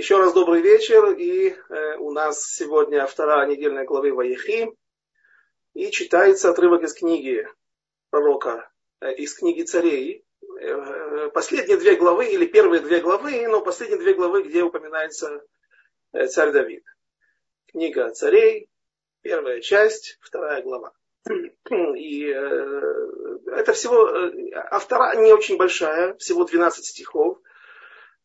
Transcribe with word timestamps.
Еще 0.00 0.16
раз 0.16 0.32
добрый 0.32 0.62
вечер. 0.62 1.12
И 1.12 1.50
э, 1.50 1.96
у 1.98 2.10
нас 2.10 2.54
сегодня 2.54 3.06
вторая 3.06 3.46
недельная 3.46 3.84
главы 3.84 4.14
Ваехи. 4.14 4.74
И 5.74 5.90
читается 5.90 6.48
отрывок 6.48 6.82
из 6.84 6.94
книги 6.94 7.46
пророка, 8.08 8.70
э, 9.02 9.12
из 9.16 9.34
книги 9.34 9.60
царей. 9.60 10.24
Э, 10.58 11.28
последние 11.34 11.76
две 11.76 11.96
главы, 11.96 12.28
или 12.32 12.46
первые 12.46 12.80
две 12.80 13.00
главы, 13.00 13.46
но 13.46 13.60
последние 13.60 13.98
две 13.98 14.14
главы, 14.14 14.44
где 14.44 14.62
упоминается 14.62 15.44
э, 16.14 16.28
царь 16.28 16.52
Давид. 16.52 16.82
Книга 17.66 18.08
царей, 18.12 18.70
первая 19.20 19.60
часть, 19.60 20.16
вторая 20.22 20.62
глава. 20.62 20.94
И 21.68 22.24
э, 22.24 23.38
это 23.48 23.74
всего, 23.74 24.08
э, 24.08 24.50
автора 24.70 25.14
не 25.16 25.34
очень 25.34 25.58
большая, 25.58 26.14
всего 26.16 26.44
12 26.44 26.86
стихов. 26.86 27.38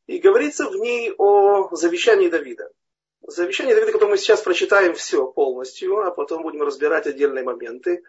И 0.07 0.19
говорится 0.19 0.69
в 0.69 0.75
ней 0.75 1.13
о 1.17 1.75
завещании 1.75 2.29
Давида. 2.29 2.69
Завещание 3.21 3.73
Давида, 3.73 3.93
которое 3.93 4.11
мы 4.11 4.17
сейчас 4.17 4.41
прочитаем 4.41 4.93
все 4.93 5.25
полностью, 5.25 5.99
а 6.01 6.11
потом 6.11 6.43
будем 6.43 6.61
разбирать 6.61 7.07
отдельные 7.07 7.43
моменты. 7.43 8.03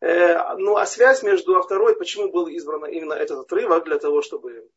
Э, 0.00 0.54
ну 0.56 0.76
а 0.76 0.86
связь 0.86 1.24
между 1.24 1.56
а 1.56 1.62
второй, 1.62 1.96
почему 1.96 2.30
был 2.30 2.46
избран 2.46 2.86
именно 2.86 3.14
этот 3.14 3.40
отрывок, 3.40 3.84
для 3.84 3.98
того, 3.98 4.22
чтобы 4.22 4.70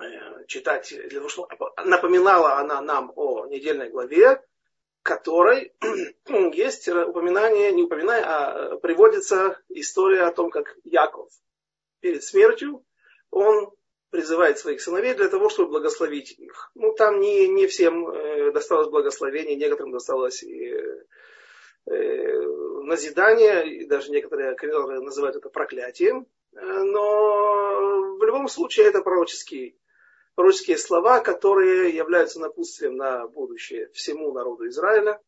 э, 0.00 0.04
читать, 0.48 0.88
для 0.88 1.20
того, 1.20 1.28
чтобы 1.28 1.48
напоминала 1.84 2.56
она 2.56 2.80
нам 2.80 3.12
о 3.14 3.46
недельной 3.46 3.88
главе, 3.88 4.42
которой 5.02 5.72
есть 6.54 6.88
упоминание, 6.88 7.70
не 7.70 7.84
упоминание, 7.84 8.24
а 8.26 8.76
приводится 8.78 9.60
история 9.68 10.22
о 10.22 10.32
том, 10.32 10.50
как 10.50 10.74
Яков 10.82 11.30
перед 12.00 12.24
смертью, 12.24 12.84
он 13.30 13.70
призывает 14.16 14.58
своих 14.58 14.80
сыновей 14.80 15.12
для 15.12 15.28
того, 15.28 15.50
чтобы 15.50 15.72
благословить 15.72 16.30
их. 16.38 16.70
Ну, 16.74 16.94
там 16.94 17.20
не, 17.20 17.48
не 17.48 17.66
всем 17.66 18.08
э, 18.08 18.50
досталось 18.50 18.88
благословение, 18.88 19.56
некоторым 19.56 19.92
досталось 19.92 20.42
и, 20.42 20.74
э, 21.84 22.40
назидание, 22.84 23.68
и 23.76 23.84
даже 23.84 24.10
некоторые 24.10 24.56
называют 25.02 25.36
это 25.36 25.50
проклятием. 25.50 26.26
Э, 26.54 26.60
но 26.62 28.16
в 28.18 28.24
любом 28.24 28.48
случае 28.48 28.86
это 28.86 29.02
пророческие, 29.02 29.76
пророческие 30.34 30.78
слова, 30.78 31.20
которые 31.20 31.94
являются 31.94 32.40
напутствием 32.40 32.96
на 32.96 33.28
будущее 33.28 33.90
всему 33.92 34.32
народу 34.32 34.66
Израиля, 34.68 35.20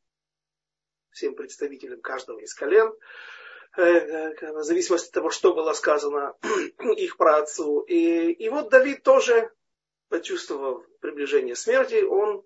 всем 1.11 1.35
представителям 1.35 2.01
каждого 2.01 2.39
из 2.39 2.55
колен. 2.55 2.91
Э, 3.79 4.35
в 4.55 4.65
зависимости 4.65 5.07
от 5.07 5.13
того, 5.13 5.31
что 5.31 5.55
было 5.55 5.73
сказано 5.73 6.35
их 6.97 7.17
праотцу. 7.17 7.81
И, 7.83 8.33
и 8.33 8.49
вот 8.49 8.71
Давид 8.71 9.05
тоже, 9.05 9.53
почувствовав 10.09 10.85
приближение 10.99 11.55
смерти, 11.55 12.03
он 12.03 12.43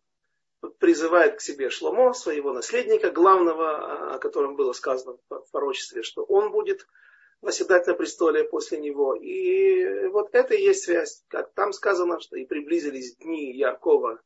призывает 0.79 1.39
к 1.39 1.41
себе 1.41 1.71
Шломо, 1.71 2.13
своего 2.13 2.53
наследника, 2.53 3.11
главного, 3.11 4.15
о 4.15 4.19
котором 4.19 4.57
было 4.57 4.75
сказано 4.75 5.17
в 5.31 5.51
пророчестве, 5.51 6.03
что 6.03 6.23
он 6.23 6.53
будет 6.53 6.87
восседать 7.41 7.87
на 7.87 7.95
престоле 7.95 8.45
после 8.45 8.77
него. 8.77 9.15
И 9.15 10.09
вот 10.09 10.35
это 10.35 10.53
и 10.53 10.63
есть 10.63 10.85
связь. 10.85 11.25
Как 11.29 11.55
там 11.55 11.73
сказано, 11.73 12.21
что 12.21 12.37
и 12.37 12.45
приблизились 12.45 13.17
дни 13.17 13.57
Якова 13.57 14.21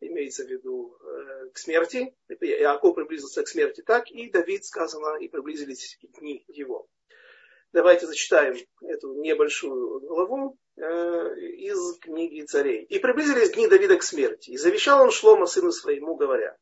имеется 0.00 0.44
в 0.44 0.48
виду 0.48 0.96
э, 1.00 1.50
к 1.50 1.58
смерти. 1.58 2.14
Иаков 2.28 2.94
приблизился 2.94 3.42
к 3.42 3.48
смерти 3.48 3.82
так, 3.82 4.10
и 4.10 4.30
Давид 4.30 4.64
сказано, 4.64 5.16
и 5.16 5.28
приблизились 5.28 5.98
дни 6.02 6.44
его. 6.48 6.88
Давайте 7.74 8.06
зачитаем 8.06 8.54
эту 8.82 9.14
небольшую 9.14 9.98
главу 10.00 10.56
э, 10.76 10.80
из 10.80 11.98
книги 11.98 12.42
царей. 12.42 12.84
«И 12.84 13.00
приблизились 13.00 13.50
дни 13.50 13.66
Давида 13.66 13.96
к 13.96 14.04
смерти, 14.04 14.50
и 14.50 14.56
завещал 14.56 15.02
он 15.02 15.10
Шлома 15.10 15.46
сыну 15.46 15.72
своему, 15.72 16.14
говоря, 16.14 16.56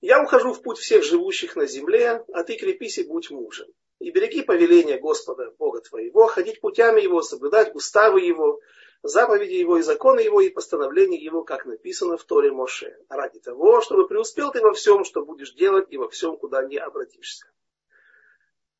«Я 0.00 0.20
ухожу 0.20 0.52
в 0.52 0.60
путь 0.60 0.78
всех 0.78 1.04
живущих 1.04 1.54
на 1.54 1.66
земле, 1.66 2.24
а 2.32 2.42
ты 2.42 2.56
крепись 2.56 2.98
и 2.98 3.04
будь 3.04 3.30
мужем, 3.30 3.68
и 4.00 4.10
береги 4.10 4.42
повеление 4.42 4.98
Господа, 4.98 5.54
Бога 5.56 5.82
твоего, 5.82 6.26
ходить 6.26 6.60
путями 6.60 7.00
его, 7.00 7.22
соблюдать 7.22 7.76
уставы 7.76 8.22
его, 8.22 8.58
заповеди 9.02 9.54
его 9.54 9.78
и 9.78 9.82
законы 9.82 10.20
его 10.20 10.40
и 10.40 10.50
постановления 10.50 11.18
его, 11.18 11.42
как 11.42 11.66
написано 11.66 12.16
в 12.16 12.24
Торе 12.24 12.52
Моше, 12.52 12.96
ради 13.08 13.40
того, 13.40 13.80
чтобы 13.80 14.06
преуспел 14.06 14.50
ты 14.52 14.60
во 14.60 14.72
всем, 14.72 15.04
что 15.04 15.24
будешь 15.24 15.54
делать 15.54 15.86
и 15.90 15.96
во 15.96 16.08
всем, 16.08 16.36
куда 16.36 16.64
не 16.64 16.76
обратишься. 16.76 17.46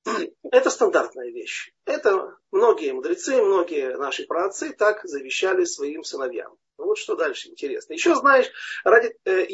Это 0.50 0.70
стандартная 0.70 1.30
вещь. 1.30 1.72
Это 1.84 2.36
многие 2.50 2.92
мудрецы, 2.92 3.42
многие 3.42 3.96
наши 3.96 4.26
праотцы 4.26 4.72
так 4.72 5.04
завещали 5.04 5.64
своим 5.64 6.04
сыновьям. 6.04 6.56
Ну 6.78 6.86
вот 6.86 6.98
что 6.98 7.16
дальше 7.16 7.48
интересно. 7.48 7.94
Еще 7.94 8.14
знаешь, 8.14 8.50
ради, 8.84 9.16
э, 9.24 9.46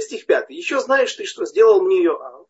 стих 0.00 0.26
5. 0.26 0.50
Еще 0.50 0.80
знаешь 0.80 1.14
ты, 1.14 1.24
что 1.24 1.44
сделал 1.44 1.82
мне 1.82 2.02
Йоав, 2.02 2.41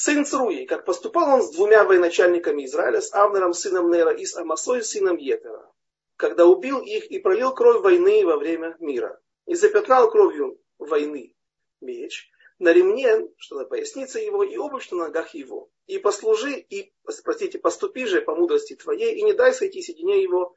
сын 0.00 0.24
Цруи, 0.24 0.64
как 0.64 0.86
поступал 0.86 1.34
он 1.34 1.42
с 1.42 1.50
двумя 1.50 1.84
военачальниками 1.84 2.64
Израиля, 2.64 3.02
с 3.02 3.12
Авнером, 3.12 3.52
сыном 3.52 3.90
Нера, 3.90 4.12
и 4.12 4.24
с 4.24 4.34
Амасой, 4.34 4.82
сыном 4.82 5.18
Етера, 5.18 5.70
когда 6.16 6.46
убил 6.46 6.80
их 6.80 7.10
и 7.10 7.18
пролил 7.18 7.52
кровь 7.52 7.82
войны 7.82 8.24
во 8.24 8.38
время 8.38 8.76
мира, 8.80 9.20
и 9.44 9.54
запятнал 9.54 10.10
кровью 10.10 10.58
войны 10.78 11.36
меч 11.82 12.30
на 12.58 12.72
ремне, 12.72 13.28
что 13.36 13.56
на 13.56 13.64
пояснице 13.64 14.20
его, 14.20 14.42
и 14.42 14.56
обувь 14.56 14.90
на 14.90 15.04
ногах 15.04 15.34
его. 15.34 15.70
И 15.86 15.98
послужи, 15.98 16.52
и, 16.58 16.92
простите, 17.24 17.58
поступи 17.58 18.06
же 18.06 18.22
по 18.22 18.34
мудрости 18.34 18.76
твоей, 18.76 19.16
и 19.16 19.22
не 19.22 19.34
дай 19.34 19.52
сойти 19.52 19.82
седине 19.82 20.22
его, 20.22 20.54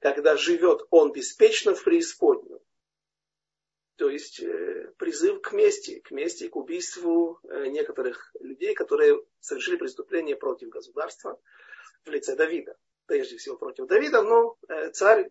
когда 0.00 0.36
живет 0.36 0.82
он 0.90 1.12
беспечно 1.12 1.74
в 1.74 1.84
преисподнюю. 1.84 2.60
То 4.00 4.08
есть 4.08 4.40
э, 4.40 4.94
призыв 4.96 5.42
к 5.42 5.52
мести, 5.52 6.00
к 6.00 6.10
мести, 6.10 6.48
к 6.48 6.56
убийству 6.56 7.38
э, 7.42 7.66
некоторых 7.66 8.34
людей, 8.40 8.72
которые 8.72 9.22
совершили 9.40 9.76
преступление 9.76 10.36
против 10.36 10.70
государства 10.70 11.38
в 12.06 12.10
лице 12.10 12.34
Давида. 12.34 12.78
Прежде 13.04 13.36
всего 13.36 13.58
против 13.58 13.88
Давида, 13.88 14.22
но 14.22 14.56
э, 14.70 14.88
царь, 14.92 15.28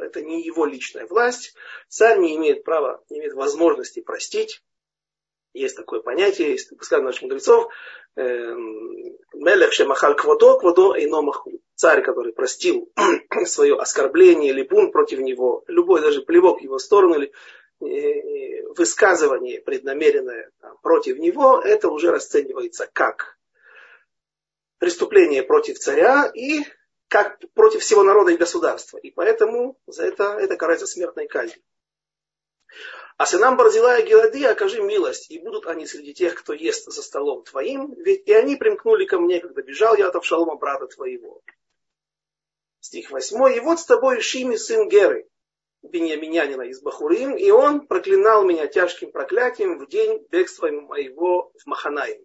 это 0.00 0.22
не 0.22 0.42
его 0.42 0.64
личная 0.64 1.04
власть. 1.06 1.54
Царь 1.88 2.18
не 2.18 2.34
имеет 2.36 2.64
права, 2.64 3.04
не 3.10 3.18
имеет 3.18 3.34
возможности 3.34 4.00
простить. 4.00 4.62
Есть 5.52 5.76
такое 5.76 6.00
понятие, 6.00 6.52
есть 6.52 6.72
сказано 6.82 7.08
наших 7.08 7.22
мудрецов, 7.22 7.70
Мелех 8.16 9.74
шемахал 9.74 10.16
квадо 10.16 10.94
эйно 10.96 11.20
маху. 11.20 11.60
Царь, 11.74 12.02
который 12.02 12.32
простил 12.32 12.90
свое 13.44 13.76
оскорбление 13.76 14.52
или 14.52 14.62
бунт 14.62 14.92
против 14.92 15.18
него, 15.18 15.64
любой 15.66 16.00
даже 16.00 16.22
плевок 16.22 16.60
в 16.60 16.64
его 16.64 16.78
сторону 16.78 17.16
или 17.16 17.32
высказывание 17.80 19.60
преднамеренное 19.60 20.50
там, 20.60 20.76
против 20.78 21.18
него, 21.18 21.60
это 21.60 21.88
уже 21.88 22.10
расценивается 22.10 22.88
как 22.92 23.38
преступление 24.78 25.42
против 25.42 25.78
царя 25.78 26.30
и 26.34 26.64
как 27.08 27.38
против 27.54 27.82
всего 27.82 28.02
народа 28.02 28.32
и 28.32 28.36
государства. 28.36 28.98
И 28.98 29.10
поэтому 29.10 29.78
за 29.86 30.04
это, 30.04 30.36
это 30.38 30.56
карается 30.56 30.86
смертной 30.86 31.26
казнью. 31.26 31.62
А 33.16 33.24
сынам 33.24 33.56
Барзила 33.56 33.98
и 33.98 34.06
Гелади 34.06 34.44
окажи 34.44 34.82
милость, 34.82 35.30
и 35.30 35.38
будут 35.38 35.66
они 35.66 35.86
среди 35.86 36.12
тех, 36.12 36.34
кто 36.34 36.52
ест 36.52 36.92
за 36.92 37.02
столом 37.02 37.44
твоим, 37.44 37.94
ведь 37.94 38.28
и 38.28 38.32
они 38.32 38.56
примкнули 38.56 39.06
ко 39.06 39.18
мне, 39.18 39.40
когда 39.40 39.62
бежал 39.62 39.96
я 39.96 40.08
от 40.08 40.16
Авшалома, 40.16 40.56
брата 40.56 40.86
твоего. 40.86 41.40
Стих 42.80 43.10
8. 43.10 43.56
И 43.56 43.60
вот 43.60 43.80
с 43.80 43.86
тобой 43.86 44.20
Шими, 44.20 44.56
сын 44.56 44.88
Геры, 44.88 45.26
Беньяминянина 45.90 46.62
из 46.62 46.80
Бахурим, 46.82 47.36
и 47.36 47.50
он 47.50 47.86
проклинал 47.86 48.44
меня 48.44 48.66
тяжким 48.66 49.12
проклятием 49.12 49.78
в 49.78 49.88
день 49.88 50.26
бегства 50.30 50.68
моего 50.70 51.52
в 51.58 51.66
Маханаим. 51.66 52.24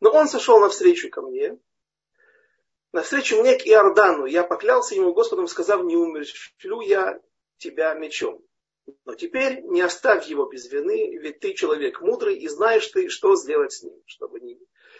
Но 0.00 0.10
он 0.10 0.28
сошел 0.28 0.60
навстречу 0.60 1.08
ко 1.10 1.22
мне, 1.22 1.58
навстречу 2.92 3.40
мне 3.40 3.56
к 3.56 3.66
Иордану. 3.66 4.26
Я 4.26 4.44
поклялся 4.44 4.94
ему 4.94 5.12
Господом, 5.12 5.46
сказав, 5.46 5.82
не 5.84 5.96
умерщвлю 5.96 6.80
я 6.80 7.20
тебя 7.58 7.94
мечом. 7.94 8.42
Но 9.04 9.14
теперь 9.14 9.62
не 9.62 9.80
оставь 9.80 10.26
его 10.26 10.46
без 10.46 10.70
вины, 10.70 11.16
ведь 11.18 11.40
ты 11.40 11.54
человек 11.54 12.00
мудрый, 12.00 12.38
и 12.38 12.48
знаешь 12.48 12.86
ты, 12.88 13.08
что 13.08 13.34
сделать 13.34 13.72
с 13.72 13.82
ним, 13.82 14.00
чтобы 14.06 14.40
не 14.40 14.58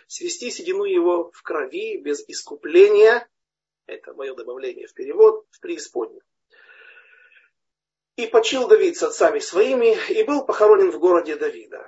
свести 0.08 0.50
седину 0.50 0.84
его 0.84 1.31
в 1.32 1.43
крови 1.43 1.98
без 1.98 2.25
искупления, 2.28 3.28
это 3.87 4.12
мое 4.14 4.34
добавление 4.34 4.87
в 4.88 4.94
перевод, 4.94 5.46
в 5.50 5.60
преисподнюю. 5.60 6.22
И 8.16 8.26
почил 8.26 8.66
Давид 8.66 8.96
с 8.96 9.02
отцами 9.02 9.40
своими, 9.40 9.94
и 10.10 10.22
был 10.22 10.44
похоронен 10.46 10.90
в 10.90 10.98
городе 10.98 11.36
Давида. 11.36 11.86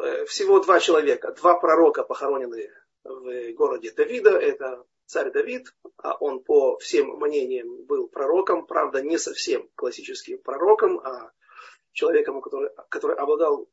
Э, 0.00 0.24
всего 0.26 0.60
два 0.60 0.78
человека, 0.78 1.32
два 1.32 1.58
пророка 1.58 2.04
похоронены 2.04 2.70
в 3.02 3.52
городе 3.54 3.90
Давида. 3.90 4.30
Это 4.38 4.84
царь 5.06 5.32
Давид, 5.32 5.74
а 5.96 6.16
он 6.18 6.44
по 6.44 6.78
всем 6.78 7.18
мнениям 7.18 7.84
был 7.84 8.06
пророком, 8.08 8.66
правда 8.66 9.02
не 9.02 9.18
совсем 9.18 9.68
классическим 9.74 10.38
пророком, 10.38 11.00
а 11.00 11.32
человеком, 11.92 12.40
который, 12.42 12.70
который 12.88 13.16
обладал 13.16 13.68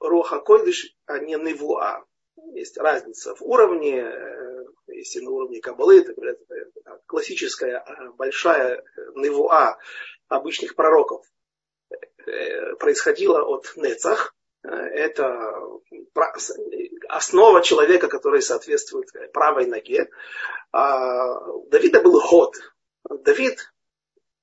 Роха 0.00 0.38
Койдыш, 0.40 0.96
а 1.04 1.18
не 1.18 1.34
Невуа. 1.34 2.06
Есть 2.52 2.78
разница 2.78 3.34
в 3.34 3.42
уровне, 3.42 4.00
э, 4.00 4.64
если 4.88 5.20
на 5.20 5.30
уровне 5.30 5.60
Кабалы, 5.60 6.00
это, 6.00 6.12
это 6.12 7.02
классическая 7.06 7.84
большая 8.16 8.82
невуа 9.14 9.78
обычных 10.28 10.74
пророков 10.74 11.24
происходила 12.78 13.42
от 13.42 13.72
Нецах, 13.76 14.34
это 14.62 15.60
основа 17.08 17.62
человека, 17.62 18.08
который 18.08 18.42
соответствует 18.42 19.08
правой 19.32 19.66
ноге. 19.66 20.10
А 20.72 21.38
Давида 21.68 22.02
был 22.02 22.20
ход. 22.20 22.56
Давид, 23.08 23.72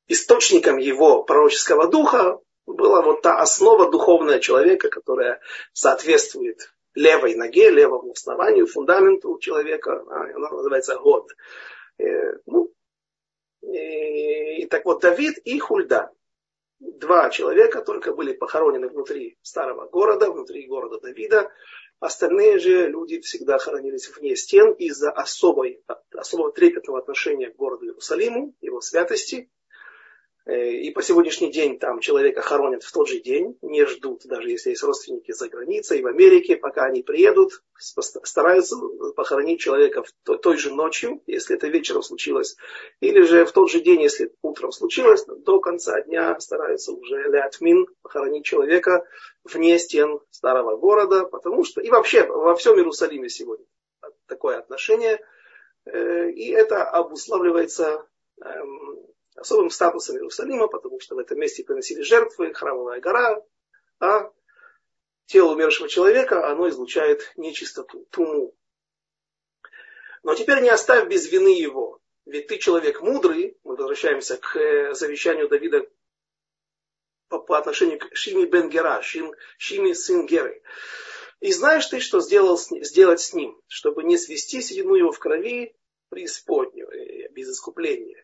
источником 0.07 0.77
его 0.77 1.23
пророческого 1.23 1.87
духа, 1.87 2.39
была 2.65 3.01
вот 3.01 3.21
та 3.21 3.39
основа 3.39 3.91
духовная 3.91 4.39
человека, 4.39 4.89
которая 4.89 5.41
соответствует 5.73 6.73
левой 6.95 7.35
ноге, 7.35 7.69
левому 7.69 8.11
основанию, 8.11 8.67
фундаменту 8.67 9.37
человека. 9.39 10.03
Она 10.09 10.49
называется 10.49 10.97
год. 10.97 11.29
Э, 11.97 12.05
ну, 12.45 12.71
и, 13.63 14.65
так 14.67 14.85
вот, 14.85 15.01
Давид 15.01 15.37
и 15.39 15.57
Хульда 15.59 16.11
два 16.79 17.29
человека 17.29 17.81
только 17.81 18.13
были 18.13 18.33
похоронены 18.33 18.89
внутри 18.89 19.37
старого 19.41 19.87
города, 19.87 20.29
внутри 20.31 20.67
города 20.67 20.99
Давида. 20.99 21.51
Остальные 21.99 22.59
же 22.59 22.87
люди 22.87 23.21
всегда 23.21 23.57
хоронились 23.57 24.09
вне 24.09 24.35
стен 24.35 24.73
из-за 24.73 25.11
особой, 25.11 25.81
особого 26.11 26.51
трепетного 26.51 26.99
отношения 26.99 27.49
к 27.49 27.55
городу 27.55 27.85
Иерусалиму, 27.85 28.53
его 28.61 28.81
святости– 28.81 29.49
и 30.45 30.91
по 30.91 31.01
сегодняшний 31.01 31.51
день 31.51 31.79
там 31.79 31.99
человека 32.01 32.41
хоронят 32.41 32.83
в 32.83 32.91
тот 32.91 33.07
же 33.07 33.19
день, 33.19 33.57
не 33.61 33.85
ждут, 33.85 34.23
даже 34.25 34.49
если 34.49 34.71
есть 34.71 34.83
родственники 34.83 35.31
за 35.31 35.47
границей, 35.47 36.01
в 36.01 36.07
Америке, 36.07 36.57
пока 36.57 36.83
они 36.83 37.01
приедут, 37.01 37.63
стараются 37.77 38.75
похоронить 39.15 39.61
человека 39.61 40.03
в 40.03 40.37
той 40.37 40.57
же 40.57 40.73
ночью, 40.73 41.21
если 41.27 41.55
это 41.55 41.67
вечером 41.67 42.03
случилось, 42.03 42.57
или 42.99 43.21
же 43.21 43.45
в 43.45 43.53
тот 43.53 43.71
же 43.71 43.79
день, 43.79 44.01
если 44.01 44.33
утром 44.41 44.73
случилось, 44.73 45.23
до 45.25 45.61
конца 45.61 46.01
дня 46.01 46.37
стараются 46.41 46.91
уже 46.91 47.23
лятмин 47.29 47.87
похоронить 48.01 48.43
человека 48.43 49.05
вне 49.45 49.79
стен 49.79 50.19
старого 50.29 50.75
города, 50.75 51.23
потому 51.25 51.63
что, 51.63 51.79
и 51.79 51.89
вообще 51.89 52.25
во 52.25 52.53
всем 52.55 52.75
Иерусалиме 52.75 53.29
сегодня 53.29 53.65
такое 54.27 54.57
отношение, 54.57 55.19
э, 55.85 56.31
и 56.31 56.49
это 56.49 56.83
обуславливается 56.83 58.05
эм, 58.41 59.12
особым 59.35 59.69
статусом 59.69 60.15
Иерусалима, 60.15 60.67
потому 60.67 60.99
что 60.99 61.15
в 61.15 61.19
этом 61.19 61.39
месте 61.39 61.63
приносили 61.63 62.01
жертвы, 62.01 62.53
храмовая 62.53 62.99
гора, 62.99 63.41
а 63.99 64.31
тело 65.25 65.53
умершего 65.53 65.89
человека, 65.89 66.47
оно 66.47 66.69
излучает 66.69 67.31
нечистоту, 67.37 68.05
туму. 68.11 68.55
Но 70.23 70.35
теперь 70.35 70.61
не 70.61 70.69
оставь 70.69 71.07
без 71.07 71.31
вины 71.31 71.49
его. 71.49 71.99
Ведь 72.25 72.47
ты 72.47 72.57
человек 72.57 73.01
мудрый, 73.01 73.57
мы 73.63 73.75
возвращаемся 73.75 74.37
к 74.37 74.55
э, 74.55 74.93
завещанию 74.93 75.49
Давида 75.49 75.85
по, 77.27 77.39
по 77.39 77.57
отношению 77.57 77.99
к 77.99 78.15
Шими 78.15 78.45
бен 78.45 78.69
Гера, 78.69 79.01
Шим, 79.01 79.33
Шими 79.57 79.91
сын 79.93 80.25
Геры. 80.25 80.63
И 81.41 81.51
знаешь 81.51 81.85
ты, 81.87 81.99
что 81.99 82.21
сделал, 82.21 82.57
сделать 82.57 83.19
с 83.19 83.33
ним, 83.33 83.59
чтобы 83.67 84.03
не 84.03 84.17
свести 84.17 84.61
седину 84.61 84.95
его 84.95 85.11
в 85.11 85.19
крови 85.19 85.75
преисподнюю, 86.07 86.89
э, 86.89 87.29
без 87.31 87.49
искупления. 87.49 88.22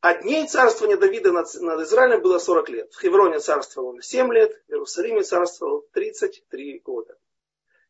А 0.00 0.14
дней 0.14 0.46
царствования 0.46 0.96
Давида 0.96 1.32
над, 1.32 1.52
над 1.54 1.80
Израилем 1.80 2.22
было 2.22 2.38
40 2.38 2.68
лет. 2.68 2.92
В 2.92 3.00
Хевроне 3.00 3.40
царствовал 3.40 3.88
он 3.88 4.02
7 4.02 4.32
лет, 4.32 4.62
в 4.66 4.70
Иерусалиме 4.70 5.22
царствовал 5.22 5.86
33 5.92 6.80
года. 6.80 7.16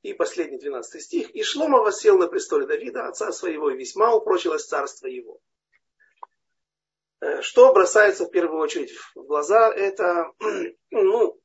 И 0.02 0.12
последний 0.12 0.58
12 0.58 1.02
стих. 1.02 1.30
«И 1.30 1.42
Шлома 1.42 1.80
воссел 1.80 2.18
на 2.18 2.28
престоле 2.28 2.66
Давида, 2.66 3.08
отца 3.08 3.32
своего, 3.32 3.70
и 3.70 3.76
весьма 3.76 4.14
упрочилось 4.14 4.66
царство 4.66 5.06
его». 5.06 5.40
Э, 7.24 7.40
что 7.40 7.72
бросается 7.72 8.26
в 8.26 8.30
первую 8.30 8.60
очередь 8.60 8.92
в 9.14 9.24
глаза, 9.24 9.72
это 9.72 10.30
ну, 10.90 11.40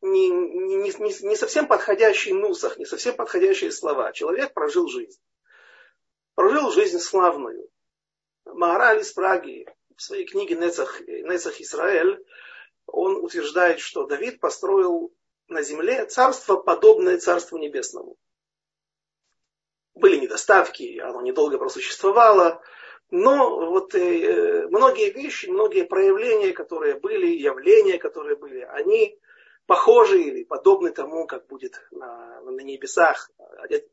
не, 0.00 0.28
не, 0.28 0.76
не, 0.76 1.28
не 1.28 1.36
совсем 1.36 1.68
подходящий 1.68 2.32
нусах, 2.32 2.76
не 2.76 2.84
совсем 2.84 3.14
подходящие 3.14 3.70
слова. 3.70 4.12
Человек 4.12 4.52
прожил 4.52 4.88
жизнь. 4.88 5.20
Прожил 6.34 6.72
жизнь 6.72 6.98
славную. 6.98 7.68
Маораль 8.46 9.00
из 9.00 9.12
Праги 9.12 9.66
в 9.96 10.02
своей 10.02 10.26
книге 10.26 10.56
Нецах, 10.56 11.00
Нецах 11.00 11.60
Израиль, 11.60 12.24
он 12.86 13.16
утверждает, 13.16 13.80
что 13.80 14.06
Давид 14.06 14.40
построил 14.40 15.12
на 15.48 15.62
земле 15.62 16.06
царство, 16.06 16.56
подобное 16.56 17.18
Царству 17.18 17.58
Небесному. 17.58 18.16
Были 19.94 20.16
недостатки, 20.16 20.98
оно 20.98 21.22
недолго 21.22 21.58
просуществовало, 21.58 22.62
но 23.10 23.70
вот 23.70 23.94
э, 23.94 24.66
многие 24.68 25.10
вещи, 25.10 25.46
многие 25.46 25.84
проявления, 25.84 26.52
которые 26.52 26.94
были, 26.94 27.26
явления, 27.26 27.98
которые 27.98 28.36
были, 28.36 28.60
они 28.60 29.18
похожи 29.66 30.20
или 30.20 30.44
подобны 30.44 30.90
тому, 30.90 31.26
как 31.26 31.46
будет 31.46 31.80
на, 31.90 32.40
на 32.40 32.60
небесах. 32.60 33.30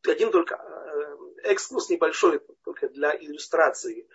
Один 0.07 0.31
только 0.31 0.55
э, 0.55 1.17
экскурс 1.43 1.89
небольшой, 1.89 2.41
только 2.63 2.89
для 2.89 3.15
иллюстрации. 3.15 4.07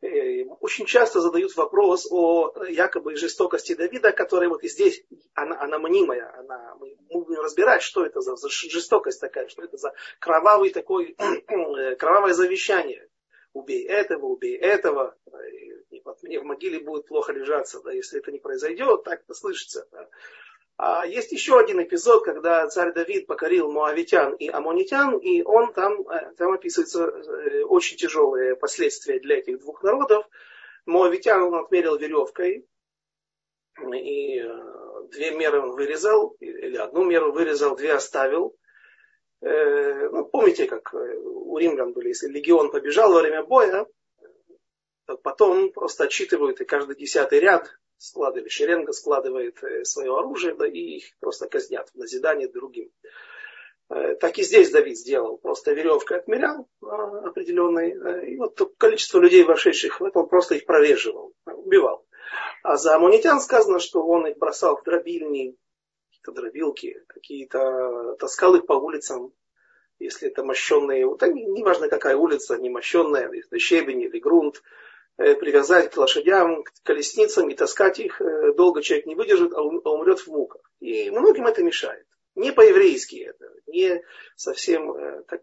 Э, 0.00 0.44
очень 0.60 0.86
часто 0.86 1.20
задают 1.20 1.56
вопрос 1.56 2.06
о 2.10 2.52
якобы 2.66 3.16
жестокости 3.16 3.74
Давида, 3.74 4.12
которая 4.12 4.48
вот 4.48 4.62
и 4.62 4.68
здесь, 4.68 5.04
она, 5.34 5.60
она 5.60 5.78
мнимая, 5.78 6.32
она, 6.38 6.74
мы 6.78 6.96
будем 7.08 7.40
разбирать, 7.40 7.82
что 7.82 8.04
это 8.04 8.20
за, 8.20 8.36
жестокость 8.48 9.20
такая, 9.20 9.48
что 9.48 9.62
это 9.62 9.76
за 9.76 9.92
кровавый 10.18 10.70
такой, 10.70 11.16
э, 11.18 11.96
кровавое 11.96 12.34
завещание. 12.34 13.08
Убей 13.52 13.86
этого, 13.86 14.26
убей 14.26 14.56
этого, 14.56 15.14
и 15.90 16.00
вот 16.04 16.22
мне 16.22 16.40
в 16.40 16.44
могиле 16.44 16.80
будет 16.80 17.06
плохо 17.06 17.32
лежаться, 17.32 17.82
да, 17.82 17.92
если 17.92 18.18
это 18.18 18.32
не 18.32 18.38
произойдет, 18.38 19.04
так 19.04 19.22
это 19.22 19.34
слышится. 19.34 19.86
Да. 19.92 20.08
А 20.76 21.06
есть 21.06 21.32
еще 21.32 21.58
один 21.58 21.82
эпизод, 21.82 22.24
когда 22.24 22.66
царь 22.68 22.92
Давид 22.92 23.26
покорил 23.26 23.70
муавитян 23.70 24.34
и 24.34 24.48
амонитян, 24.48 25.18
и 25.18 25.42
он 25.42 25.72
там, 25.72 26.00
э, 26.08 26.34
там 26.36 26.52
описываются 26.52 27.04
э, 27.04 27.62
очень 27.64 27.96
тяжелые 27.96 28.56
последствия 28.56 29.20
для 29.20 29.38
этих 29.38 29.60
двух 29.60 29.82
народов. 29.82 30.26
Муавитян 30.86 31.42
он 31.42 31.54
отмерил 31.54 31.96
веревкой, 31.96 32.66
и 33.94 34.40
э, 34.40 34.48
две 35.10 35.30
меры 35.32 35.60
он 35.60 35.72
вырезал, 35.72 36.36
или 36.40 36.76
одну 36.76 37.04
меру 37.04 37.32
вырезал, 37.32 37.76
две 37.76 37.92
оставил. 37.92 38.56
Ну, 39.44 40.24
помните, 40.26 40.66
как 40.66 40.94
у 40.94 41.58
римлян 41.58 41.92
были, 41.92 42.08
если 42.08 42.28
легион 42.28 42.70
побежал 42.70 43.12
во 43.12 43.22
время 43.22 43.42
боя, 43.42 43.86
потом 45.24 45.72
просто 45.72 46.04
отчитывают, 46.04 46.60
и 46.60 46.64
каждый 46.64 46.94
десятый 46.94 47.40
ряд 47.40 47.68
склад 48.02 48.36
или 48.36 48.48
шеренга 48.48 48.92
складывает 48.92 49.62
э, 49.62 49.84
свое 49.84 50.16
оружие, 50.16 50.54
да, 50.54 50.66
и 50.66 50.78
их 50.78 51.04
просто 51.20 51.48
казнят 51.48 51.88
в 51.90 51.94
назидание 51.96 52.48
другим. 52.48 52.90
Э, 53.88 54.16
так 54.16 54.38
и 54.38 54.42
здесь 54.42 54.70
Давид 54.70 54.98
сделал. 54.98 55.38
Просто 55.38 55.72
веревкой 55.72 56.18
отмерял 56.18 56.68
а, 56.82 57.28
определенной. 57.28 57.92
Э, 57.92 58.26
и 58.26 58.36
вот 58.36 58.58
количество 58.76 59.20
людей, 59.20 59.44
вошедших 59.44 60.00
в 60.00 60.04
это, 60.04 60.18
он 60.18 60.28
просто 60.28 60.56
их 60.56 60.66
прореживал, 60.66 61.32
убивал. 61.46 62.04
А 62.62 62.76
за 62.76 62.96
аммонитян 62.96 63.40
сказано, 63.40 63.78
что 63.78 64.02
он 64.02 64.26
их 64.26 64.36
бросал 64.38 64.76
в 64.76 64.82
дробильни, 64.82 65.56
какие-то 66.08 66.32
дробилки, 66.32 67.04
какие-то 67.06 68.16
таскал 68.18 68.56
их 68.56 68.66
по 68.66 68.74
улицам, 68.74 69.32
если 69.98 70.28
это 70.28 70.42
мощенные, 70.44 71.06
да, 71.18 71.28
неважно 71.28 71.88
какая 71.88 72.16
улица, 72.16 72.56
не 72.56 72.70
мощенная, 72.70 73.30
если 73.32 73.58
щебень 73.58 74.02
или 74.02 74.18
грунт, 74.18 74.62
привязать 75.34 75.90
к 75.90 75.96
лошадям, 75.96 76.62
к 76.62 76.72
колесницам 76.82 77.48
и 77.48 77.54
таскать 77.54 77.98
их, 77.98 78.20
э, 78.20 78.52
долго 78.54 78.82
человек 78.82 79.06
не 79.06 79.14
выдержит, 79.14 79.52
а, 79.52 79.58
а 79.58 79.90
умрет 79.90 80.20
в 80.20 80.28
муках. 80.28 80.62
И 80.80 81.10
многим 81.10 81.46
это 81.46 81.62
мешает. 81.62 82.06
Не 82.34 82.52
по-еврейски 82.52 83.16
это, 83.16 83.52
не 83.66 84.02
совсем, 84.36 84.92
э, 84.92 85.22
так, 85.28 85.42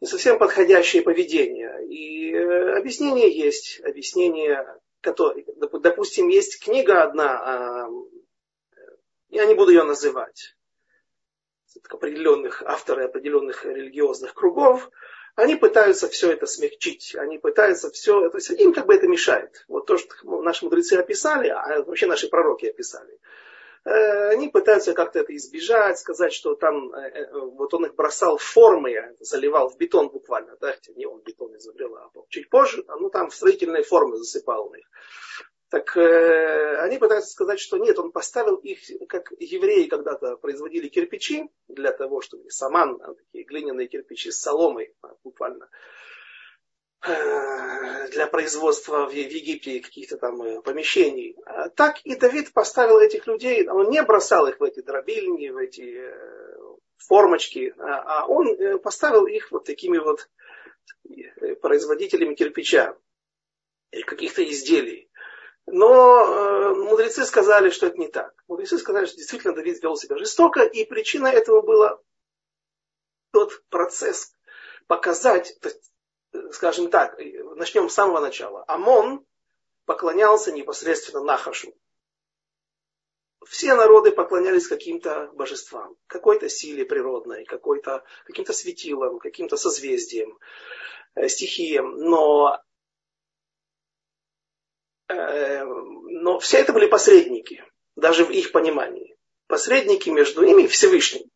не 0.00 0.06
совсем 0.06 0.38
подходящее 0.38 1.02
поведение. 1.02 1.86
И 1.86 2.34
объяснение 2.34 3.30
есть, 3.30 3.80
объяснение, 3.84 4.66
которое, 5.00 5.44
допустим, 5.80 6.28
есть 6.28 6.62
книга 6.62 7.02
одна, 7.02 7.84
а, 7.84 7.88
я 9.28 9.46
не 9.46 9.54
буду 9.54 9.72
ее 9.72 9.84
называть, 9.84 10.54
определенных, 11.90 12.62
авторы 12.62 13.04
определенных 13.04 13.64
религиозных 13.64 14.34
кругов, 14.34 14.90
они 15.36 15.56
пытаются 15.56 16.08
все 16.08 16.32
это 16.32 16.46
смягчить, 16.46 17.14
они 17.16 17.38
пытаются 17.38 17.90
все, 17.90 18.28
то 18.30 18.38
есть 18.38 18.50
им 18.50 18.72
как 18.72 18.86
бы 18.86 18.94
это 18.94 19.08
мешает. 19.08 19.64
Вот 19.68 19.86
то, 19.86 19.98
что 19.98 20.42
наши 20.42 20.64
мудрецы 20.64 20.94
описали, 20.94 21.48
а 21.48 21.82
вообще 21.82 22.06
наши 22.06 22.28
пророки 22.28 22.66
описали. 22.66 23.18
Э, 23.84 24.30
они 24.30 24.48
пытаются 24.48 24.94
как-то 24.94 25.20
это 25.20 25.34
избежать, 25.36 25.98
сказать, 25.98 26.32
что 26.32 26.54
там 26.54 26.92
э, 26.94 27.08
э, 27.08 27.32
вот 27.32 27.74
он 27.74 27.86
их 27.86 27.94
бросал 27.94 28.38
в 28.38 28.42
формы, 28.42 29.14
заливал 29.20 29.68
в 29.68 29.76
бетон 29.76 30.08
буквально, 30.08 30.56
да, 30.60 30.74
не 30.94 31.04
он 31.04 31.20
бетон 31.20 31.56
изобрел, 31.56 31.96
а 31.96 32.10
чуть 32.28 32.48
позже, 32.48 32.84
ну 32.88 33.10
там 33.10 33.28
в 33.28 33.34
строительные 33.34 33.82
формы 33.82 34.16
засыпал 34.16 34.68
он 34.68 34.76
их. 34.76 34.86
Так 35.74 35.96
э, 35.96 36.76
они 36.82 36.98
пытаются 36.98 37.32
сказать, 37.32 37.58
что 37.58 37.78
нет, 37.78 37.98
он 37.98 38.12
поставил 38.12 38.54
их, 38.54 38.78
как 39.08 39.32
евреи 39.40 39.88
когда-то 39.88 40.36
производили 40.36 40.86
кирпичи 40.86 41.50
для 41.66 41.90
того, 41.90 42.20
чтобы 42.20 42.48
саман, 42.48 43.00
такие 43.00 43.42
глиняные 43.42 43.88
кирпичи 43.88 44.30
с 44.30 44.38
соломой, 44.38 44.94
буквально. 45.24 45.68
э, 47.04 48.08
для 48.12 48.28
производства 48.28 49.08
в 49.08 49.12
Египте 49.12 49.80
каких-то 49.80 50.16
там 50.16 50.40
э, 50.42 50.62
помещений. 50.62 51.36
А 51.44 51.70
так 51.70 52.00
и 52.04 52.14
Давид 52.14 52.52
поставил 52.52 53.00
этих 53.00 53.26
людей, 53.26 53.68
он 53.68 53.90
не 53.90 54.00
бросал 54.04 54.46
их 54.46 54.60
в 54.60 54.62
эти 54.62 54.80
дробильни, 54.80 55.48
в 55.48 55.56
эти 55.56 56.08
формочки, 56.98 57.74
а, 57.78 58.22
а 58.22 58.26
он 58.28 58.78
поставил 58.78 59.26
их 59.26 59.50
вот 59.50 59.64
такими 59.64 59.98
вот 59.98 60.30
производителями 61.60 62.36
кирпича 62.36 62.96
или 63.90 64.02
каких-то 64.02 64.44
изделий. 64.44 65.10
Но 65.66 66.26
э, 66.26 66.74
мудрецы 66.74 67.24
сказали, 67.24 67.70
что 67.70 67.86
это 67.86 67.96
не 67.96 68.08
так. 68.08 68.34
Мудрецы 68.48 68.78
сказали, 68.78 69.06
что 69.06 69.16
действительно 69.16 69.54
Давид 69.54 69.82
вел 69.82 69.96
себя 69.96 70.18
жестоко, 70.18 70.62
и 70.62 70.84
причина 70.84 71.28
этого 71.28 71.62
была 71.62 71.98
тот 73.32 73.62
процесс 73.70 74.34
показать, 74.86 75.56
то 75.60 75.70
есть, 75.70 75.90
скажем 76.52 76.90
так, 76.90 77.18
начнем 77.56 77.88
с 77.88 77.94
самого 77.94 78.20
начала. 78.20 78.64
Амон 78.68 79.24
поклонялся 79.86 80.52
непосредственно 80.52 81.22
Нахашу. 81.22 81.74
Все 83.46 83.74
народы 83.74 84.10
поклонялись 84.10 84.68
каким-то 84.68 85.30
божествам, 85.34 85.96
какой-то 86.06 86.48
силе 86.48 86.84
природной, 86.84 87.44
какой-то, 87.44 88.04
каким-то 88.24 88.52
светилам, 88.52 89.18
каким-то 89.18 89.56
созвездиям, 89.56 90.38
э, 91.14 91.28
стихиям. 91.28 91.96
Но 91.96 92.58
Э, 92.58 92.73
но 95.08 96.38
все 96.38 96.58
это 96.58 96.72
были 96.72 96.86
посредники, 96.86 97.62
даже 97.96 98.24
в 98.24 98.30
их 98.30 98.52
понимании. 98.52 99.16
Посредники 99.46 100.08
между 100.08 100.44
ними 100.44 100.62
и 100.62 100.68
Всевышним. 100.68 101.28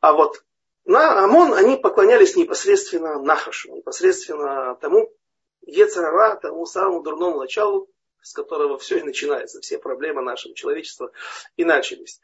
А 0.00 0.12
вот 0.12 0.42
на 0.84 1.22
Амон 1.22 1.52
они 1.54 1.76
поклонялись 1.76 2.36
непосредственно 2.36 3.20
Нахашу, 3.22 3.74
непосредственно 3.76 4.74
тому 4.80 5.12
Ецарара, 5.66 6.36
тому 6.36 6.66
самому 6.66 7.02
дурному 7.02 7.38
началу, 7.38 7.88
с 8.20 8.32
которого 8.32 8.78
все 8.78 8.98
и 8.98 9.02
начинается, 9.02 9.60
все 9.60 9.78
проблемы 9.78 10.22
нашего 10.22 10.54
человечества 10.54 11.12
и 11.56 11.64
начались. 11.64 12.20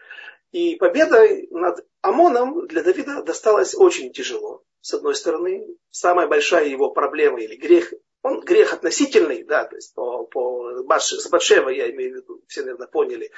И 0.50 0.76
победа 0.76 1.24
над 1.50 1.86
Амоном 2.00 2.66
для 2.66 2.82
Давида 2.82 3.22
досталась 3.22 3.74
очень 3.74 4.12
тяжело. 4.12 4.64
С 4.80 4.94
одной 4.94 5.14
стороны, 5.14 5.66
самая 5.90 6.26
большая 6.26 6.66
его 6.66 6.90
проблема 6.90 7.40
или 7.40 7.56
грех 7.56 7.92
он 8.22 8.40
грех 8.40 8.72
относительный, 8.72 9.44
да, 9.44 9.64
то 9.64 9.76
есть 9.76 9.94
по, 9.94 10.24
по 10.24 10.72
с 10.98 11.28
Батшева, 11.28 11.68
я 11.68 11.90
имею 11.90 12.12
в 12.12 12.16
виду, 12.16 12.42
все, 12.48 12.62
наверное, 12.62 12.88
поняли, 12.88 13.30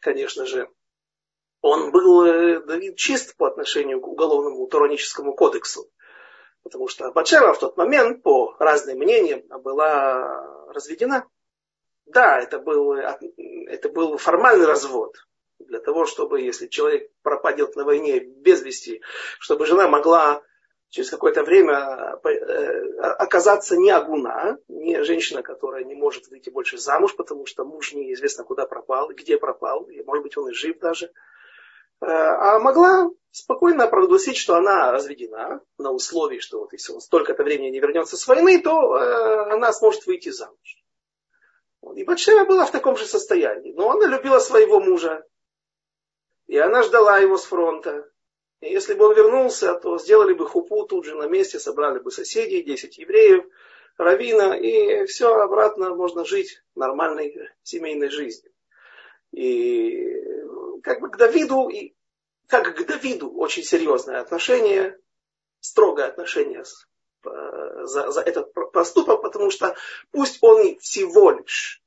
конечно 0.00 0.46
же, 0.46 0.68
он 1.60 1.90
был, 1.90 2.24
э, 2.24 2.60
Давид, 2.60 2.96
чист 2.96 3.36
по 3.36 3.48
отношению 3.48 4.00
к 4.00 4.06
уголовному 4.06 4.66
тураническому 4.68 5.34
кодексу. 5.34 5.90
Потому 6.62 6.88
что 6.88 7.10
Батшева 7.12 7.52
в 7.52 7.58
тот 7.58 7.76
момент, 7.76 8.22
по 8.22 8.54
разным 8.58 8.98
мнениям, 8.98 9.42
была 9.62 10.72
разведена. 10.72 11.26
Да, 12.06 12.40
это 12.40 12.58
был, 12.58 12.94
это 12.94 13.88
был 13.88 14.16
формальный 14.18 14.66
развод. 14.66 15.16
Для 15.58 15.80
того, 15.80 16.06
чтобы, 16.06 16.40
если 16.40 16.68
человек 16.68 17.10
пропадет 17.22 17.74
на 17.74 17.84
войне 17.84 18.20
без 18.20 18.62
вести, 18.62 19.02
чтобы 19.40 19.66
жена 19.66 19.88
могла 19.88 20.42
через 20.90 21.10
какое-то 21.10 21.42
время 21.42 22.18
э, 22.24 22.98
оказаться 23.00 23.76
не 23.76 23.90
агуна, 23.90 24.58
не 24.68 25.02
женщина, 25.04 25.42
которая 25.42 25.84
не 25.84 25.94
может 25.94 26.28
выйти 26.28 26.50
больше 26.50 26.78
замуж, 26.78 27.14
потому 27.16 27.46
что 27.46 27.64
муж 27.64 27.92
неизвестно 27.92 28.44
куда 28.44 28.66
пропал, 28.66 29.08
где 29.10 29.38
пропал, 29.38 29.84
и, 29.84 30.02
может 30.02 30.22
быть, 30.22 30.36
он 30.36 30.48
и 30.48 30.54
жив 30.54 30.78
даже. 30.78 31.06
Э, 32.00 32.06
а 32.06 32.58
могла 32.58 33.10
спокойно 33.30 33.86
провозгласить, 33.86 34.36
что 34.36 34.56
она 34.56 34.90
разведена 34.92 35.60
на 35.76 35.90
условии, 35.90 36.38
что 36.38 36.60
вот 36.60 36.72
если 36.72 36.92
он 36.92 37.00
столько-то 37.00 37.42
времени 37.42 37.70
не 37.70 37.80
вернется 37.80 38.16
с 38.16 38.26
войны, 38.26 38.60
то 38.60 38.96
э, 38.96 39.52
она 39.52 39.72
сможет 39.72 40.06
выйти 40.06 40.30
замуж. 40.30 40.78
И 41.94 42.04
Батшева 42.04 42.44
была 42.44 42.64
в 42.64 42.72
таком 42.72 42.96
же 42.96 43.06
состоянии. 43.06 43.72
Но 43.72 43.90
она 43.90 44.06
любила 44.06 44.38
своего 44.38 44.80
мужа. 44.80 45.24
И 46.46 46.58
она 46.58 46.82
ждала 46.82 47.18
его 47.18 47.36
с 47.36 47.44
фронта. 47.44 48.10
И 48.60 48.70
если 48.72 48.94
бы 48.94 49.06
он 49.06 49.14
вернулся, 49.14 49.74
то 49.74 49.98
сделали 49.98 50.32
бы 50.32 50.46
хупу 50.46 50.84
тут 50.84 51.04
же 51.04 51.14
на 51.14 51.28
месте, 51.28 51.58
собрали 51.58 52.00
бы 52.00 52.10
соседей, 52.10 52.62
10 52.62 52.98
евреев, 52.98 53.44
равина, 53.96 54.56
и 54.56 55.06
все 55.06 55.34
обратно 55.34 55.94
можно 55.94 56.24
жить 56.24 56.62
нормальной 56.74 57.50
семейной 57.62 58.08
жизнью. 58.08 58.52
И 59.32 60.12
как 60.82 61.00
бы 61.00 61.10
к 61.10 61.16
Давиду, 61.16 61.68
и 61.68 61.94
как 62.46 62.74
к 62.76 62.86
Давиду 62.86 63.30
очень 63.30 63.62
серьезное 63.62 64.20
отношение, 64.20 64.98
строгое 65.60 66.06
отношение 66.06 66.64
э, 67.24 67.84
за, 67.84 68.10
за 68.10 68.20
этот 68.22 68.52
проступок, 68.72 69.22
потому 69.22 69.50
что 69.50 69.76
пусть 70.10 70.38
он 70.40 70.78
всего 70.78 71.32
лишь 71.32 71.82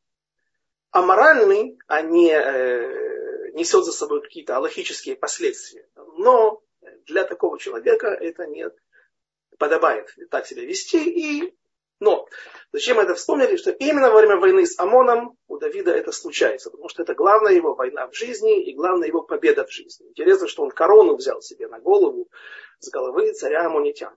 аморальный, 0.91 1.79
а 1.87 2.01
не 2.01 2.31
э, 2.31 3.10
несет 3.53 3.85
за 3.85 3.91
собой 3.91 4.21
какие-то 4.21 4.57
аллахические 4.57 5.15
последствия. 5.15 5.87
Но 6.17 6.61
для 7.05 7.23
такого 7.23 7.59
человека 7.59 8.07
это 8.07 8.45
не 8.47 8.69
подобает 9.57 10.13
так 10.29 10.45
себя 10.45 10.63
вести. 10.63 11.09
И... 11.09 11.55
Но 11.99 12.27
зачем 12.71 12.99
это 12.99 13.13
вспомнили, 13.13 13.57
что 13.57 13.69
именно 13.69 14.09
во 14.09 14.17
время 14.17 14.37
войны 14.37 14.65
с 14.65 14.77
Амоном 14.79 15.37
у 15.47 15.57
Давида 15.59 15.91
это 15.91 16.11
случается, 16.11 16.71
потому 16.71 16.89
что 16.89 17.03
это 17.03 17.13
главная 17.13 17.53
его 17.53 17.75
война 17.75 18.07
в 18.07 18.15
жизни 18.15 18.63
и 18.63 18.73
главная 18.73 19.07
его 19.07 19.21
победа 19.21 19.67
в 19.67 19.71
жизни. 19.71 20.07
Интересно, 20.07 20.47
что 20.47 20.63
он 20.63 20.71
корону 20.71 21.15
взял 21.15 21.41
себе 21.41 21.67
на 21.67 21.79
голову 21.79 22.27
с 22.79 22.89
головы 22.89 23.33
царя 23.33 23.67
Амонитян, 23.67 24.15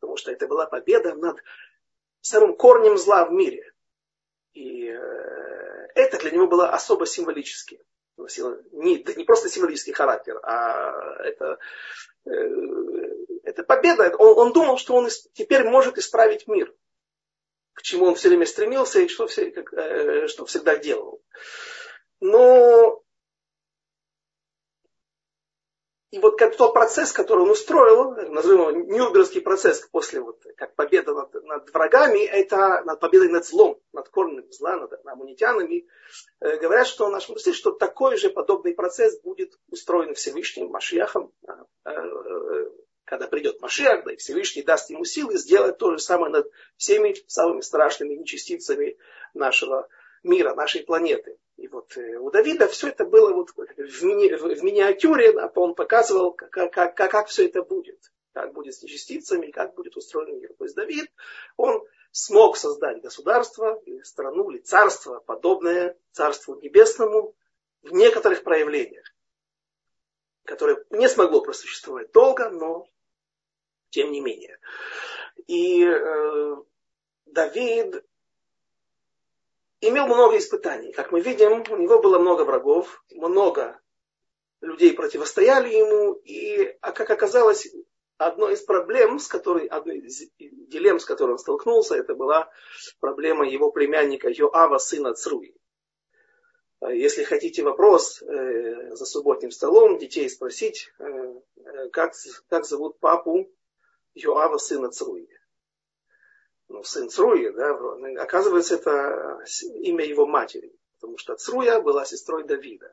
потому 0.00 0.16
что 0.16 0.32
это 0.32 0.46
была 0.46 0.66
победа 0.66 1.14
над 1.14 1.36
самым 2.22 2.56
корнем 2.56 2.96
зла 2.96 3.26
в 3.26 3.32
мире. 3.32 3.70
И 4.54 4.86
э, 4.86 5.88
это 5.94 6.18
для 6.18 6.30
него 6.30 6.46
было 6.46 6.70
особо 6.70 7.04
символически 7.04 7.84
не, 8.72 9.04
не 9.16 9.24
просто 9.24 9.48
символический 9.48 9.92
характер, 9.92 10.38
а 10.42 11.22
это, 11.22 11.58
э, 12.24 12.30
это 13.44 13.62
победа. 13.62 14.14
Он, 14.16 14.38
он 14.38 14.52
думал, 14.52 14.78
что 14.78 14.94
он 14.94 15.08
теперь 15.34 15.64
может 15.64 15.98
исправить 15.98 16.48
мир, 16.48 16.74
к 17.74 17.82
чему 17.82 18.06
он 18.06 18.14
все 18.14 18.28
время 18.28 18.46
стремился 18.46 19.00
и 19.00 19.08
что, 19.08 19.26
все, 19.26 19.50
как, 19.50 19.72
э, 19.74 20.28
что 20.28 20.46
всегда 20.46 20.76
делал. 20.76 21.22
Но 22.20 23.02
и 26.10 26.18
вот 26.20 26.38
как 26.38 26.56
тот 26.56 26.72
процесс, 26.72 27.12
который 27.12 27.42
он 27.42 27.50
устроил, 27.50 28.12
назовем 28.30 28.60
его 28.60 28.70
Нюрнбергский 28.70 29.40
процесс, 29.40 29.80
после 29.90 30.20
вот, 30.20 30.40
как 30.56 30.76
победа 30.76 31.12
над, 31.12 31.34
над 31.44 31.74
врагами, 31.74 32.24
это 32.24 32.82
над 32.84 33.00
победой 33.00 33.28
над 33.28 33.44
злом, 33.44 33.80
над 33.92 34.08
корнем 34.08 34.50
зла, 34.52 34.76
над, 34.76 34.92
амунитянами, 35.04 35.86
э, 36.40 36.58
говорят, 36.58 36.86
что 36.86 37.08
наши 37.08 37.32
мысли, 37.32 37.50
что 37.52 37.72
такой 37.72 38.16
же 38.18 38.30
подобный 38.30 38.72
процесс 38.72 39.20
будет 39.20 39.58
устроен 39.68 40.14
Всевышним 40.14 40.68
Машиахом, 40.68 41.32
э, 41.46 41.90
э, 41.90 42.70
когда 43.04 43.26
придет 43.26 43.60
Машиах, 43.60 44.04
да 44.04 44.12
и 44.12 44.16
Всевышний 44.16 44.62
даст 44.62 44.90
ему 44.90 45.04
силы 45.04 45.36
сделать 45.38 45.78
то 45.78 45.90
же 45.90 45.98
самое 45.98 46.30
над 46.30 46.48
всеми 46.76 47.16
самыми 47.26 47.62
страшными 47.62 48.14
нечастицами 48.14 48.96
нашего 49.34 49.88
мира, 50.22 50.54
нашей 50.54 50.84
планеты. 50.84 51.36
И 51.56 51.68
вот 51.68 51.96
э, 51.96 52.16
у 52.18 52.30
Давида 52.30 52.68
все 52.68 52.88
это 52.88 53.04
было 53.04 53.32
вот 53.32 53.50
в, 53.50 54.02
мини, 54.04 54.34
в 54.34 54.62
миниатюре, 54.62 55.32
он 55.54 55.74
показывал, 55.74 56.32
как, 56.32 56.72
как, 56.72 56.94
как, 56.94 57.28
все 57.28 57.46
это 57.46 57.62
будет. 57.62 58.12
Как 58.32 58.52
будет 58.52 58.74
с 58.74 58.82
нечастицами, 58.82 59.50
как 59.50 59.74
будет 59.74 59.96
устроен 59.96 60.38
мир. 60.38 60.52
То 60.58 60.64
есть 60.64 60.76
Давид, 60.76 61.10
он 61.56 61.82
смог 62.10 62.58
создать 62.58 63.00
государство, 63.00 63.80
или 63.86 64.02
страну, 64.02 64.50
или 64.50 64.58
царство, 64.58 65.20
подобное 65.20 65.96
царству 66.12 66.60
небесному 66.60 67.34
в 67.82 67.92
некоторых 67.92 68.42
проявлениях, 68.42 69.06
которое 70.44 70.84
не 70.90 71.08
смогло 71.08 71.40
просуществовать 71.40 72.12
долго, 72.12 72.50
но 72.50 72.86
тем 73.88 74.12
не 74.12 74.20
менее. 74.20 74.58
И 75.46 75.82
э, 75.84 76.56
Давид 77.24 78.04
имел 79.80 80.06
много 80.06 80.38
испытаний. 80.38 80.92
Как 80.92 81.12
мы 81.12 81.20
видим, 81.20 81.64
у 81.70 81.76
него 81.76 82.00
было 82.00 82.18
много 82.18 82.42
врагов, 82.42 83.02
много 83.10 83.80
людей 84.60 84.94
противостояли 84.94 85.68
ему, 85.68 86.14
и, 86.24 86.76
а 86.80 86.92
как 86.92 87.10
оказалось, 87.10 87.68
одной 88.18 88.54
из 88.54 88.62
проблем, 88.62 89.18
с 89.18 89.28
которой, 89.28 89.66
одной 89.66 89.98
из 89.98 90.30
дилемм, 90.38 90.98
с 90.98 91.04
которой 91.04 91.32
он 91.32 91.38
столкнулся, 91.38 91.94
это 91.96 92.14
была 92.14 92.50
проблема 93.00 93.46
его 93.46 93.70
племянника 93.70 94.28
Йоава, 94.28 94.78
сына 94.78 95.14
Цруи. 95.14 95.54
Если 96.80 97.24
хотите 97.24 97.62
вопрос 97.62 98.22
э, 98.22 98.94
за 98.94 99.06
субботним 99.06 99.50
столом, 99.50 99.98
детей 99.98 100.28
спросить, 100.28 100.92
э, 100.98 101.04
э 101.04 101.88
как, 101.90 102.12
как 102.48 102.66
зовут 102.66 102.98
папу 103.00 103.50
Йоава, 104.14 104.58
сына 104.58 104.90
Цруи 104.90 105.28
ну, 106.68 106.82
сын 106.82 107.08
Цруя, 107.08 107.52
да, 107.52 108.22
оказывается, 108.22 108.74
это 108.74 109.38
имя 109.74 110.04
его 110.04 110.26
матери, 110.26 110.72
потому 110.94 111.16
что 111.18 111.36
Цруя 111.36 111.80
была 111.80 112.04
сестрой 112.04 112.44
Давида. 112.44 112.92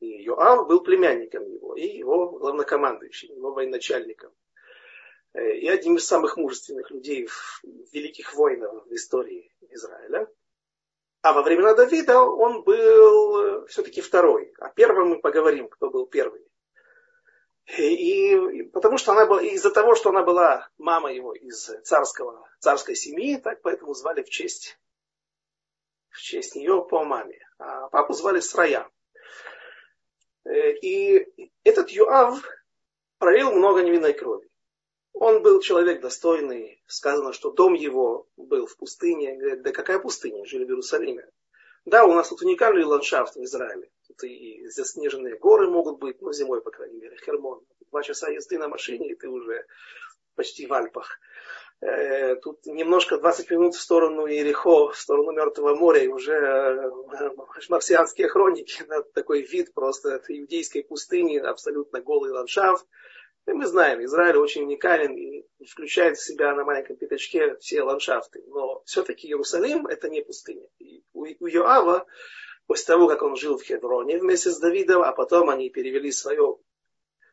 И 0.00 0.22
Йоав 0.22 0.68
был 0.68 0.80
племянником 0.82 1.44
его, 1.44 1.74
и 1.74 1.86
его 1.86 2.30
главнокомандующим, 2.38 3.34
его 3.34 3.52
военачальником. 3.52 4.32
и 5.34 5.68
одним 5.68 5.96
из 5.96 6.06
самых 6.06 6.36
мужественных 6.36 6.90
людей, 6.90 7.28
великих 7.92 8.32
воинов 8.34 8.86
в 8.86 8.92
истории 8.94 9.52
Израиля. 9.70 10.28
А 11.20 11.32
во 11.32 11.42
времена 11.42 11.74
Давида 11.74 12.20
он 12.20 12.62
был 12.62 13.66
все-таки 13.66 14.00
второй. 14.00 14.52
О 14.58 14.70
первом 14.70 15.08
мы 15.08 15.20
поговорим, 15.20 15.68
кто 15.68 15.90
был 15.90 16.06
первый. 16.06 16.47
И, 17.76 18.32
и 18.32 18.62
потому 18.62 18.96
что 18.96 19.12
она 19.12 19.26
была, 19.26 19.42
из-за 19.42 19.70
того, 19.70 19.94
что 19.94 20.08
она 20.08 20.22
была 20.22 20.68
мама 20.78 21.12
его 21.12 21.34
из 21.34 21.70
царского, 21.84 22.48
царской 22.60 22.96
семьи, 22.96 23.36
так 23.36 23.60
поэтому 23.60 23.92
звали 23.92 24.22
в 24.22 24.30
честь, 24.30 24.78
в 26.08 26.18
честь 26.20 26.54
нее 26.56 26.86
по 26.88 27.04
маме. 27.04 27.38
А 27.58 27.88
папу 27.88 28.14
звали 28.14 28.40
Срая. 28.40 28.90
Э, 30.44 30.72
и 30.72 31.26
этот 31.62 31.90
Юав 31.90 32.42
пролил 33.18 33.52
много 33.52 33.82
невинной 33.82 34.14
крови. 34.14 34.48
Он 35.12 35.42
был 35.42 35.60
человек 35.60 36.00
достойный. 36.00 36.82
Сказано, 36.86 37.32
что 37.32 37.50
дом 37.50 37.74
его 37.74 38.28
был 38.36 38.66
в 38.66 38.76
пустыне. 38.76 39.36
Говорят, 39.36 39.62
да 39.62 39.72
какая 39.72 39.98
пустыня? 39.98 40.44
Жили 40.46 40.64
в 40.64 40.68
Иерусалиме. 40.68 41.28
Да, 41.84 42.06
у 42.06 42.14
нас 42.14 42.28
тут 42.28 42.40
уникальный 42.42 42.84
ландшафт 42.84 43.34
в 43.34 43.42
Израиле. 43.42 43.90
Тут 44.18 44.30
и 44.30 44.66
заснеженные 44.68 45.36
горы 45.36 45.68
могут 45.68 45.98
быть, 45.98 46.20
ну, 46.20 46.32
зимой, 46.32 46.60
по 46.60 46.70
крайней 46.70 46.98
мере, 46.98 47.16
Хермон. 47.16 47.60
Два 47.90 48.02
часа 48.02 48.28
езды 48.30 48.58
на 48.58 48.68
машине, 48.68 49.10
и 49.10 49.14
ты 49.14 49.28
уже 49.28 49.64
почти 50.34 50.66
в 50.66 50.72
Альпах. 50.72 51.18
Э, 51.80 52.36
тут 52.36 52.66
немножко 52.66 53.18
20 53.18 53.50
минут 53.50 53.74
в 53.74 53.80
сторону 53.80 54.26
Иерихо, 54.26 54.90
в 54.90 54.98
сторону 54.98 55.32
Мертвого 55.32 55.74
моря, 55.74 56.02
и 56.02 56.08
уже 56.08 56.34
э, 56.34 57.30
марсианские 57.68 58.28
хроники, 58.28 58.84
такой 59.14 59.42
вид 59.42 59.72
просто 59.72 60.20
иудейской 60.28 60.82
пустыни, 60.82 61.38
абсолютно 61.38 62.00
голый 62.00 62.32
ландшафт. 62.32 62.86
И 63.46 63.52
мы 63.52 63.66
знаем, 63.66 64.04
Израиль 64.04 64.36
очень 64.36 64.64
уникален 64.64 65.16
и 65.16 65.46
включает 65.64 66.18
в 66.18 66.24
себя 66.24 66.54
на 66.54 66.64
маленьком 66.64 66.96
пятачке 66.96 67.56
все 67.56 67.82
ландшафты. 67.82 68.42
Но 68.48 68.82
все-таки 68.84 69.28
Иерусалим 69.28 69.86
это 69.86 70.10
не 70.10 70.20
пустыня. 70.20 70.68
И 70.78 71.02
у, 71.14 71.24
Йоава, 71.24 72.06
после 72.68 72.86
того, 72.86 73.08
как 73.08 73.22
он 73.22 73.34
жил 73.34 73.58
в 73.58 73.64
Хевроне 73.64 74.18
вместе 74.18 74.50
с 74.50 74.60
Давидом, 74.60 75.02
а 75.02 75.10
потом 75.10 75.50
они 75.50 75.68
перевели 75.70 76.12
свое, 76.12 76.58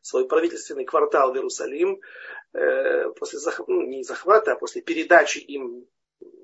свой 0.02 0.28
правительственный 0.28 0.86
квартал 0.86 1.32
в 1.32 1.36
Иерусалим, 1.36 2.02
э, 2.54 3.12
после 3.12 3.38
захвата, 3.38 3.72
ну, 3.72 3.84
не 3.84 4.04
захвата, 4.04 4.54
а 4.54 4.56
после 4.56 4.82
передачи 4.82 5.38
им 5.38 5.88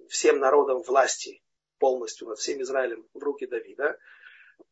всем 0.07 0.38
народам 0.38 0.83
власти 0.83 1.41
полностью 1.79 2.27
над 2.27 2.38
всем 2.38 2.62
Израилем 2.62 3.07
в 3.15 3.24
руки 3.24 3.48
Давида, 3.48 3.98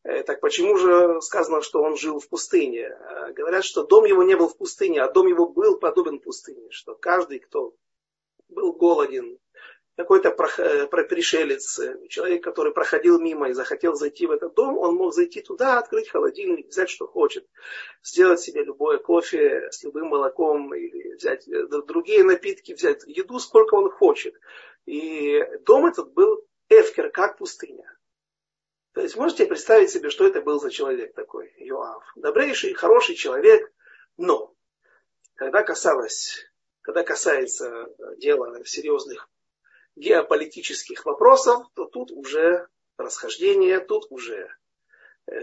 Э, 0.03 0.23
так 0.23 0.39
почему 0.39 0.77
же 0.77 1.21
сказано, 1.21 1.61
что 1.61 1.81
он 1.81 1.97
жил 1.97 2.19
в 2.19 2.29
пустыне? 2.29 2.87
Э, 2.87 3.31
говорят, 3.33 3.63
что 3.63 3.83
дом 3.83 4.05
его 4.05 4.23
не 4.23 4.35
был 4.35 4.47
в 4.47 4.57
пустыне, 4.57 5.01
а 5.01 5.11
дом 5.11 5.27
его 5.27 5.47
был 5.47 5.77
подобен 5.77 6.19
пустыне. 6.19 6.69
Что 6.71 6.95
каждый, 6.95 7.39
кто 7.39 7.73
был 8.47 8.73
голоден, 8.73 9.37
какой-то 9.99 10.29
э, 10.29 10.87
пришелец, 10.87 11.77
человек, 12.07 12.41
который 12.41 12.71
проходил 12.71 13.19
мимо 13.19 13.49
и 13.49 13.53
захотел 13.53 13.95
зайти 13.95 14.27
в 14.27 14.31
этот 14.31 14.53
дом, 14.53 14.77
он 14.77 14.95
мог 14.95 15.13
зайти 15.13 15.41
туда, 15.41 15.77
открыть 15.77 16.07
холодильник, 16.07 16.69
взять 16.69 16.89
что 16.89 17.05
хочет, 17.05 17.45
сделать 18.01 18.39
себе 18.39 18.63
любое 18.63 18.99
кофе 18.99 19.67
с 19.71 19.83
любым 19.83 20.07
молоком, 20.07 20.73
или 20.73 21.15
взять 21.15 21.45
другие 21.85 22.23
напитки, 22.23 22.71
взять 22.71 23.03
еду, 23.07 23.39
сколько 23.39 23.75
он 23.75 23.91
хочет. 23.91 24.35
И 24.85 25.45
дом 25.65 25.87
этот 25.87 26.13
был 26.13 26.47
эфкер, 26.69 27.09
как 27.09 27.37
пустыня. 27.37 27.93
То 28.93 29.01
есть 29.01 29.17
можете 29.17 29.47
представить 29.47 29.89
себе, 29.89 30.09
что 30.09 30.25
это 30.25 30.41
был 30.41 30.61
за 30.61 30.71
человек 30.71 31.13
такой, 31.13 31.53
Йоав. 31.57 32.05
Добрейший, 32.15 32.73
хороший 32.73 33.15
человек, 33.15 33.69
но 34.15 34.55
когда 35.35 35.61
касалось, 35.61 36.49
когда 36.83 37.03
касается 37.03 37.89
дела 38.15 38.63
серьезных 38.63 39.29
геополитических 39.99 41.05
вопросов, 41.05 41.67
то 41.75 41.85
тут 41.85 42.11
уже 42.11 42.67
расхождение, 42.97 43.79
тут 43.79 44.07
уже 44.09 44.49
э, 45.31 45.33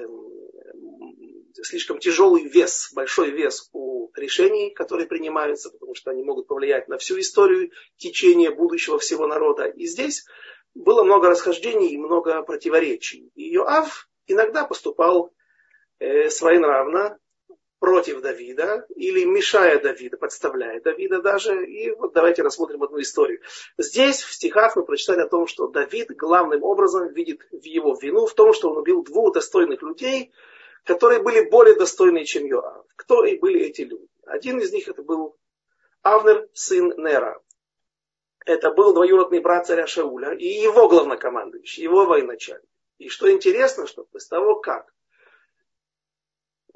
слишком 1.63 1.99
тяжелый 1.99 2.45
вес, 2.45 2.91
большой 2.95 3.31
вес 3.31 3.69
у 3.73 4.11
решений, 4.15 4.71
которые 4.71 5.07
принимаются, 5.07 5.71
потому 5.71 5.95
что 5.95 6.11
они 6.11 6.23
могут 6.23 6.47
повлиять 6.47 6.89
на 6.89 6.99
всю 6.99 7.19
историю 7.21 7.71
течения 7.97 8.51
будущего 8.51 8.99
всего 8.99 9.27
народа. 9.27 9.65
И 9.65 9.87
здесь 9.87 10.25
было 10.75 11.05
много 11.05 11.29
расхождений 11.29 11.89
и 11.89 11.99
много 11.99 12.43
противоречий. 12.43 13.31
И 13.35 13.51
Йоав 13.51 14.09
иногда 14.27 14.65
поступал 14.65 15.33
э, 15.99 16.29
своенравно 16.31 17.19
против 17.87 18.21
Давида 18.21 18.85
или 18.97 19.25
мешая 19.25 19.81
Давида, 19.81 20.17
подставляя 20.17 20.81
Давида 20.81 21.23
даже. 21.23 21.65
И 21.65 21.93
вот 21.93 22.15
давайте 22.15 22.43
рассмотрим 22.43 22.83
одну 22.83 23.01
историю. 23.01 23.43
Здесь 23.79 24.23
в 24.23 24.33
стихах 24.33 24.75
мы 24.75 24.85
прочитали 24.85 25.21
о 25.21 25.29
том, 25.29 25.47
что 25.47 25.69
Давид 25.69 26.09
главным 26.17 26.65
образом 26.65 27.13
видит 27.13 27.47
в 27.53 27.65
его 27.65 27.95
вину 27.95 28.27
в 28.27 28.35
том, 28.35 28.53
что 28.55 28.71
он 28.71 28.79
убил 28.79 29.05
двух 29.05 29.35
достойных 29.35 29.83
людей, 29.83 30.33
которые 30.83 31.23
были 31.23 31.49
более 31.49 31.77
достойны, 31.77 32.25
чем 32.25 32.47
Йоав. 32.47 32.85
Кто 32.97 33.25
и 33.25 33.39
были 33.39 33.61
эти 33.61 33.83
люди? 33.83 34.09
Один 34.27 34.59
из 34.59 34.73
них 34.73 34.89
это 34.89 35.05
был 35.05 35.37
Авнер, 36.03 36.49
сын 36.55 36.93
Нера 36.97 37.41
это 38.47 38.73
был 38.73 38.95
двоюродный 38.95 39.39
брат 39.39 39.69
царя 39.69 39.87
Шауля 39.87 40.35
и 40.35 40.47
его 40.47 40.89
главнокомандующий, 40.89 41.85
его 41.85 42.05
военачальник. 42.05 42.69
И 42.99 43.09
что 43.09 43.31
интересно, 43.31 43.87
что 43.87 44.03
после 44.07 44.31
того, 44.31 44.57
как 44.57 44.93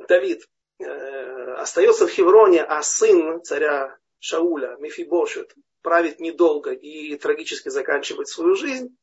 Давид 0.06 0.48
остается 0.82 2.06
в 2.06 2.10
Хевроне, 2.10 2.62
а 2.62 2.82
сын 2.82 3.42
царя 3.42 3.96
Шауля, 4.18 4.76
Мефибошет, 4.78 5.54
правит 5.82 6.20
недолго 6.20 6.72
и 6.72 7.16
трагически 7.16 7.68
заканчивает 7.68 8.28
свою 8.28 8.54
жизнь, 8.54 8.96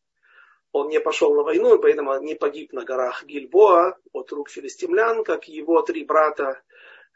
он 0.72 0.90
не 0.90 1.00
пошел 1.00 1.34
на 1.34 1.44
войну, 1.44 1.76
и 1.76 1.82
поэтому 1.82 2.20
не 2.22 2.36
погиб 2.36 2.74
на 2.74 2.84
горах 2.84 3.24
Гильбоа 3.24 3.98
от 4.12 4.32
рук 4.32 4.50
филистимлян, 4.50 5.24
как 5.24 5.48
его 5.48 5.82
три 5.82 6.04
брата 6.04 6.62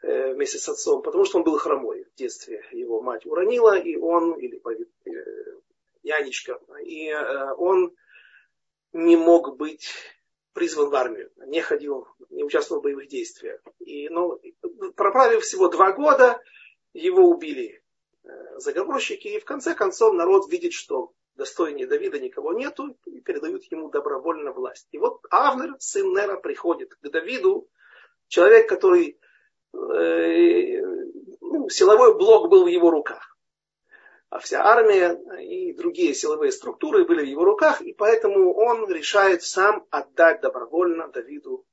Э, 0.02 0.32
вместе 0.34 0.58
с 0.58 0.68
отцом, 0.68 1.00
потому 1.00 1.24
что 1.24 1.38
он 1.38 1.44
был 1.44 1.56
хромой 1.58 2.04
в 2.04 2.14
детстве. 2.16 2.64
Его 2.72 3.00
мать 3.00 3.24
уронила, 3.24 3.78
и 3.78 3.96
он, 3.96 4.32
или 4.32 4.60
э, 5.04 5.60
нянечка, 6.02 6.58
и 6.84 7.08
э, 7.08 7.52
он 7.52 7.94
не 8.92 9.16
мог 9.16 9.56
быть 9.56 9.92
призван 10.52 10.90
в 10.90 10.94
армию, 10.94 11.30
не 11.46 11.60
ходил, 11.60 12.06
не 12.30 12.44
участвовал 12.44 12.80
в 12.80 12.84
боевых 12.84 13.08
действиях. 13.08 13.60
И, 13.80 14.08
ну, 14.08 14.40
проправив 14.96 15.42
всего 15.42 15.68
два 15.68 15.92
года, 15.92 16.40
его 16.92 17.28
убили 17.28 17.82
заговорщики, 18.56 19.28
и 19.28 19.40
в 19.40 19.44
конце 19.44 19.74
концов 19.74 20.14
народ 20.14 20.50
видит, 20.50 20.72
что 20.72 21.12
достойнее 21.34 21.86
Давида 21.86 22.20
никого 22.20 22.52
нету, 22.52 22.96
и 23.06 23.20
передают 23.20 23.64
ему 23.64 23.88
добровольно 23.88 24.52
власть. 24.52 24.86
И 24.92 24.98
вот 24.98 25.20
Авнер, 25.30 25.74
сын 25.78 26.12
Нера, 26.12 26.36
приходит 26.36 26.94
к 26.94 27.08
Давиду, 27.08 27.68
человек, 28.28 28.68
который 28.68 29.18
Э, 29.74 30.80
ну, 31.40 31.68
силовой 31.68 32.16
блок 32.16 32.50
был 32.50 32.64
в 32.64 32.68
его 32.68 32.90
руках. 32.90 33.31
А 34.32 34.38
вся 34.38 34.64
армия 34.64 35.20
и 35.42 35.74
другие 35.74 36.14
силовые 36.14 36.52
структуры 36.52 37.04
были 37.04 37.20
в 37.20 37.28
его 37.28 37.44
руках, 37.44 37.82
и 37.82 37.92
поэтому 37.92 38.54
он 38.54 38.90
решает 38.90 39.42
сам 39.42 39.86
отдать 39.90 40.40
добровольно 40.40 41.08
Давиду 41.08 41.66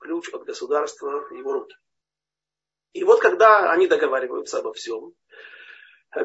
ключ 0.00 0.28
от 0.34 0.42
государства 0.42 1.20
в 1.20 1.32
его 1.32 1.52
руки. 1.52 1.76
И 2.94 3.04
вот 3.04 3.20
когда 3.20 3.70
они 3.70 3.86
договариваются 3.86 4.58
обо 4.58 4.72
всем, 4.72 5.14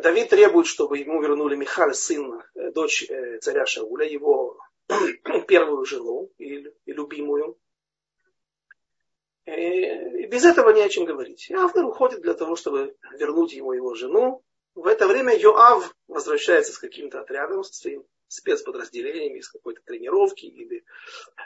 Давид 0.01 0.29
требует, 0.29 0.65
чтобы 0.65 0.97
ему 0.97 1.21
вернули 1.21 1.55
Михаль, 1.55 1.93
сын, 1.93 2.41
э, 2.55 2.71
дочь 2.71 3.07
э, 3.07 3.37
царя 3.37 3.67
Шауля, 3.67 4.07
его 4.07 4.57
первую 5.47 5.85
жену 5.85 6.31
и 6.39 6.65
любимую, 6.87 7.59
и 9.45 10.25
без 10.25 10.45
этого 10.45 10.71
не 10.71 10.81
о 10.81 10.89
чем 10.89 11.05
говорить. 11.05 11.47
И 11.51 11.53
Авнер 11.53 11.85
уходит 11.85 12.21
для 12.21 12.33
того, 12.33 12.55
чтобы 12.55 12.95
вернуть 13.19 13.53
ему 13.53 13.73
его 13.73 13.93
жену. 13.93 14.43
В 14.75 14.87
это 14.87 15.07
время 15.07 15.35
Йоав 15.35 15.93
возвращается 16.07 16.73
с 16.73 16.77
каким-то 16.77 17.21
отрядом, 17.21 17.63
со 17.63 17.73
своим 17.73 18.05
спецподразделением 18.27 19.35
из 19.37 19.49
какой-то 19.49 19.81
тренировки 19.83 20.45
или 20.45 20.85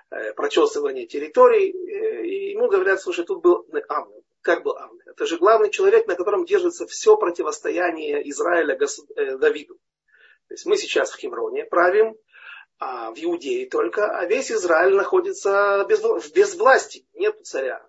э, 0.09 0.33
прочесывания 0.33 1.07
территорий. 1.07 1.69
И 1.69 2.51
ему 2.51 2.67
говорят, 2.67 3.01
слушай, 3.01 3.25
тут 3.25 3.41
был 3.41 3.65
Авнер. 3.87 4.21
Как 4.41 4.63
был 4.63 4.77
Авнер? 4.77 5.09
Это 5.09 5.25
же 5.25 5.37
главный 5.37 5.69
человек, 5.69 6.07
на 6.07 6.15
котором 6.15 6.45
держится 6.45 6.85
все 6.85 7.15
противостояние 7.15 8.29
Израиля 8.29 8.75
госу... 8.75 9.07
э, 9.15 9.37
Давиду. 9.37 9.75
То 10.49 10.53
есть 10.55 10.65
мы 10.65 10.75
сейчас 10.75 11.11
в 11.11 11.17
Хевроне 11.17 11.63
правим, 11.63 12.17
а 12.79 13.11
в 13.11 13.17
Иудее 13.17 13.69
только, 13.69 14.11
а 14.11 14.25
весь 14.25 14.51
Израиль 14.51 14.95
находится 14.95 15.85
без, 15.87 16.01
в 16.01 16.33
безвластии, 16.33 17.07
нет 17.13 17.39
царя 17.45 17.87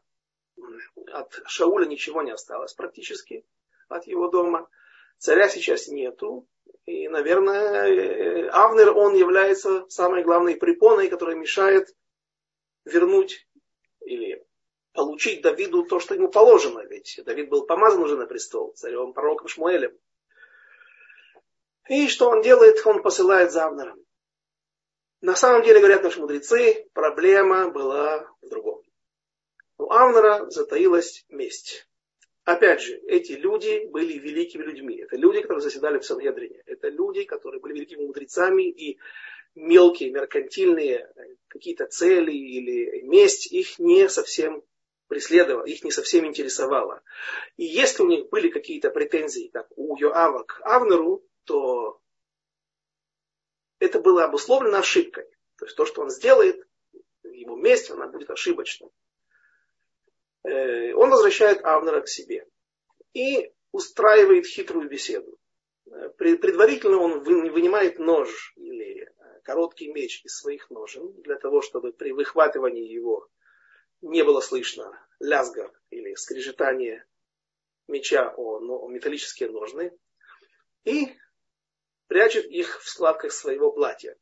от 1.13 1.41
Шауля 1.47 1.87
ничего 1.87 2.23
не 2.23 2.33
осталось 2.33 2.75
практически 2.75 3.45
от 3.89 4.07
его 4.07 4.29
дома. 4.29 4.69
Царя 5.19 5.49
сейчас 5.49 5.89
нету. 5.89 6.47
И, 6.87 7.09
наверное, 7.09 8.51
Авнер, 8.51 8.97
он 8.97 9.15
является 9.15 9.89
самой 9.89 10.23
главной 10.23 10.57
препоной, 10.57 11.09
которая 11.09 11.37
мешает 11.37 11.89
вернуть 12.85 13.49
или 14.01 14.45
получить 14.93 15.43
Давиду 15.43 15.85
то, 15.85 15.99
что 15.99 16.15
ему 16.15 16.29
положено. 16.29 16.81
Ведь 16.87 17.21
Давид 17.25 17.49
был 17.49 17.67
помазан 17.67 18.03
уже 18.03 18.17
на 18.17 18.27
престол 18.27 18.73
царем 18.75 19.13
пророком 19.13 19.49
Шмуэлем. 19.49 19.97
И 21.89 22.09
что 22.09 22.29
он 22.29 22.43
делает? 22.43 22.85
Он 22.87 23.03
посылает 23.03 23.53
за 23.53 23.67
Авнером. 23.67 24.05
На 25.21 25.35
самом 25.35 25.63
деле, 25.63 25.81
говорят 25.81 26.03
наши 26.03 26.21
мудрецы, 26.21 26.87
проблема 26.93 27.71
была 27.71 28.29
в 28.43 28.49
другом. 28.49 28.83
У 29.79 29.91
Авнера 29.91 30.49
затаилась 30.51 31.25
месть. 31.29 31.89
Опять 32.45 32.83
же, 32.83 32.97
эти 33.07 33.33
люди 33.33 33.87
были 33.87 34.19
великими 34.19 34.63
людьми. 34.63 34.97
Это 34.97 35.17
люди, 35.17 35.41
которые 35.41 35.63
заседали 35.63 35.99
в 35.99 36.05
Сангедрине. 36.05 36.63
Это 36.67 36.89
люди, 36.89 37.25
которые 37.25 37.61
были 37.61 37.75
великими 37.75 38.05
мудрецами 38.05 38.69
и 38.69 38.99
мелкие, 39.55 40.11
меркантильные 40.11 41.11
какие-то 41.49 41.87
цели 41.87 42.33
или 42.33 43.01
месть 43.03 43.51
их 43.51 43.79
не 43.79 44.09
совсем 44.11 44.63
преследовала, 45.09 45.65
их 45.65 45.85
не 45.85 45.91
совсем 45.91 46.27
интересовала. 46.27 47.03
И 47.57 47.65
если 47.65 48.03
у 48.03 48.09
них 48.09 48.29
были 48.29 48.49
какие-то 48.49 48.91
претензии, 48.91 49.49
как 49.53 49.67
у 49.77 49.97
Йоава 49.97 50.43
к 50.43 50.61
Авнеру, 50.65 51.25
то 51.45 52.01
это 53.79 54.01
было 54.01 54.25
обусловлено 54.25 54.79
ошибкой. 54.79 55.25
То 55.57 55.65
есть 55.65 55.77
то, 55.77 55.87
что 55.87 56.03
он 56.03 56.11
сделает, 56.11 56.67
его 57.23 57.57
месть, 57.57 57.91
она 57.91 58.07
будет 58.07 58.31
ошибочной. 58.31 58.91
Э, 60.45 60.93
он 60.95 61.11
возвращает 61.11 61.65
Авнера 61.65 62.03
к 62.03 62.09
себе 62.09 62.47
и 63.15 63.53
устраивает 63.73 64.47
хитрую 64.47 64.89
беседу. 64.89 65.39
Э, 65.87 66.11
предварительно 66.11 66.99
он 66.99 67.23
вынимает 67.23 67.99
нож 67.99 68.53
или 68.57 69.05
э, 69.05 69.41
короткий 69.43 69.91
меч 69.91 70.23
из 70.25 70.37
своих 70.37 70.71
ножен 70.71 71.13
для 71.23 71.37
того, 71.37 71.63
чтобы 71.63 71.93
при 71.93 72.13
выхватывании 72.13 72.87
его 72.87 73.29
не 74.03 74.23
было 74.23 74.41
слышно 74.41 74.93
лязга 75.19 75.73
или 75.89 76.15
скрежетание 76.15 77.07
меча 77.89 78.35
о, 78.37 78.59
о 78.59 78.89
металлические 78.89 79.49
ножны 79.49 79.97
и 80.85 81.17
прячет 82.07 82.45
их 82.47 82.83
в 82.83 82.89
складках 82.89 83.33
своего 83.33 83.73
платья, 83.73 84.17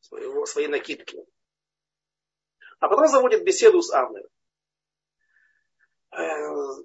своего, 0.00 0.46
своей 0.46 0.68
накидки. 0.68 1.18
А 2.78 2.88
потом 2.88 3.08
заводит 3.08 3.44
беседу 3.44 3.82
с 3.82 3.92
Авнером. 3.92 4.30
Э, 6.20 6.82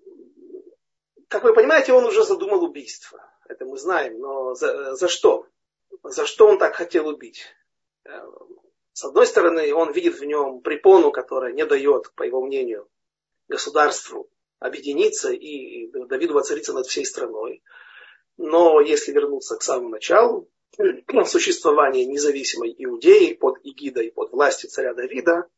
как 1.27 1.43
вы 1.43 1.53
понимаете, 1.53 1.93
он 1.93 2.05
уже 2.05 2.23
задумал 2.23 2.63
убийство. 2.63 3.19
Это 3.47 3.65
мы 3.65 3.77
знаем. 3.77 4.19
Но 4.19 4.53
за, 4.55 4.95
за 4.95 5.07
что? 5.07 5.47
За 6.03 6.25
что 6.25 6.47
он 6.47 6.57
так 6.57 6.75
хотел 6.75 7.07
убить? 7.07 7.45
Э, 8.05 8.21
с 8.93 9.03
одной 9.03 9.27
стороны, 9.27 9.73
он 9.73 9.91
видит 9.91 10.19
в 10.19 10.23
нем 10.23 10.61
препону, 10.61 11.11
которая 11.11 11.53
не 11.53 11.65
дает, 11.65 12.13
по 12.15 12.23
его 12.23 12.41
мнению, 12.41 12.89
государству 13.47 14.29
объединиться 14.59 15.31
и 15.31 15.87
Давиду 16.07 16.33
воцариться 16.33 16.73
над 16.73 16.87
всей 16.87 17.05
страной. 17.05 17.61
Но 18.37 18.81
если 18.81 19.11
вернуться 19.11 19.57
к 19.57 19.63
самому 19.63 19.89
началу, 19.89 20.49
существования 21.25 22.05
независимой 22.05 22.73
Иудеи 22.77 23.33
под 23.33 23.57
эгидой, 23.63 24.11
под 24.11 24.31
властью 24.31 24.69
царя 24.69 24.93
Давида, 24.93 25.49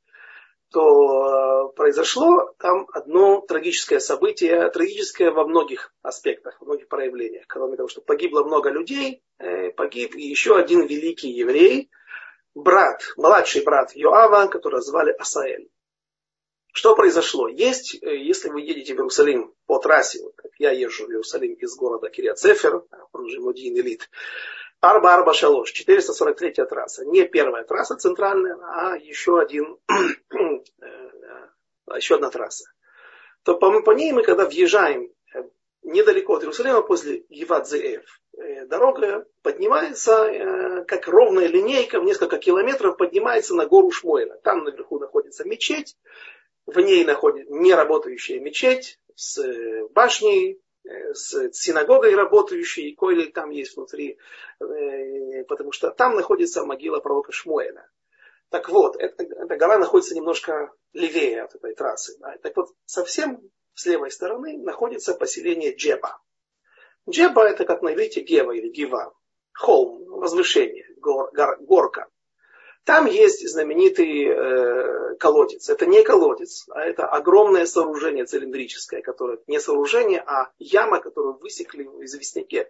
то 0.71 1.69
э, 1.69 1.75
произошло 1.75 2.53
там 2.59 2.87
одно 2.91 3.41
трагическое 3.41 3.99
событие, 3.99 4.69
трагическое 4.69 5.31
во 5.31 5.47
многих 5.47 5.93
аспектах, 6.01 6.59
во 6.59 6.65
многих 6.65 6.87
проявлениях. 6.87 7.45
Кроме 7.47 7.77
того, 7.77 7.87
что 7.87 8.01
погибло 8.01 8.43
много 8.43 8.69
людей, 8.69 9.23
э, 9.39 9.71
погиб 9.71 10.15
еще 10.15 10.57
один 10.57 10.85
великий 10.85 11.29
еврей, 11.29 11.89
брат, 12.53 13.01
младший 13.15 13.63
брат 13.63 13.95
Йоава, 13.95 14.47
которого 14.47 14.81
звали 14.81 15.11
Асаэль. 15.11 15.69
Что 16.73 16.95
произошло? 16.95 17.47
Есть, 17.47 17.95
э, 18.01 18.17
если 18.17 18.49
вы 18.49 18.61
едете 18.61 18.93
в 18.93 18.97
Иерусалим 18.97 19.53
по 19.65 19.79
трассе, 19.79 20.19
как 20.35 20.51
я 20.59 20.71
езжу 20.71 21.05
в 21.07 21.09
Иерусалим 21.09 21.53
из 21.53 21.75
города 21.75 22.09
Кириацефер, 22.09 22.83
он 23.13 23.29
же 23.29 23.39
Мудин 23.39 23.75
Элит, 23.77 24.09
Арба 24.79 25.15
Арба 25.15 25.33
Шалош, 25.33 25.71
443 25.71 26.65
трасса. 26.65 27.03
Не 27.05 27.23
первая 27.23 27.63
трасса 27.63 27.95
центральная, 27.95 28.57
а 28.61 28.95
еще, 28.95 29.39
один, 29.39 29.79
э, 30.81 31.95
еще 31.95 32.15
одна 32.15 32.29
трасса. 32.29 32.65
То 33.43 33.57
по, 33.57 33.81
по 33.81 33.91
ней 33.91 34.11
мы, 34.11 34.23
когда 34.23 34.45
въезжаем 34.45 35.11
э, 35.33 35.43
недалеко 35.83 36.35
от 36.35 36.43
Иерусалима, 36.43 36.81
после 36.81 37.23
Евадзеев, 37.29 38.03
э, 38.37 38.65
дорога 38.65 39.25
поднимается, 39.41 40.85
как 40.87 41.07
ровная 41.07 41.47
линейка, 41.47 41.99
в 41.99 42.03
несколько 42.03 42.37
километров 42.37 42.97
поднимается 42.97 43.55
на 43.55 43.65
гору 43.65 43.91
Шмуэля. 43.91 44.39
Там 44.43 44.63
наверху 44.63 44.99
находится 44.99 45.45
мечеть, 45.45 45.97
в 46.65 46.79
ней 46.79 47.05
находится 47.05 47.53
неработающая 47.53 48.39
мечеть 48.39 48.99
с 49.15 49.41
башней, 49.93 50.61
Э, 50.87 51.13
с 51.13 51.51
синагогой 51.51 52.15
работающей, 52.15 52.93
коли 52.95 53.25
там 53.25 53.49
есть 53.49 53.75
внутри, 53.75 54.17
э, 54.61 55.43
потому 55.43 55.73
что 55.73 55.91
там 55.91 56.15
находится 56.15 56.63
могила 56.63 56.99
пророка 56.99 57.33
Шмуэля. 57.33 57.89
Так 58.49 58.69
вот, 58.69 58.95
эта, 58.97 59.23
эта 59.23 59.57
гора 59.57 59.77
находится 59.77 60.15
немножко 60.15 60.71
левее 60.93 61.43
от 61.43 61.55
этой 61.55 61.75
трассы. 61.75 62.17
Да. 62.19 62.35
Так 62.41 62.55
вот, 62.55 62.69
совсем 62.85 63.41
с 63.73 63.85
левой 63.85 64.11
стороны 64.11 64.57
находится 64.57 65.13
поселение 65.13 65.75
Джеба. 65.75 66.19
Джеба 67.09 67.43
это 67.43 67.65
как 67.65 67.81
на 67.81 67.93
иврите 67.93 68.21
Гева 68.21 68.51
или 68.51 68.69
Гива. 68.69 69.13
Холм, 69.53 70.05
возвышение, 70.05 70.87
гор, 70.97 71.31
гор, 71.33 71.57
горка. 71.59 72.07
Там 72.83 73.05
есть 73.05 73.45
знаменитый 73.49 74.27
э, 74.27 75.15
колодец. 75.15 75.69
Это 75.69 75.85
не 75.85 76.03
колодец, 76.03 76.65
а 76.69 76.83
это 76.83 77.05
огромное 77.05 77.65
сооружение 77.65 78.25
цилиндрическое, 78.25 79.01
которое 79.01 79.39
не 79.47 79.59
сооружение, 79.59 80.23
а 80.25 80.51
яма, 80.57 81.01
которую 81.01 81.37
высекли 81.37 81.83
в 81.83 82.01
известняке. 82.05 82.69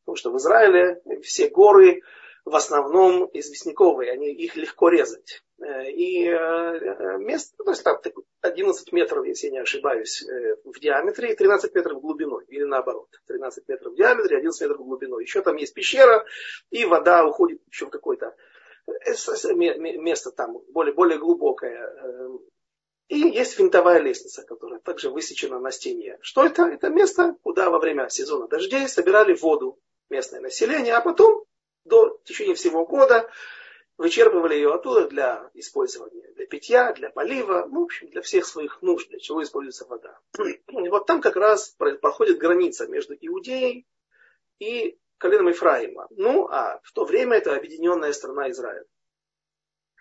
Потому 0.00 0.16
что 0.16 0.30
в 0.30 0.38
Израиле 0.38 1.02
все 1.22 1.48
горы 1.48 2.00
в 2.48 2.56
основном 2.56 3.28
известняковые, 3.32 4.12
они, 4.12 4.32
их 4.32 4.56
легко 4.56 4.88
резать. 4.88 5.42
Э, 5.60 5.90
и 5.90 6.26
э, 6.26 7.18
место, 7.18 7.62
то 7.62 7.70
есть 7.70 7.82
там 7.82 8.00
11 8.40 8.92
метров, 8.92 9.26
если 9.26 9.46
я 9.46 9.52
не 9.52 9.58
ошибаюсь, 9.58 10.22
э, 10.22 10.56
в 10.64 10.78
диаметре 10.80 11.32
и 11.32 11.36
13 11.36 11.74
метров 11.74 12.00
глубиной, 12.00 12.44
или 12.48 12.64
наоборот, 12.64 13.08
13 13.26 13.68
метров 13.68 13.92
в 13.92 13.96
диаметре, 13.96 14.38
11 14.38 14.60
метров 14.62 14.78
глубиной. 14.78 15.22
Еще 15.24 15.42
там 15.42 15.56
есть 15.56 15.74
пещера, 15.74 16.24
и 16.70 16.84
вода 16.84 17.26
уходит 17.26 17.60
еще 17.70 17.86
в 17.86 17.90
какой-то 17.90 18.34
место 18.86 20.30
там 20.30 20.58
более, 20.70 20.94
более 20.94 21.18
глубокое. 21.18 21.92
И 23.08 23.18
есть 23.18 23.58
винтовая 23.58 24.00
лестница, 24.00 24.44
которая 24.44 24.80
также 24.80 25.10
высечена 25.10 25.58
на 25.58 25.70
стене. 25.70 26.18
Что 26.22 26.44
это? 26.44 26.62
Это 26.62 26.88
место, 26.88 27.36
куда 27.42 27.68
во 27.68 27.78
время 27.78 28.08
сезона 28.08 28.48
дождей 28.48 28.88
собирали 28.88 29.34
воду 29.34 29.78
местное 30.08 30.40
население, 30.40 30.94
а 30.94 31.02
потом 31.02 31.44
до 31.88 32.20
течения 32.24 32.54
всего 32.54 32.86
года 32.86 33.28
вычерпывали 33.96 34.54
ее 34.54 34.72
оттуда 34.72 35.08
для 35.08 35.50
использования, 35.54 36.30
для 36.34 36.46
питья, 36.46 36.92
для 36.92 37.10
полива, 37.10 37.66
ну, 37.68 37.80
в 37.80 37.84
общем, 37.84 38.08
для 38.08 38.22
всех 38.22 38.46
своих 38.46 38.80
нужд, 38.80 39.08
для 39.08 39.18
чего 39.18 39.42
используется 39.42 39.86
вода. 39.86 40.18
И 40.38 40.88
вот 40.88 41.06
там 41.06 41.20
как 41.20 41.36
раз 41.36 41.76
проходит 42.00 42.38
граница 42.38 42.86
между 42.86 43.14
Иудеей 43.14 43.86
и 44.60 44.98
коленом 45.18 45.50
Ифраима. 45.50 46.06
Ну, 46.10 46.46
а 46.48 46.80
в 46.84 46.92
то 46.92 47.04
время 47.04 47.36
это 47.36 47.56
объединенная 47.56 48.12
страна 48.12 48.50
Израиля. 48.50 48.86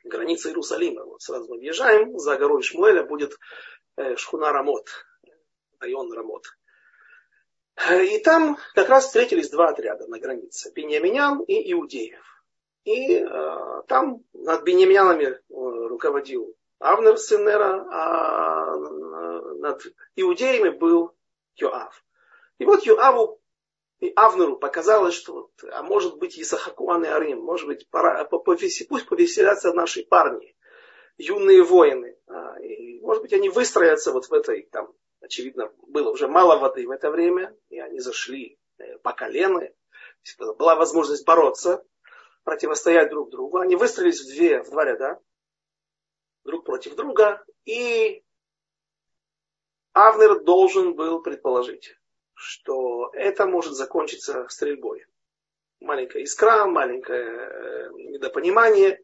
Граница 0.04 0.50
Иерусалима. 0.50 1.04
Вот 1.04 1.21
сразу 1.21 1.50
мы 1.50 1.58
въезжаем, 1.58 2.17
за 2.17 2.38
горой 2.38 2.62
Шмуэля 2.62 3.04
будет 3.04 3.38
э, 3.97 4.15
Шхуна 4.15 4.54
Рамот, 4.54 4.88
район 5.80 6.13
Рамот. 6.13 6.45
Э, 7.77 8.03
и 8.03 8.19
там 8.19 8.57
как 8.73 8.89
раз 8.89 9.05
встретились 9.05 9.49
два 9.49 9.69
отряда 9.69 10.07
на 10.07 10.19
границе. 10.19 10.71
Беньяминян 10.73 11.41
и 11.41 11.71
Иудеев. 11.71 12.23
И 12.83 13.17
э, 13.17 13.81
там 13.87 14.23
над 14.33 14.63
Беньяминянами 14.63 15.25
э, 15.25 15.37
руководил 15.49 16.55
Авнер 16.79 17.17
сын 17.17 17.47
а 17.47 18.75
над 19.59 19.83
Иудеями 20.15 20.69
был 20.69 21.13
Йоав. 21.55 22.03
И 22.59 22.65
вот 22.65 22.83
Йоаву 22.83 23.41
и 23.99 24.13
Авнеру 24.15 24.57
показалось, 24.57 25.15
что 25.15 25.33
вот, 25.33 25.51
а 25.71 25.81
может 25.81 26.17
быть 26.17 26.39
Исахакуан 26.39 27.03
и 27.03 27.07
Арим, 27.07 27.39
может 27.39 27.67
быть, 27.67 27.89
пора, 27.89 28.23
пусть 28.25 29.09
повеселятся 29.09 29.73
наши 29.73 30.03
парни, 30.03 30.55
юные 31.17 31.63
воины. 31.63 32.15
А, 32.27 32.59
и, 32.59 32.99
может 32.99 33.23
быть, 33.23 33.33
они 33.33 33.49
выстроятся 33.49 34.11
вот 34.11 34.29
в 34.29 34.33
этой, 34.33 34.69
там, 34.71 34.93
очевидно, 35.21 35.71
было 35.88 36.12
уже 36.12 36.27
мало 36.27 36.58
воды 36.58 36.88
в 36.88 36.91
это 36.91 37.10
время, 37.10 37.56
и 37.69 37.80
они 37.80 37.99
зашли 37.99 38.60
э, 38.77 38.97
по 38.99 39.13
колено, 39.13 39.69
была 40.58 40.75
возможность 40.75 41.25
бороться, 41.25 41.84
противостоять 42.43 43.10
друг 43.10 43.30
другу. 43.30 43.58
Они 43.58 43.75
выстроились 43.75 44.21
в, 44.21 44.27
две, 44.27 44.63
в 44.63 44.69
два 44.69 44.86
ряда, 44.86 45.19
друг 46.43 46.65
против 46.65 46.95
друга, 46.95 47.43
и 47.65 48.23
Авнер 49.93 50.41
должен 50.43 50.95
был 50.95 51.21
предположить, 51.21 51.95
что 52.34 53.10
это 53.13 53.45
может 53.45 53.73
закончиться 53.73 54.47
стрельбой. 54.47 55.06
Маленькая 55.80 56.23
искра, 56.23 56.65
маленькое 56.65 57.25
э, 57.25 57.89
недопонимание. 57.93 59.03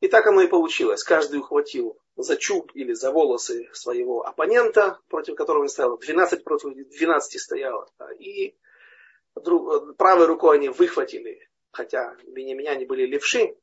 И 0.00 0.08
так 0.08 0.26
оно 0.26 0.42
и 0.42 0.46
получилось. 0.46 1.04
Каждый 1.04 1.40
ухватил 1.40 1.98
за 2.16 2.36
чуб 2.36 2.70
или 2.74 2.92
за 2.94 3.12
волосы 3.12 3.68
своего 3.72 4.26
оппонента, 4.26 4.98
против 5.08 5.36
которого 5.36 5.62
он 5.62 5.68
стоял. 5.68 5.98
12 5.98 6.44
против 6.44 6.74
12 6.74 7.40
стояло. 7.40 7.88
И 8.18 8.56
правой 9.34 10.26
рукой 10.26 10.56
они 10.56 10.68
выхватили 10.68 11.50
хотя 11.72 12.16
бенеминяне 12.26 12.86
были 12.86 13.06
левши. 13.06 13.56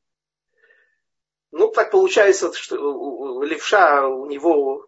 Ну, 1.51 1.69
так 1.69 1.91
получается, 1.91 2.53
что 2.53 3.43
левша, 3.43 4.07
у 4.07 4.25
него 4.25 4.87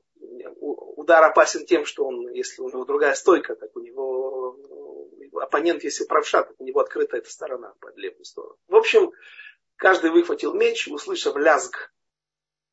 удар 0.59 1.23
опасен 1.23 1.65
тем, 1.65 1.85
что 1.85 2.05
он, 2.05 2.29
если 2.33 2.61
у 2.61 2.69
него 2.69 2.85
другая 2.85 3.13
стойка, 3.15 3.55
так 3.55 3.75
у 3.75 3.79
него 3.79 4.57
оппонент, 5.41 5.83
если 5.83 6.05
правша, 6.05 6.43
так 6.43 6.59
у 6.59 6.65
него 6.65 6.81
открыта 6.81 7.17
эта 7.17 7.29
сторона 7.29 7.73
под 7.79 7.97
левую 7.97 8.25
сторону. 8.25 8.57
В 8.67 8.75
общем, 8.75 9.11
каждый 9.79 10.11
выхватил 10.11 10.53
меч, 10.53 10.87
услышав 10.87 11.35
лязг, 11.37 11.91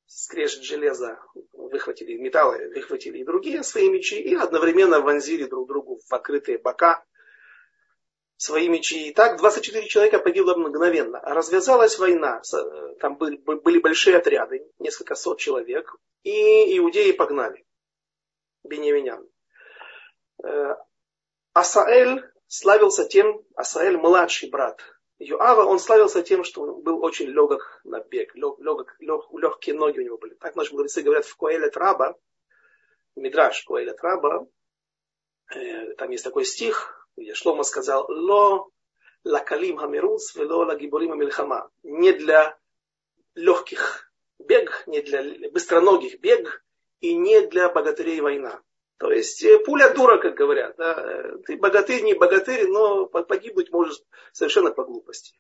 скрежет 0.07 0.65
железа, 0.65 1.19
выхватили 1.53 2.17
металлы, 2.19 2.69
выхватили 2.75 3.19
и 3.19 3.25
другие 3.25 3.63
свои 3.63 3.89
мечи, 3.89 4.21
и 4.21 4.35
одновременно 4.35 5.01
вонзили 5.01 5.45
друг 5.45 5.69
другу 5.69 6.01
в 6.05 6.13
открытые 6.13 6.59
бока 6.59 7.05
свои 8.37 8.69
мечи. 8.69 9.09
И 9.09 9.15
так 9.15 9.39
24 9.39 9.87
человека 9.87 10.19
погибло 10.19 10.57
мгновенно. 10.57 11.21
Развязалась 11.21 11.99
война, 11.99 12.43
там 13.01 13.17
были, 13.17 13.37
были 13.37 13.79
большие 13.79 14.17
отряды, 14.17 14.69
несколько 14.79 15.15
сот 15.15 15.39
человек, 15.39 15.95
и 16.25 16.77
иудеи 16.77 17.13
погнали 17.13 17.65
бенеминян. 18.65 19.25
Э, 20.43 20.75
Асаэль 21.53 22.25
славился 22.49 23.05
тем, 23.05 23.45
Асаэль 23.55 23.97
младший 23.97 24.51
брат 24.51 24.81
Юава, 25.19 25.65
он 25.65 25.79
славился 25.79 26.23
тем, 26.23 26.45
что 26.45 26.63
он 26.63 26.83
был 26.83 27.03
очень 27.03 27.27
легок 27.27 27.81
на 27.85 28.01
бег, 28.01 28.35
лег, 28.35 28.59
лег, 28.59 28.97
лег, 29.01 29.25
легкие 29.33 29.75
ноги 29.75 30.01
у 30.01 30.03
него 30.03 30.19
были. 30.19 30.35
Так 30.35 30.57
наши 30.57 30.73
мудрецы 30.73 31.03
говорят 31.03 31.25
в 31.25 31.37
Коэле 31.37 31.71
Траба, 31.71 32.19
Мидраш 33.15 33.65
Коэле 33.65 33.95
Траба, 33.95 34.47
э, 35.55 35.95
там 35.95 36.11
есть 36.11 36.25
такой 36.25 36.45
стих, 36.45 37.09
где 37.17 37.35
Шлома 37.35 37.63
сказал, 37.63 38.05
«Ло 38.09 38.69
лакалим 39.25 39.79
хамирус, 39.79 40.35
вело 40.35 40.65
лагиборим 40.65 41.13
амильхама». 41.13 41.71
Не 41.83 42.13
для 42.13 42.59
легких 43.35 44.13
бег, 44.39 44.85
не 44.87 45.01
для 45.01 45.51
быстроногих 45.51 46.21
бег, 46.21 46.63
и 47.01 47.15
не 47.15 47.47
для 47.47 47.69
богатырей 47.71 48.21
война. 48.21 48.63
То 48.99 49.13
есть 49.13 49.43
э, 49.45 49.59
пуля 49.59 49.93
дура, 49.93 50.19
как 50.19 50.35
говорят. 50.35 50.77
Да? 50.77 51.37
Ты 51.45 51.57
богатырь, 51.57 52.03
не 52.03 52.15
богатырь, 52.15 52.67
но 52.69 53.07
погибнуть 53.07 53.71
можешь 53.71 54.01
совершенно 54.33 54.71
по 54.71 54.85
глупости. 54.85 55.35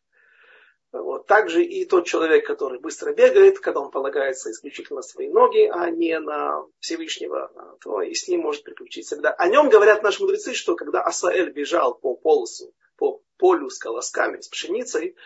Вот. 0.92 1.26
Также 1.26 1.64
и 1.64 1.84
тот 1.84 2.06
человек, 2.06 2.46
который 2.46 2.80
быстро 2.80 3.12
бегает, 3.12 3.58
когда 3.58 3.80
он 3.80 3.90
полагается 3.90 4.50
исключительно 4.50 4.96
на 4.96 5.02
свои 5.02 5.28
ноги, 5.28 5.68
а 5.70 5.90
не 5.90 6.18
на 6.18 6.64
Всевышнего, 6.80 7.50
то 7.82 8.02
и 8.02 8.14
с 8.14 8.28
ним 8.28 8.40
может 8.40 8.64
приключиться. 8.64 9.16
Когда... 9.16 9.32
О 9.32 9.48
нем 9.48 9.68
говорят 9.68 10.02
наши 10.02 10.22
мудрецы, 10.22 10.54
что 10.54 10.76
когда 10.76 11.02
Асаэль 11.02 11.50
бежал 11.50 11.94
по 11.94 12.14
полосу, 12.14 12.72
по 12.96 13.22
полю 13.36 13.68
с 13.68 13.78
колосками, 13.78 14.40
с 14.40 14.48
пшеницей, 14.48 15.16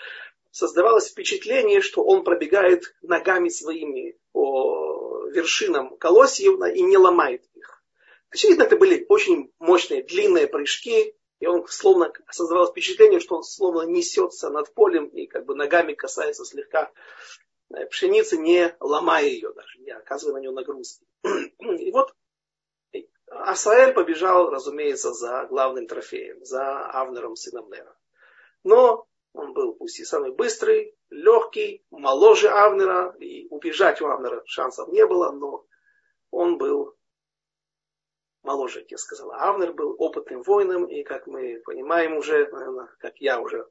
создавалось 0.51 1.09
впечатление, 1.09 1.81
что 1.81 2.03
он 2.03 2.25
пробегает 2.25 2.95
ногами 3.03 3.49
своими 3.49 4.19
по 4.33 5.27
вершинам 5.31 5.97
колосьев 5.97 6.61
и 6.75 6.83
не 6.83 6.97
ломает. 6.97 7.45
Очевидно, 8.31 8.62
это 8.62 8.77
были 8.77 9.05
очень 9.09 9.53
мощные, 9.59 10.03
длинные 10.03 10.47
прыжки, 10.47 11.16
и 11.40 11.47
он 11.47 11.66
словно 11.66 12.12
создавалось 12.31 12.71
впечатление, 12.71 13.19
что 13.19 13.37
он 13.37 13.43
словно 13.43 13.83
несется 13.83 14.51
над 14.51 14.73
полем 14.75 15.07
и 15.09 15.27
как 15.27 15.47
бы 15.47 15.55
ногами 15.55 15.95
касается 15.95 16.45
слегка 16.45 16.93
э, 17.75 17.87
пшеницы, 17.87 18.37
не 18.37 18.77
ломая 18.79 19.27
ее 19.27 19.53
даже, 19.53 19.81
не 19.81 19.90
оказывая 19.90 20.35
на 20.35 20.38
нее 20.38 20.53
нагрузки. 20.53 21.05
И 21.59 21.90
вот 21.90 22.14
Асаэль 23.31 23.95
побежал, 23.95 24.51
разумеется, 24.51 25.12
за 25.12 25.47
главным 25.47 25.87
трофеем, 25.87 26.45
за 26.45 26.85
Авнером, 26.90 27.37
сыном 27.37 27.71
Нера. 27.71 27.97
Но 28.64 29.07
он 29.33 29.55
был 29.55 29.75
пусть 29.75 30.01
и 30.01 30.05
самый 30.05 30.33
быстрый, 30.33 30.97
легкий, 31.09 31.85
моложе 31.90 32.49
Авнера, 32.49 33.14
и 33.19 33.47
убежать 33.49 34.01
у 34.03 34.07
Авнера 34.07 34.43
шансов 34.47 34.88
не 34.88 35.07
было, 35.07 35.31
но 35.31 35.64
он 36.31 36.59
был 36.59 36.97
моложе, 38.42 38.85
я 38.88 38.96
сказал. 38.96 39.33
Авнер 39.33 39.72
был 39.72 39.94
опытным 39.98 40.42
воином, 40.42 40.87
и, 40.87 41.03
как 41.03 41.26
мы 41.26 41.61
понимаем 41.64 42.16
уже, 42.16 42.48
наверное, 42.48 42.88
как 42.98 43.18
я 43.18 43.40
уже 43.40 43.66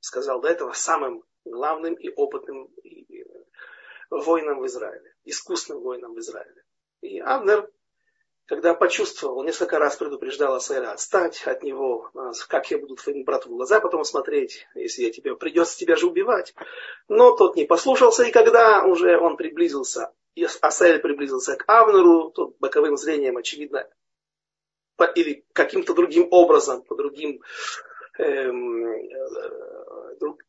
сказал 0.00 0.40
до 0.40 0.48
этого, 0.48 0.72
самым 0.72 1.24
главным 1.44 1.94
и 1.94 2.08
опытным 2.10 2.68
воином 4.10 4.60
в 4.60 4.66
Израиле, 4.66 5.14
искусным 5.24 5.80
воином 5.80 6.14
в 6.14 6.18
Израиле. 6.18 6.62
И 7.00 7.18
Авнер 7.20 7.70
когда 8.46 8.74
почувствовал, 8.74 9.44
несколько 9.44 9.78
раз 9.78 9.96
предупреждал 9.96 10.54
Асайра 10.54 10.90
отстать 10.90 11.42
от 11.46 11.62
него, 11.62 12.10
а, 12.14 12.32
как 12.48 12.70
я 12.70 12.78
буду 12.78 12.96
твоему 12.96 13.24
брату 13.24 13.48
в 13.48 13.52
глаза 13.52 13.80
потом 13.80 14.04
смотреть, 14.04 14.66
если 14.74 15.04
я 15.04 15.10
тебе 15.10 15.36
придется 15.36 15.78
тебя 15.78 15.96
же 15.96 16.06
убивать. 16.06 16.54
Но 17.08 17.32
тот 17.36 17.56
не 17.56 17.64
послушался, 17.64 18.24
и 18.24 18.32
когда 18.32 18.84
уже 18.84 19.18
он 19.18 19.36
приблизился, 19.36 20.12
Асаэль 20.60 21.00
приблизился 21.00 21.56
к 21.56 21.64
Авнеру, 21.66 22.30
тот 22.30 22.56
боковым 22.58 22.96
зрением, 22.96 23.36
очевидно, 23.36 23.88
или 25.14 25.44
каким-то 25.52 25.94
другим 25.94 26.28
образом, 26.30 26.82
по 26.82 26.94
другим 26.94 27.40
эм, 28.18 28.86
э, 28.86 30.16
друг, 30.20 30.42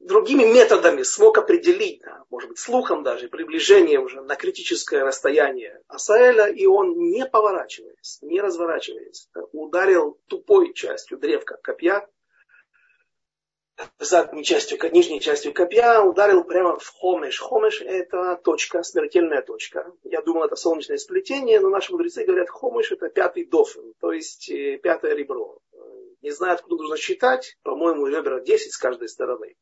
другими 0.00 0.44
методами 0.44 1.02
смог 1.02 1.38
определить, 1.38 2.02
может 2.30 2.48
быть, 2.48 2.58
слухом 2.58 3.02
даже, 3.02 3.28
приближение 3.28 3.98
уже 3.98 4.20
на 4.20 4.36
критическое 4.36 5.04
расстояние 5.04 5.80
Асаэля, 5.88 6.46
и 6.46 6.66
он, 6.66 6.98
не 6.98 7.26
поворачиваясь, 7.26 8.18
не 8.22 8.40
разворачиваясь, 8.40 9.28
ударил 9.52 10.18
тупой 10.28 10.72
частью 10.74 11.18
древка 11.18 11.58
копья, 11.62 12.06
задней 13.98 14.44
частью, 14.44 14.78
нижней 14.92 15.20
частью 15.20 15.52
копья, 15.54 16.00
ударил 16.00 16.44
прямо 16.44 16.78
в 16.78 16.88
хомеш. 16.88 17.40
Хомеш 17.40 17.80
это 17.80 18.36
точка, 18.42 18.82
смертельная 18.82 19.42
точка. 19.42 19.92
Я 20.04 20.22
думал, 20.22 20.44
это 20.44 20.56
солнечное 20.56 20.98
сплетение, 20.98 21.60
но 21.60 21.70
наши 21.70 21.92
мудрецы 21.92 22.24
говорят, 22.24 22.50
хомеш 22.50 22.92
это 22.92 23.08
пятый 23.08 23.44
дофен, 23.44 23.94
то 24.00 24.12
есть 24.12 24.50
э, 24.50 24.78
пятое 24.78 25.14
ребро. 25.14 25.58
Не 26.20 26.30
знаю, 26.30 26.54
откуда 26.54 26.76
нужно 26.76 26.96
считать, 26.96 27.56
по-моему, 27.62 28.06
ребра 28.06 28.40
10 28.40 28.72
с 28.72 28.78
каждой 28.78 29.08
стороны 29.08 29.56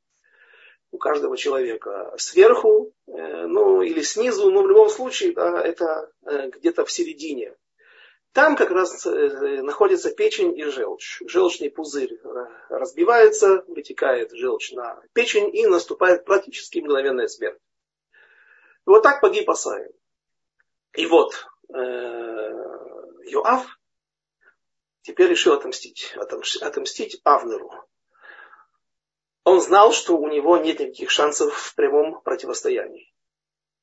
у 0.93 0.99
каждого 0.99 1.37
человека 1.37 2.13
сверху, 2.19 2.93
э, 3.07 3.47
ну 3.47 3.83
или 3.83 4.03
снизу, 4.03 4.51
но 4.51 4.63
в 4.63 4.69
любом 4.69 4.89
случае 4.89 5.33
да, 5.33 5.63
это 5.63 6.11
э, 6.23 6.51
где-то 6.51 6.85
в 6.85 6.91
середине. 6.91 7.57
Там 8.33 8.57
как 8.57 8.71
раз 8.71 9.07
э, 9.07 9.63
находится 9.63 10.11
печень 10.11 10.57
и 10.59 10.65
желчь. 10.65 11.23
Желчный 11.27 11.71
пузырь 11.71 12.21
разбивается, 12.69 13.65
вытекает 13.67 14.33
желчь 14.33 14.73
на 14.73 15.01
печень 15.13 15.55
и 15.55 15.67
наступает 15.67 16.25
практически 16.25 16.81
мгновенная 16.81 17.29
смерть. 17.29 17.61
Вот 18.87 19.03
так 19.03 19.21
погиб 19.21 19.49
Асаил. 19.49 19.93
И 20.95 21.07
вот 21.07 21.47
Йоав 21.69 23.65
теперь 25.03 25.31
решил 25.31 25.53
отомстить, 25.53 26.13
отомстить 26.17 27.21
Авнеру. 27.23 27.71
Он 29.45 29.61
знал, 29.61 29.93
что 29.93 30.17
у 30.17 30.29
него 30.29 30.59
нет 30.59 30.81
никаких 30.81 31.11
шансов 31.11 31.55
в 31.55 31.75
прямом 31.75 32.21
противостоянии. 32.23 33.13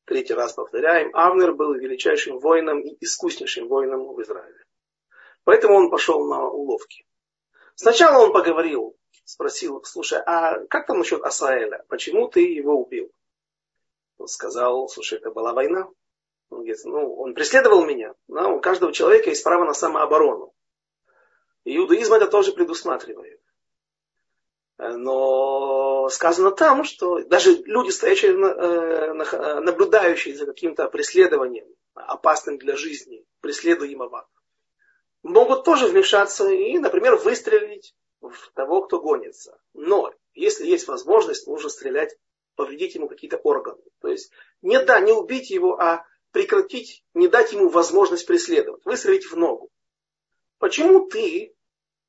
Третий 0.05 0.33
раз 0.33 0.53
повторяем, 0.53 1.13
Авнер 1.13 1.53
был 1.53 1.73
величайшим 1.73 2.39
воином 2.39 2.79
и 2.79 2.95
искуснейшим 3.03 3.67
воином 3.67 4.13
в 4.13 4.21
Израиле. 4.21 4.63
Поэтому 5.43 5.75
он 5.75 5.89
пошел 5.89 6.25
на 6.25 6.47
уловки. 6.47 7.05
Сначала 7.75 8.23
он 8.23 8.31
поговорил, 8.31 8.95
спросил, 9.25 9.83
слушай, 9.83 10.19
а 10.25 10.65
как 10.67 10.87
там 10.87 10.99
насчет 10.99 11.21
Асаэля? 11.23 11.83
Почему 11.89 12.27
ты 12.27 12.41
его 12.41 12.81
убил? 12.81 13.11
Он 14.17 14.27
сказал, 14.27 14.87
слушай, 14.87 15.17
это 15.17 15.31
была 15.31 15.53
война. 15.53 15.87
Он 16.49 16.59
говорит, 16.59 16.79
ну, 16.85 17.15
он 17.15 17.33
преследовал 17.33 17.85
меня. 17.85 18.13
Но 18.27 18.55
у 18.55 18.61
каждого 18.61 18.93
человека 18.93 19.29
есть 19.29 19.43
право 19.43 19.65
на 19.65 19.73
самооборону. 19.73 20.53
И 21.65 21.75
иудаизм 21.75 22.13
это 22.13 22.27
тоже 22.27 22.53
предусматривает. 22.53 23.41
Но 24.77 26.07
сказано 26.09 26.51
там, 26.51 26.83
что 26.83 27.23
даже 27.23 27.51
люди, 27.65 27.89
стоящие, 27.89 28.33
э, 28.33 29.13
наблюдающие 29.61 30.35
за 30.35 30.45
каким-то 30.45 30.87
преследованием, 30.87 31.67
опасным 31.95 32.59
для 32.59 32.75
жизни, 32.75 33.25
преследуемого, 33.41 34.27
могут 35.23 35.63
тоже 35.63 35.87
вмешаться 35.87 36.49
и, 36.49 36.77
например, 36.77 37.15
выстрелить 37.15 37.95
в 38.21 38.51
того, 38.53 38.81
кто 38.81 38.99
гонится. 38.99 39.59
Но 39.73 40.13
если 40.33 40.67
есть 40.67 40.87
возможность, 40.87 41.47
нужно 41.47 41.69
стрелять, 41.69 42.15
повредить 42.55 42.95
ему 42.95 43.07
какие-то 43.07 43.37
органы. 43.37 43.81
То 44.01 44.09
есть 44.09 44.31
не 44.61 44.79
да, 44.79 44.99
не 44.99 45.11
убить 45.11 45.49
его, 45.49 45.79
а 45.79 46.05
прекратить, 46.31 47.03
не 47.13 47.27
дать 47.27 47.51
ему 47.51 47.69
возможность 47.69 48.27
преследовать, 48.27 48.85
выстрелить 48.85 49.25
в 49.25 49.35
ногу. 49.35 49.69
Почему 50.59 51.07
ты 51.07 51.55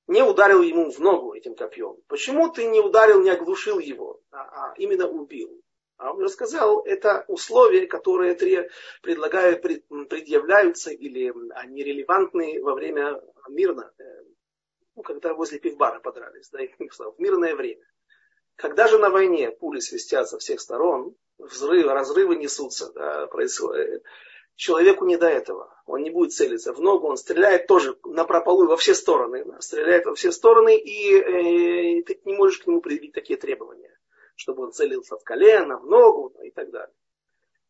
не 0.09 0.23
ударил 0.23 0.63
ему 0.63 0.91
в 0.91 0.99
ногу 0.99 1.35
этим 1.35 1.55
копьем? 1.55 1.97
Почему 2.09 2.51
ты 2.51 2.67
не 2.67 2.81
ударил, 2.81 3.23
не 3.23 3.31
оглушил 3.31 3.79
его, 3.79 4.21
а, 4.31 4.71
а 4.71 4.75
именно 4.77 5.09
убил? 5.09 5.63
А 5.99 6.13
он 6.13 6.23
рассказал, 6.23 6.83
это 6.85 7.25
условия, 7.29 7.87
которые 7.87 8.35
предлагают, 9.03 9.63
предъявляются 9.63 10.91
или 10.91 11.33
они 11.55 11.83
релевантны 11.83 12.63
во 12.63 12.75
время 12.75 13.21
мирно, 13.49 13.93
э, 13.99 14.03
ну, 14.95 15.03
когда 15.03 15.35
возле 15.35 15.59
пивбара 15.59 15.99
подрались, 15.99 16.51
да, 16.51 16.61
в 16.61 17.19
мирное 17.19 17.55
время. 17.55 17.85
Когда 18.55 18.87
же 18.87 18.99
на 18.99 19.11
войне 19.11 19.51
пули 19.51 19.81
свистят 19.81 20.29
со 20.29 20.39
всех 20.39 20.61
сторон, 20.61 21.15
взрывы, 21.37 21.93
разрывы 21.93 22.37
несутся, 22.37 22.93
да, 22.93 23.27
происходит, 23.27 24.03
человеку 24.59 25.07
не 25.07 25.17
до 25.17 25.29
этого. 25.29 25.73
Он 25.87 26.03
не 26.03 26.11
будет 26.11 26.33
целиться 26.33 26.75
в 26.75 26.81
ногу, 26.81 27.07
он 27.07 27.17
стреляет 27.17 27.67
тоже 27.67 27.97
на 28.05 28.25
прополу 28.25 28.67
во 28.67 28.77
все 28.77 28.95
стороны. 28.95 29.47
Стреляет 29.61 30.05
во 30.05 30.15
все 30.15 30.33
стороны, 30.33 30.77
и 30.77 31.15
э, 31.15 32.03
ты 32.03 32.21
не 32.25 32.35
можешь 32.35 32.59
к 32.59 32.67
нему 32.67 32.81
предъявить 32.81 33.13
такие 33.13 33.39
требования, 33.39 33.97
чтобы 34.35 34.65
он 34.65 34.73
целился 34.73 35.17
в 35.17 35.23
колено, 35.23 35.79
в 35.79 35.87
ногу 35.87 36.35
и 36.43 36.51
так 36.51 36.71
далее. 36.71 36.95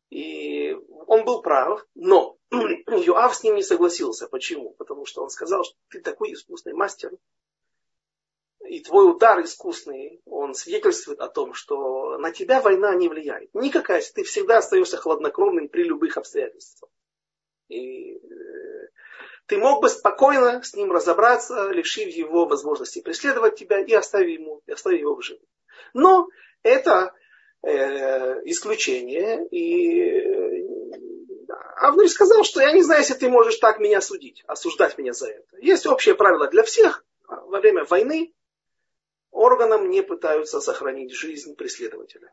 И 0.09 0.74
он 1.07 1.27
был 1.27 1.42
прав, 1.42 1.87
но 1.94 2.38
Юав 2.51 3.37
с 3.37 3.42
ним 3.42 3.57
не 3.57 3.62
согласился. 3.62 4.27
Почему? 4.27 4.70
Потому 4.70 5.05
что 5.05 5.22
он 5.22 5.29
сказал, 5.29 5.64
что 5.64 5.77
ты 5.90 6.01
такой 6.01 6.33
искусный 6.33 6.72
мастер, 6.72 7.12
и 8.69 8.81
твой 8.81 9.11
удар 9.11 9.41
искусный, 9.43 10.21
он 10.27 10.55
свидетельствует 10.55 11.21
о 11.21 11.29
том, 11.29 11.55
что 11.55 12.19
на 12.19 12.31
тебя 12.31 12.61
война 12.61 12.95
не 12.95 13.09
влияет. 13.09 13.55
Никакая, 13.55 14.03
ты 14.15 14.23
всегда 14.25 14.59
остаешься 14.59 14.97
хладнокровным 14.97 15.69
при 15.69 15.85
любых 15.85 16.17
обстоятельствах. 16.17 16.91
И 17.69 18.15
э, 18.15 18.19
ты 19.47 19.59
мог 19.59 19.83
бы 19.83 19.89
спокойно 19.89 20.63
с 20.63 20.75
ним 20.75 20.93
разобраться, 20.93 21.71
лишив 21.71 22.09
его 22.09 22.47
возможности 22.47 23.01
преследовать 23.01 23.57
тебя 23.57 23.81
и 23.81 23.93
оставив, 23.93 24.41
ему, 24.41 24.63
и 24.67 24.73
оставив 24.73 25.01
его 25.01 25.17
в 25.17 25.23
живых. 25.23 25.43
Но 25.95 26.29
это 26.63 27.15
э, 27.63 28.43
исключение. 28.45 29.47
И 29.49 30.03
э, 30.03 30.69
Авнур 31.77 32.09
сказал, 32.09 32.45
что 32.45 32.61
я 32.61 32.73
не 32.73 32.83
знаю, 32.83 33.01
если 33.01 33.15
ты 33.15 33.29
можешь 33.29 33.57
так 33.57 33.79
меня 33.79 34.01
судить, 34.01 34.45
осуждать 34.47 34.99
меня 34.99 35.13
за 35.13 35.29
это. 35.29 35.57
Есть 35.61 35.87
общее 35.87 36.15
правило 36.15 36.49
для 36.49 36.63
всех. 36.63 37.05
Во 37.27 37.61
время 37.61 37.85
войны 37.85 38.33
органам 39.38 39.88
не 39.88 40.03
пытаются 40.03 40.61
сохранить 40.61 41.12
жизнь 41.12 41.55
преследователя. 41.55 42.33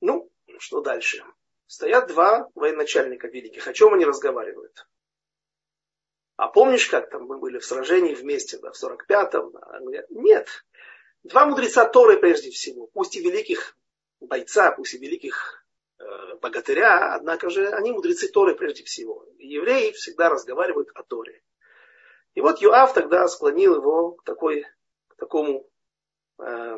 Ну, 0.00 0.30
что 0.58 0.82
дальше? 0.82 1.24
Стоят 1.66 2.08
два 2.08 2.50
военачальника 2.54 3.26
великих. 3.28 3.66
О 3.66 3.72
чем 3.72 3.94
они 3.94 4.04
разговаривают? 4.04 4.86
А 6.36 6.48
помнишь, 6.48 6.88
как 6.88 7.08
там 7.08 7.24
мы 7.24 7.38
были 7.38 7.58
в 7.58 7.64
сражении 7.64 8.14
вместе, 8.14 8.58
да, 8.58 8.70
в 8.70 8.82
45-м? 8.82 9.54
Нет. 10.10 10.48
Два 11.24 11.46
мудреца 11.46 11.86
Торы 11.86 12.18
прежде 12.18 12.50
всего, 12.50 12.86
пусть 12.88 13.16
и 13.16 13.20
великих 13.20 13.76
бойца, 14.20 14.70
пусть 14.70 14.94
и 14.94 14.98
великих 14.98 15.64
э, 15.98 16.34
богатыря, 16.42 17.14
однако 17.14 17.48
же 17.48 17.68
они 17.68 17.92
мудрецы 17.92 18.28
Торы 18.28 18.54
прежде 18.54 18.84
всего. 18.84 19.26
И 19.38 19.48
евреи 19.48 19.92
всегда 19.92 20.28
разговаривают 20.28 20.90
о 20.94 21.02
Торе. 21.02 21.42
И 22.34 22.42
вот 22.42 22.60
Юав 22.60 22.92
тогда 22.92 23.26
склонил 23.26 23.76
его 23.76 24.12
к 24.12 24.24
такой 24.24 24.66
такому 25.16 25.68
э, 26.38 26.76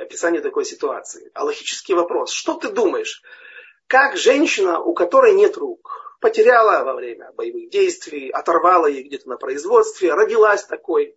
описанию 0.00 0.42
такой 0.42 0.64
ситуации. 0.64 1.30
Аллахический 1.34 1.94
вопрос. 1.94 2.32
Что 2.32 2.54
ты 2.54 2.70
думаешь? 2.70 3.22
Как 3.86 4.16
женщина, 4.16 4.80
у 4.80 4.94
которой 4.94 5.34
нет 5.34 5.56
рук, 5.56 6.16
потеряла 6.20 6.84
во 6.84 6.94
время 6.94 7.32
боевых 7.32 7.70
действий, 7.70 8.30
оторвала 8.30 8.86
ей 8.86 9.02
где-то 9.02 9.28
на 9.28 9.36
производстве, 9.36 10.14
родилась 10.14 10.64
такой, 10.64 11.16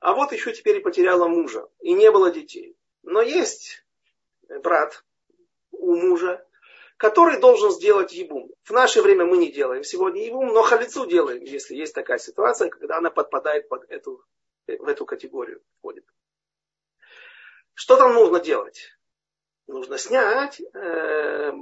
а 0.00 0.14
вот 0.14 0.32
еще 0.32 0.52
теперь 0.52 0.76
и 0.76 0.80
потеряла 0.80 1.28
мужа, 1.28 1.68
и 1.80 1.92
не 1.92 2.10
было 2.10 2.30
детей. 2.30 2.76
Но 3.02 3.20
есть 3.22 3.84
брат 4.62 5.04
у 5.72 5.94
мужа, 5.94 6.44
который 6.96 7.38
должен 7.38 7.70
сделать 7.70 8.12
ебум. 8.12 8.50
В 8.64 8.70
наше 8.70 9.02
время 9.02 9.24
мы 9.24 9.36
не 9.36 9.52
делаем 9.52 9.84
сегодня 9.84 10.24
ебум, 10.24 10.48
но 10.48 10.62
халицу 10.62 11.06
делаем, 11.06 11.42
если 11.42 11.74
есть 11.74 11.94
такая 11.94 12.18
ситуация, 12.18 12.68
когда 12.68 12.96
она 12.96 13.10
подпадает 13.10 13.68
под 13.68 13.84
эту 13.90 14.24
в 14.66 14.88
эту 14.88 15.06
категорию 15.06 15.62
входит. 15.78 16.04
Что 17.74 17.96
там 17.96 18.14
нужно 18.14 18.40
делать? 18.40 18.96
Нужно 19.66 19.98
снять 19.98 20.60
э, 20.60 21.52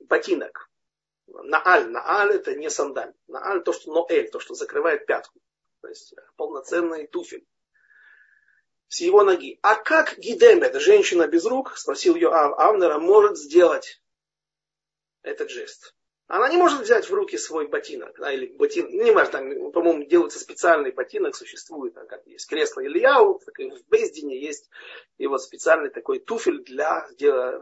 ботинок. 0.00 0.70
Нааль. 1.26 1.88
Нааль 1.88 2.32
это 2.32 2.54
не 2.54 2.70
сандаль. 2.70 3.12
Нааль 3.28 3.62
то, 3.62 3.72
что 3.72 3.92
ноэль, 3.92 4.30
то, 4.30 4.40
что 4.40 4.54
закрывает 4.54 5.06
пятку. 5.06 5.40
То 5.82 5.88
есть 5.88 6.14
полноценный 6.36 7.06
туфель. 7.06 7.46
С 8.88 9.00
его 9.00 9.22
ноги. 9.22 9.58
А 9.62 9.76
как 9.76 10.18
Гидемет, 10.18 10.74
женщина 10.80 11.26
без 11.28 11.44
рук, 11.44 11.76
спросил 11.76 12.16
ее 12.16 12.30
Авнера, 12.30 12.98
может 12.98 13.38
сделать 13.38 14.02
этот 15.22 15.50
жест? 15.50 15.94
Она 16.30 16.48
не 16.48 16.56
может 16.56 16.82
взять 16.82 17.10
в 17.10 17.12
руки 17.12 17.36
свой 17.36 17.66
ботинок, 17.66 18.16
да, 18.20 18.32
или 18.32 18.46
ботин, 18.46 18.86
ну, 18.88 19.02
не 19.02 19.10
важно, 19.10 19.32
там, 19.32 19.72
по-моему, 19.72 20.04
делается 20.04 20.38
специальный 20.38 20.92
ботинок, 20.92 21.34
существует, 21.34 21.94
там, 21.94 22.06
как 22.06 22.24
есть 22.24 22.48
кресло 22.48 22.86
Ильяу, 22.86 23.40
так 23.44 23.58
и 23.58 23.68
в 23.68 23.84
Бездине 23.88 24.40
есть 24.40 24.70
и 25.18 25.26
вот 25.26 25.42
специальный 25.42 25.90
такой 25.90 26.20
туфель 26.20 26.62
для, 26.62 27.08
для 27.18 27.60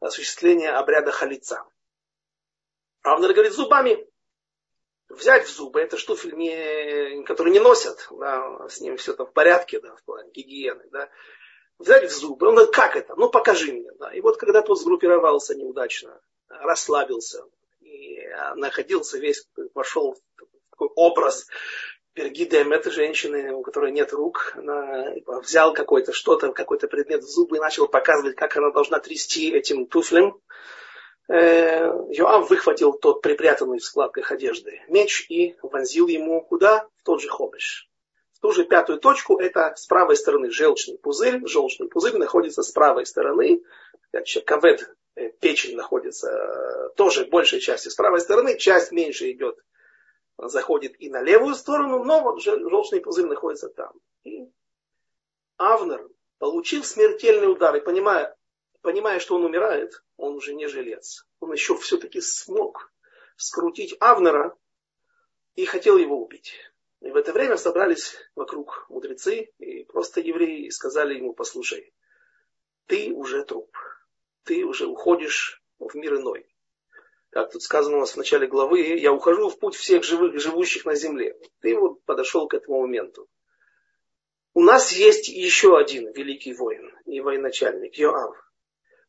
осуществления 0.00 0.70
обряда 0.70 1.12
халица. 1.12 1.64
Равнер 3.02 3.34
говорит, 3.34 3.52
зубами 3.52 4.08
взять 5.10 5.46
в 5.46 5.54
зубы, 5.54 5.82
это 5.82 5.98
штуфель, 5.98 6.34
не, 6.34 7.24
который 7.24 7.52
не 7.52 7.60
носят, 7.60 8.08
да, 8.10 8.70
с 8.70 8.80
ним 8.80 8.96
все 8.96 9.12
там 9.12 9.26
в 9.26 9.34
порядке, 9.34 9.80
да, 9.80 9.94
в 9.96 10.02
плане 10.04 10.30
гигиены, 10.30 10.88
да, 10.92 11.10
взять 11.78 12.10
в 12.10 12.16
зубы. 12.16 12.48
Он 12.48 12.54
говорит, 12.54 12.74
как 12.74 12.96
это? 12.96 13.14
Ну, 13.16 13.28
покажи 13.28 13.70
мне. 13.70 13.92
Да. 13.98 14.14
И 14.14 14.22
вот 14.22 14.38
когда 14.38 14.62
тот 14.62 14.80
сгруппировался 14.80 15.54
неудачно, 15.54 16.22
расслабился, 16.48 17.44
находился 18.56 19.18
весь, 19.18 19.46
вошел 19.74 20.14
в 20.14 20.70
такой 20.70 20.88
образ 20.94 21.46
Пергидем, 22.16 22.72
это 22.72 22.90
женщины, 22.90 23.52
у 23.52 23.60
которой 23.60 23.92
нет 23.92 24.14
рук, 24.14 24.54
она 24.56 25.12
взял 25.42 25.74
какой-то 25.74 26.14
что-то, 26.14 26.50
какой-то 26.50 26.88
предмет 26.88 27.22
в 27.22 27.28
зубы 27.28 27.58
и 27.58 27.60
начал 27.60 27.88
показывать, 27.88 28.36
как 28.36 28.56
она 28.56 28.70
должна 28.70 29.00
трясти 29.00 29.52
этим 29.52 29.84
туфлем. 29.84 30.40
Э, 31.28 31.92
Йоав 32.08 32.48
выхватил 32.48 32.94
тот 32.94 33.20
припрятанный 33.20 33.80
в 33.80 33.84
складках 33.84 34.32
одежды 34.32 34.80
меч 34.88 35.26
и 35.28 35.56
вонзил 35.60 36.06
ему 36.06 36.40
куда? 36.40 36.88
В 36.96 37.02
тот 37.02 37.20
же 37.20 37.28
хобиш. 37.28 37.86
В 38.32 38.40
ту 38.40 38.52
же 38.52 38.64
пятую 38.64 38.98
точку, 38.98 39.38
это 39.38 39.74
с 39.76 39.86
правой 39.86 40.16
стороны 40.16 40.50
желчный 40.50 40.96
пузырь. 40.96 41.46
Желчный 41.46 41.88
пузырь 41.88 42.16
находится 42.16 42.62
с 42.62 42.70
правой 42.70 43.04
стороны. 43.04 43.62
Кавед 44.46 44.80
Э, 44.80 45.05
печень 45.40 45.76
находится 45.76 46.30
э, 46.30 46.88
тоже 46.96 47.24
большей 47.26 47.60
части 47.60 47.88
с 47.88 47.94
правой 47.94 48.20
стороны, 48.20 48.58
часть 48.58 48.92
меньше 48.92 49.30
идет, 49.32 49.58
заходит 50.38 51.00
и 51.00 51.08
на 51.08 51.22
левую 51.22 51.54
сторону, 51.54 52.04
но 52.04 52.22
вот 52.22 52.42
желчный 52.42 53.00
пузырь 53.00 53.26
находится 53.26 53.68
там. 53.68 53.92
И 54.24 54.50
Авнер, 55.56 56.08
получив 56.38 56.86
смертельный 56.86 57.50
удар 57.50 57.74
и 57.76 57.80
понимая, 57.80 58.36
понимая, 58.82 59.18
что 59.18 59.36
он 59.36 59.44
умирает, 59.44 60.02
он 60.16 60.34
уже 60.34 60.54
не 60.54 60.66
жилец. 60.66 61.26
Он 61.40 61.52
еще 61.52 61.76
все-таки 61.76 62.20
смог 62.20 62.92
скрутить 63.36 63.96
Авнера 64.00 64.56
и 65.54 65.64
хотел 65.64 65.96
его 65.96 66.22
убить. 66.22 66.52
И 67.00 67.10
в 67.10 67.16
это 67.16 67.32
время 67.32 67.56
собрались 67.56 68.14
вокруг 68.34 68.86
мудрецы 68.88 69.52
и 69.58 69.84
просто 69.84 70.20
евреи 70.20 70.66
и 70.66 70.70
сказали 70.70 71.14
ему, 71.14 71.32
послушай, 71.32 71.94
ты 72.86 73.12
уже 73.12 73.44
труп 73.44 73.76
ты 74.46 74.64
уже 74.64 74.86
уходишь 74.86 75.60
в 75.78 75.94
мир 75.94 76.14
иной. 76.14 76.46
Как 77.30 77.52
тут 77.52 77.62
сказано 77.62 77.98
у 77.98 78.00
нас 78.00 78.12
в 78.12 78.16
начале 78.16 78.46
главы, 78.46 78.80
я 78.80 79.12
ухожу 79.12 79.50
в 79.50 79.58
путь 79.58 79.74
всех 79.74 80.04
живых, 80.04 80.40
живущих 80.40 80.86
на 80.86 80.94
земле. 80.94 81.36
Ты 81.60 81.76
вот 81.76 82.02
подошел 82.04 82.48
к 82.48 82.54
этому 82.54 82.80
моменту. 82.80 83.28
У 84.54 84.62
нас 84.62 84.92
есть 84.92 85.28
еще 85.28 85.76
один 85.76 86.10
великий 86.12 86.54
воин 86.54 86.90
и 87.04 87.20
военачальник, 87.20 87.98
Йоав. 87.98 88.36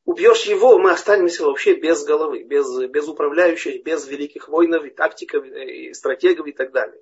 Убьешь 0.04 0.43
его, 0.43 0.78
мы 0.80 0.91
останемся 0.91 1.45
вообще 1.45 1.76
без 1.76 2.04
головы, 2.04 2.43
без, 2.43 2.67
без 2.89 3.08
управляющих, 3.08 3.84
без 3.84 4.08
великих 4.08 4.50
воинов, 4.50 4.84
и 4.86 4.89
тактиков, 4.89 5.45
и 5.45 5.93
стратегов 5.93 6.47
и 6.47 6.52
так 6.52 6.71
далее. 6.71 7.02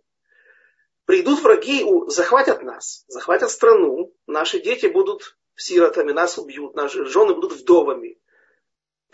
Придут 1.05 1.41
враги, 1.41 1.85
захватят 2.07 2.61
нас, 2.63 3.05
захватят 3.07 3.49
страну, 3.49 4.13
наши 4.27 4.59
дети 4.59 4.87
будут 4.87 5.37
сиротами, 5.55 6.11
нас 6.11 6.37
убьют, 6.37 6.75
наши 6.75 7.05
жены 7.05 7.33
будут 7.33 7.53
вдовами. 7.53 8.19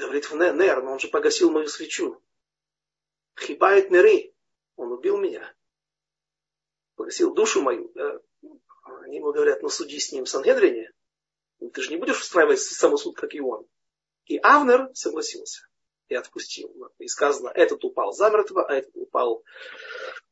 Говорит, 0.02 0.32
в 0.32 0.36
Нер, 0.36 0.82
но 0.82 0.94
он 0.94 1.00
же 1.00 1.10
погасил 1.10 1.52
мою 1.52 1.68
свечу. 1.68 2.20
Хибает 3.40 3.92
Нери, 3.92 4.34
он 4.76 4.92
убил 4.92 5.18
меня. 5.18 5.54
Погасил 6.96 7.36
душу 7.36 7.62
мою. 7.62 7.92
Да? 7.94 8.20
Они 9.04 9.18
ему 9.18 9.32
говорят, 9.32 9.62
ну 9.62 9.70
суди 9.70 10.00
с 10.00 10.12
ним 10.12 10.26
в 10.26 10.30
Сангедрине. 10.30 10.92
Ты 11.60 11.82
же 11.84 11.92
не 11.92 11.98
будешь 11.98 12.20
устраивать 12.20 12.60
самосуд, 12.60 13.16
как 13.16 13.36
и 13.36 13.42
он. 13.42 13.68
И 14.26 14.40
Авнер 14.40 14.90
согласился 14.96 15.68
и 16.08 16.16
отпустил. 16.16 16.74
И 16.98 17.08
сказано, 17.08 17.50
этот 17.50 17.84
упал 17.86 18.12
замертво, 18.12 18.66
а 18.66 18.74
этот 18.74 18.96
упал 18.96 19.44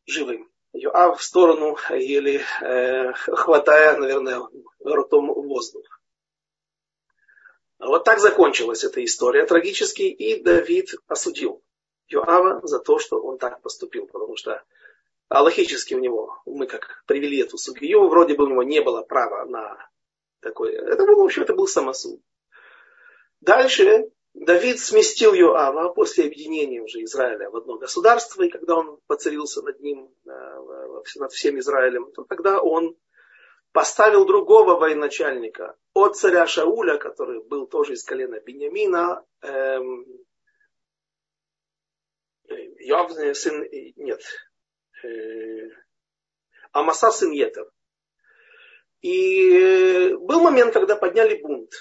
живым. 0.08 0.52
Йоав 0.74 1.20
в 1.20 1.24
сторону, 1.24 1.78
еле 1.92 2.44
э, 2.62 3.14
хватая, 3.14 3.98
наверное, 3.98 4.42
ртом 4.84 5.32
воздух. 5.32 5.99
Вот 7.80 8.04
так 8.04 8.20
закончилась 8.20 8.84
эта 8.84 9.04
история 9.04 9.46
трагически, 9.46 10.02
и 10.02 10.44
Давид 10.44 10.96
осудил 11.08 11.64
Йоава 12.08 12.60
за 12.68 12.80
то, 12.80 13.00
что 13.00 13.22
он 13.22 13.38
так 13.38 13.62
поступил, 13.62 14.06
потому 14.06 14.36
что 14.36 14.62
аллахически 15.30 15.94
у 15.94 16.00
него, 16.00 16.42
мы 16.46 16.68
как 16.68 17.04
привели 17.08 17.40
эту 17.40 17.58
судью, 17.58 18.10
вроде 18.10 18.36
бы 18.36 18.46
у 18.46 18.50
него 18.50 18.64
не 18.64 18.82
было 18.82 19.02
права 19.02 19.46
на 19.46 19.90
такое. 20.42 20.74
Это 20.74 21.06
был, 21.06 21.22
в 21.22 21.26
общем, 21.26 21.44
это 21.44 21.54
был 21.54 21.68
самосуд. 21.68 22.22
Дальше 23.40 24.12
Давид 24.34 24.80
сместил 24.80 25.34
Йоава 25.34 25.94
после 25.94 26.26
объединения 26.26 26.82
уже 26.82 27.02
Израиля 27.04 27.50
в 27.50 27.56
одно 27.56 27.78
государство, 27.78 28.44
и 28.44 28.50
когда 28.50 28.76
он 28.76 29.00
поцарился 29.08 29.62
над 29.62 29.80
ним, 29.80 30.14
э, 30.26 31.02
над 31.16 31.32
всем 31.32 31.58
Израилем, 31.60 32.12
то 32.12 32.24
тогда 32.24 32.62
он 32.62 32.98
поставил 33.72 34.26
другого 34.26 34.76
военачальника 34.80 35.76
от 35.94 36.18
царя 36.18 36.48
Шауля, 36.48 36.98
который 36.98 37.44
был 37.44 37.68
тоже 37.68 37.94
из 37.94 38.04
колена 38.04 38.40
Бениамина, 38.40 39.24
эм, 39.42 40.06
Йовный 42.80 43.36
сын, 43.36 43.64
нет, 43.96 44.22
э, 45.04 45.70
Амаса 46.72 47.12
сын 47.12 47.32
Етер. 47.32 47.70
И 49.02 50.16
был 50.16 50.42
момент, 50.42 50.74
когда 50.74 50.96
подняли 50.96 51.40
бунт. 51.40 51.72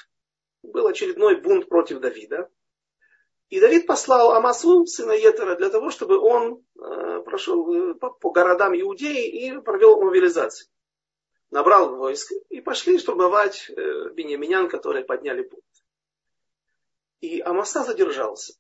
Был 0.63 0.87
очередной 0.87 1.41
бунт 1.41 1.69
против 1.69 2.01
Давида. 2.01 2.51
И 3.49 3.61
Давид 3.61 3.87
послал 3.87 4.33
Амасу, 4.33 4.85
сына 4.85 5.13
Етера, 5.13 5.57
для 5.57 5.71
того, 5.71 5.91
чтобы 5.91 6.19
он 6.19 6.63
э, 6.79 7.21
прошел 7.25 7.95
по, 7.95 8.11
по 8.11 8.31
городам 8.31 8.79
Иудеи 8.79 9.27
и 9.27 9.59
провел 9.61 10.03
мобилизацию 10.03 10.69
набрал 11.51 11.97
войск 11.97 12.33
и 12.49 12.61
пошли 12.61 12.99
штурмовать 12.99 13.71
э, 13.71 14.11
беньяминян, 14.11 14.69
которые 14.69 15.05
подняли 15.05 15.43
пункт. 15.43 15.67
И 17.21 17.41
Амаса 17.41 17.83
задержался. 17.83 18.55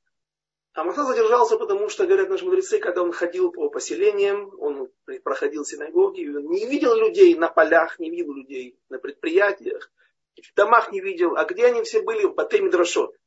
Амаса 0.72 1.04
задержался, 1.04 1.56
потому 1.56 1.88
что, 1.88 2.06
говорят 2.06 2.28
наши 2.28 2.44
мудрецы, 2.44 2.78
когда 2.78 3.02
он 3.02 3.12
ходил 3.12 3.50
по 3.50 3.68
поселениям, 3.68 4.52
он 4.60 4.88
проходил 5.24 5.64
синагоги, 5.64 6.28
он 6.28 6.48
не 6.48 6.66
видел 6.66 6.94
людей 6.94 7.34
на 7.34 7.48
полях, 7.48 7.98
не 7.98 8.10
видел 8.10 8.32
людей 8.32 8.78
на 8.88 8.98
предприятиях, 8.98 9.90
в 10.36 10.54
домах 10.54 10.92
не 10.92 11.00
видел. 11.00 11.36
А 11.36 11.44
где 11.44 11.66
они 11.66 11.82
все 11.82 12.02
были? 12.02 12.26
В 12.26 12.34
Батемидрашот 12.34 13.17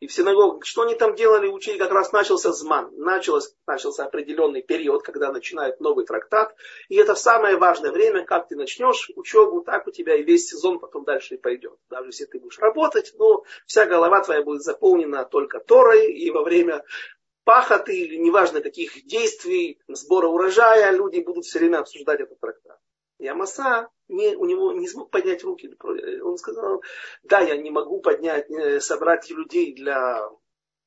и 0.00 0.06
в 0.06 0.12
синагогах, 0.12 0.64
что 0.66 0.82
они 0.82 0.94
там 0.94 1.14
делали, 1.14 1.46
учили, 1.46 1.78
как 1.78 1.90
раз 1.90 2.12
начался 2.12 2.52
зман, 2.52 2.90
начался, 2.96 3.50
начался 3.66 4.04
определенный 4.04 4.62
период, 4.62 5.02
когда 5.02 5.32
начинают 5.32 5.80
новый 5.80 6.04
трактат, 6.04 6.54
и 6.88 6.96
это 6.96 7.14
самое 7.14 7.56
важное 7.56 7.92
время, 7.92 8.24
как 8.24 8.48
ты 8.48 8.56
начнешь 8.56 9.10
учебу, 9.16 9.62
так 9.62 9.86
у 9.86 9.90
тебя 9.90 10.16
и 10.16 10.22
весь 10.22 10.48
сезон 10.48 10.78
потом 10.78 11.04
дальше 11.04 11.34
и 11.34 11.38
пойдет. 11.38 11.78
Даже 11.88 12.08
если 12.08 12.26
ты 12.26 12.38
будешь 12.38 12.58
работать, 12.58 13.12
но 13.18 13.44
вся 13.66 13.86
голова 13.86 14.22
твоя 14.22 14.42
будет 14.42 14.62
заполнена 14.62 15.24
только 15.24 15.60
Торой, 15.60 16.12
и 16.12 16.30
во 16.30 16.42
время 16.42 16.84
пахоты 17.44 17.96
или 17.96 18.16
неважно 18.16 18.60
каких 18.60 19.06
действий, 19.06 19.78
сбора 19.88 20.26
урожая, 20.26 20.90
люди 20.90 21.20
будут 21.20 21.44
все 21.46 21.60
время 21.60 21.78
обсуждать 21.78 22.20
этот 22.20 22.38
трактат. 22.40 22.78
И 23.18 23.26
Амаса 23.26 23.88
не, 24.08 24.36
у 24.36 24.44
него 24.44 24.72
не 24.72 24.88
смог 24.88 25.10
поднять 25.10 25.42
руки. 25.42 25.74
Он 26.22 26.36
сказал, 26.36 26.82
да, 27.22 27.40
я 27.40 27.56
не 27.56 27.70
могу 27.70 28.00
поднять, 28.00 28.50
э, 28.50 28.80
собрать 28.80 29.30
людей 29.30 29.74
для, 29.74 30.28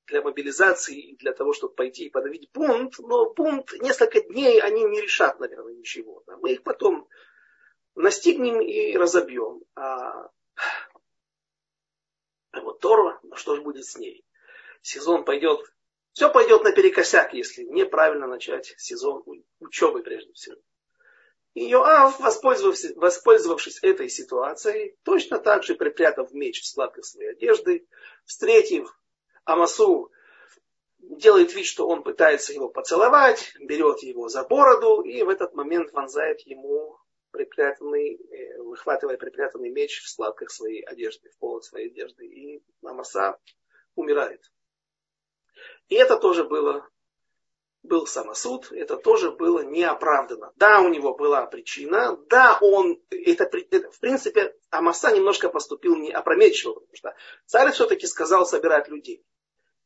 для 0.05 0.21
мобилизации, 0.21 1.15
для 1.19 1.33
того, 1.33 1.53
чтобы 1.53 1.73
пойти 1.73 2.05
и 2.05 2.09
подавить 2.09 2.51
бунт, 2.53 2.99
но 2.99 3.33
бунт 3.33 3.73
несколько 3.81 4.21
дней 4.21 4.61
они 4.61 4.83
не 4.83 5.01
решат, 5.01 5.39
наверное, 5.39 5.73
ничего. 5.73 6.23
Мы 6.41 6.53
их 6.53 6.63
потом 6.63 7.07
настигнем 7.95 8.61
и 8.61 8.95
разобьем. 8.95 9.63
А, 9.75 10.29
а 12.51 12.61
вот 12.61 12.79
Тора, 12.79 13.19
ну 13.23 13.35
что 13.35 13.55
же 13.55 13.61
будет 13.61 13.85
с 13.85 13.97
ней? 13.97 14.23
Сезон 14.81 15.25
пойдет, 15.25 15.61
все 16.13 16.31
пойдет 16.31 16.63
наперекосяк, 16.63 17.33
если 17.33 17.63
неправильно 17.63 18.27
начать 18.27 18.73
сезон 18.77 19.23
учебы 19.59 20.03
прежде 20.03 20.31
всего. 20.33 20.57
И 21.59 21.65
Йоав, 21.65 22.21
воспользовавшись, 22.21 22.95
воспользовавшись 22.95 23.79
этой 23.83 24.07
ситуацией, 24.07 24.95
точно 25.03 25.39
так 25.39 25.63
же 25.63 25.75
припрятав 25.75 26.31
меч 26.31 26.61
в 26.61 26.65
складках 26.65 27.03
своей 27.03 27.31
одежды, 27.31 27.85
встретив 28.23 28.97
Амасу, 29.43 30.09
делает 30.99 31.53
вид, 31.53 31.65
что 31.65 31.85
он 31.85 32.01
пытается 32.03 32.53
его 32.53 32.69
поцеловать, 32.69 33.53
берет 33.59 34.01
его 34.03 34.29
за 34.29 34.43
бороду 34.45 35.01
и 35.01 35.21
в 35.21 35.27
этот 35.27 35.53
момент 35.53 35.91
вонзает 35.91 36.39
ему 36.47 36.97
припрятанный, 37.31 38.15
э, 38.15 38.61
выхватывая 38.61 39.17
припрятанный 39.17 39.69
меч 39.69 40.01
в 40.01 40.07
складках 40.07 40.51
своей 40.51 40.83
одежды, 40.83 41.29
в 41.29 41.37
полот 41.39 41.65
своей 41.65 41.89
одежды. 41.89 42.25
И 42.25 42.63
Амаса 42.83 43.37
умирает. 43.95 44.49
И 45.89 45.95
это 45.95 46.15
тоже 46.15 46.45
было 46.45 46.87
был 47.83 48.05
самосуд, 48.05 48.71
это 48.71 48.97
тоже 48.97 49.31
было 49.31 49.63
неоправданно. 49.63 50.51
Да, 50.55 50.81
у 50.81 50.89
него 50.89 51.15
была 51.15 51.45
причина, 51.45 52.17
да, 52.29 52.57
он, 52.61 53.01
это, 53.09 53.49
это 53.71 53.91
в 53.91 53.99
принципе, 53.99 54.55
Амаса 54.69 55.11
немножко 55.11 55.49
поступил 55.49 55.95
неопрометчиво, 55.95 56.73
потому 56.73 56.95
что 56.95 57.15
царь 57.45 57.71
все-таки 57.71 58.05
сказал 58.05 58.45
собирать 58.45 58.89
людей. 58.89 59.23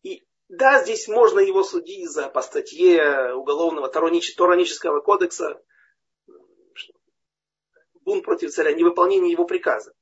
И 0.02 0.26
да, 0.50 0.82
здесь 0.84 1.08
можно 1.08 1.40
его 1.40 1.64
судить 1.64 2.10
за 2.10 2.30
по 2.30 2.42
статье 2.42 3.34
уголовного 3.34 3.90
торонического 3.90 5.00
кодекса, 5.02 5.62
бунт 8.02 8.24
против 8.24 8.52
царя, 8.52 8.74
невыполнение 8.74 9.32
его 9.32 9.46
приказа. 9.46 9.94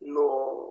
Но 0.00 0.67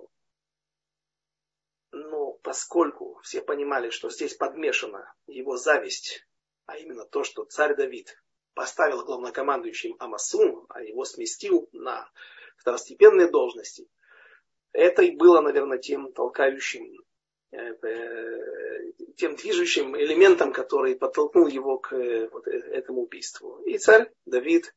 поскольку 2.42 3.20
все 3.22 3.40
понимали, 3.42 3.90
что 3.90 4.10
здесь 4.10 4.34
подмешана 4.34 5.12
его 5.26 5.56
зависть, 5.56 6.26
а 6.66 6.76
именно 6.76 7.04
то, 7.04 7.24
что 7.24 7.44
царь 7.44 7.74
Давид 7.74 8.22
поставил 8.54 9.04
главнокомандующим 9.04 9.96
Амасу, 9.98 10.66
а 10.68 10.82
его 10.82 11.04
сместил 11.04 11.68
на 11.72 12.10
второстепенные 12.56 13.28
должности, 13.30 13.88
это 14.72 15.02
и 15.02 15.16
было, 15.16 15.40
наверное, 15.40 15.78
тем 15.78 16.12
толкающим, 16.12 16.92
э, 17.52 17.74
тем 19.16 19.36
движущим 19.36 19.96
элементом, 19.96 20.52
который 20.52 20.96
подтолкнул 20.96 21.46
его 21.46 21.78
к 21.78 21.92
э, 21.94 22.28
вот 22.28 22.46
э, 22.46 22.58
этому 22.72 23.02
убийству. 23.02 23.60
И 23.64 23.78
царь 23.78 24.10
Давид 24.26 24.74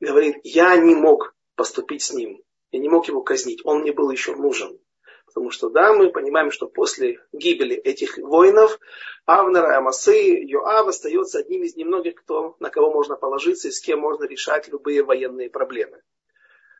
говорит, 0.00 0.36
я 0.44 0.76
не 0.76 0.94
мог 0.94 1.34
поступить 1.54 2.02
с 2.02 2.12
ним, 2.12 2.42
я 2.70 2.80
не 2.80 2.88
мог 2.88 3.08
его 3.08 3.22
казнить, 3.22 3.60
он 3.64 3.80
мне 3.80 3.92
был 3.92 4.10
еще 4.10 4.34
нужен. 4.34 4.80
Потому 5.28 5.50
что, 5.50 5.68
да, 5.68 5.92
мы 5.92 6.10
понимаем, 6.10 6.50
что 6.50 6.66
после 6.66 7.20
гибели 7.32 7.76
этих 7.76 8.16
воинов 8.16 8.80
Авнера, 9.26 9.76
Амасы, 9.76 10.42
Йоав 10.42 10.88
остается 10.88 11.40
одним 11.40 11.64
из 11.64 11.76
немногих, 11.76 12.14
кто, 12.14 12.56
на 12.60 12.70
кого 12.70 12.90
можно 12.90 13.14
положиться 13.14 13.68
и 13.68 13.70
с 13.70 13.80
кем 13.80 14.00
можно 14.00 14.24
решать 14.24 14.68
любые 14.68 15.04
военные 15.04 15.50
проблемы. 15.50 16.00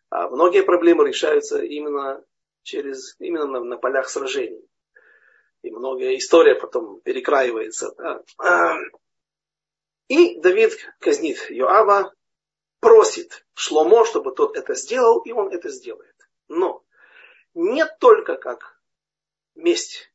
А 0.09 0.31
многие 0.31 0.63
проблемы 0.63 1.07
решаются 1.07 1.63
именно, 1.63 2.25
через, 2.63 3.17
именно 3.19 3.47
на, 3.47 3.61
на 3.61 3.77
полях 3.77 4.09
сражений. 4.09 4.67
И 5.61 5.71
многая 5.71 6.17
история 6.17 6.55
потом 6.55 7.01
перекраивается. 7.03 7.93
Да. 7.99 8.23
А, 8.39 8.77
и 10.09 10.41
Давид 10.41 10.73
казнит 11.01 11.51
Йоава, 11.51 12.15
просит 12.81 13.45
Шломо, 13.53 14.07
чтобы 14.07 14.35
тот 14.35 14.57
это 14.57 14.75
сделал, 14.75 15.21
и 15.21 15.33
он 15.33 15.53
это 15.53 15.69
сделает. 15.69 16.17
Но 16.49 16.83
не 17.59 17.85
только 17.99 18.37
как 18.37 18.81
месть. 19.57 20.13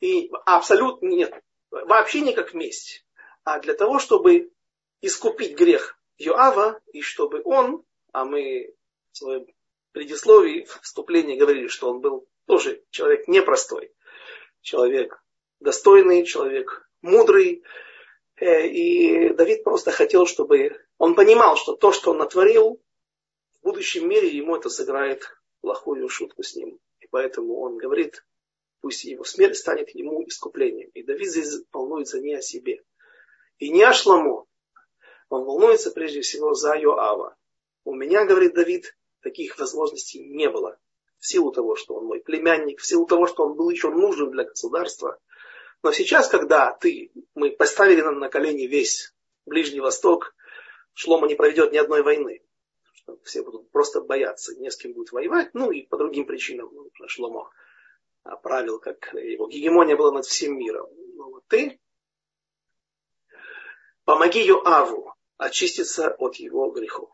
И 0.00 0.30
абсолютно 0.44 1.08
нет, 1.08 1.34
вообще 1.70 2.20
не 2.20 2.32
как 2.32 2.54
месть, 2.54 3.04
а 3.42 3.58
для 3.58 3.74
того, 3.74 3.98
чтобы 3.98 4.52
искупить 5.00 5.56
грех 5.56 5.98
Йоава, 6.16 6.80
и 6.92 7.02
чтобы 7.02 7.42
он, 7.44 7.84
а 8.12 8.24
мы 8.24 8.72
в 9.10 9.16
своем 9.16 9.46
предисловии, 9.90 10.68
вступлении 10.82 11.36
говорили, 11.36 11.66
что 11.66 11.90
он 11.90 12.00
был 12.00 12.28
тоже 12.46 12.84
человек 12.90 13.26
непростой, 13.26 13.92
человек 14.60 15.20
достойный, 15.58 16.24
человек 16.24 16.88
мудрый, 17.02 17.64
э, 18.36 18.68
и 18.68 19.30
Давид 19.30 19.64
просто 19.64 19.90
хотел, 19.90 20.26
чтобы 20.26 20.80
он 20.98 21.16
понимал, 21.16 21.56
что 21.56 21.74
то, 21.74 21.90
что 21.90 22.12
он 22.12 22.18
натворил, 22.18 22.80
в 23.54 23.64
будущем 23.64 24.08
мире 24.08 24.28
ему 24.28 24.54
это 24.54 24.68
сыграет 24.68 25.36
плохую 25.60 26.08
шутку 26.08 26.42
с 26.42 26.54
ним. 26.54 26.78
И 27.00 27.06
поэтому 27.08 27.58
он 27.60 27.76
говорит, 27.76 28.24
пусть 28.80 29.04
его 29.04 29.24
смерть 29.24 29.56
станет 29.56 29.90
ему 29.90 30.26
искуплением. 30.26 30.90
И 30.90 31.02
Давид 31.02 31.28
здесь 31.28 31.62
волнуется 31.72 32.20
не 32.20 32.34
о 32.34 32.42
себе. 32.42 32.82
И 33.58 33.70
не 33.70 33.82
о 33.82 33.92
Шламо. 33.92 34.46
Он 35.28 35.44
волнуется 35.44 35.90
прежде 35.90 36.20
всего 36.20 36.54
за 36.54 36.74
Йоава. 36.74 37.36
У 37.84 37.94
меня, 37.94 38.24
говорит 38.24 38.54
Давид, 38.54 38.96
таких 39.20 39.58
возможностей 39.58 40.24
не 40.24 40.48
было. 40.48 40.78
В 41.18 41.26
силу 41.26 41.50
того, 41.50 41.74
что 41.76 41.94
он 41.94 42.06
мой 42.06 42.20
племянник, 42.20 42.80
в 42.80 42.86
силу 42.86 43.06
того, 43.06 43.26
что 43.26 43.44
он 43.44 43.54
был 43.54 43.70
еще 43.70 43.90
нужен 43.90 44.30
для 44.30 44.44
государства. 44.44 45.18
Но 45.82 45.92
сейчас, 45.92 46.28
когда 46.28 46.72
ты, 46.72 47.10
мы 47.34 47.50
поставили 47.50 48.02
на 48.02 48.28
колени 48.28 48.66
весь 48.66 49.14
Ближний 49.46 49.80
Восток, 49.80 50.34
Шлома 50.94 51.26
не 51.26 51.34
проведет 51.34 51.72
ни 51.72 51.78
одной 51.78 52.02
войны 52.02 52.45
все 53.24 53.42
будут 53.42 53.70
просто 53.70 54.00
бояться, 54.00 54.54
не 54.56 54.70
с 54.70 54.76
кем 54.76 54.92
будет 54.92 55.12
воевать, 55.12 55.50
ну 55.54 55.70
и 55.70 55.82
по 55.82 55.96
другим 55.96 56.26
причинам 56.26 56.70
ну, 56.72 56.90
Шломо 57.06 57.50
правил, 58.42 58.78
как 58.78 59.12
его 59.14 59.48
гегемония 59.48 59.96
была 59.96 60.12
над 60.12 60.26
всем 60.26 60.58
миром. 60.58 60.88
Ну, 61.14 61.30
вот 61.30 61.44
ты 61.48 61.78
помоги 64.04 64.44
Йоаву, 64.44 65.14
очиститься 65.38 66.10
от 66.10 66.36
его 66.36 66.70
грехов. 66.70 67.10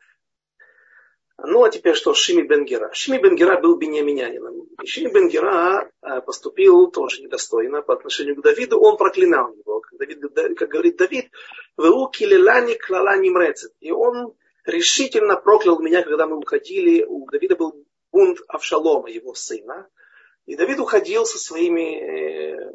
Ну 1.45 1.65
а 1.65 1.71
теперь 1.71 1.95
что, 1.95 2.15
Шими 2.15 2.43
Бенгера. 2.43 2.93
Шими 2.93 3.19
Бенгера 3.19 3.61
был 3.61 3.77
беньяминянином. 3.77 4.69
И 4.81 4.87
Шими 4.87 5.09
Бенгера 5.09 5.91
э, 6.03 6.21
поступил 6.21 6.89
тоже 6.91 7.23
недостойно 7.23 7.83
по 7.83 7.95
отношению 7.95 8.37
к 8.37 8.43
Давиду. 8.43 8.79
Он 8.79 8.97
проклинал 8.97 9.53
его. 9.53 9.81
Как, 9.81 9.99
Давид, 9.99 10.23
как 10.57 10.69
говорит 10.69 10.97
Давид, 10.99 11.31
«Веу 11.77 12.09
килелани 12.09 12.75
клалани 12.75 13.31
мрецет». 13.31 13.73
И 13.81 13.91
он 13.91 14.35
решительно 14.65 15.37
проклял 15.37 15.79
меня, 15.81 16.03
когда 16.03 16.27
мы 16.27 16.37
уходили. 16.37 17.05
У 17.05 17.27
Давида 17.31 17.57
был 17.57 17.87
бунт 18.11 18.39
Авшалома, 18.49 19.11
его 19.11 19.35
сына. 19.35 19.89
И 20.47 20.57
Давид 20.57 20.81
уходил 20.81 21.25
со 21.25 21.39
своими 21.39 22.57
э, 22.57 22.73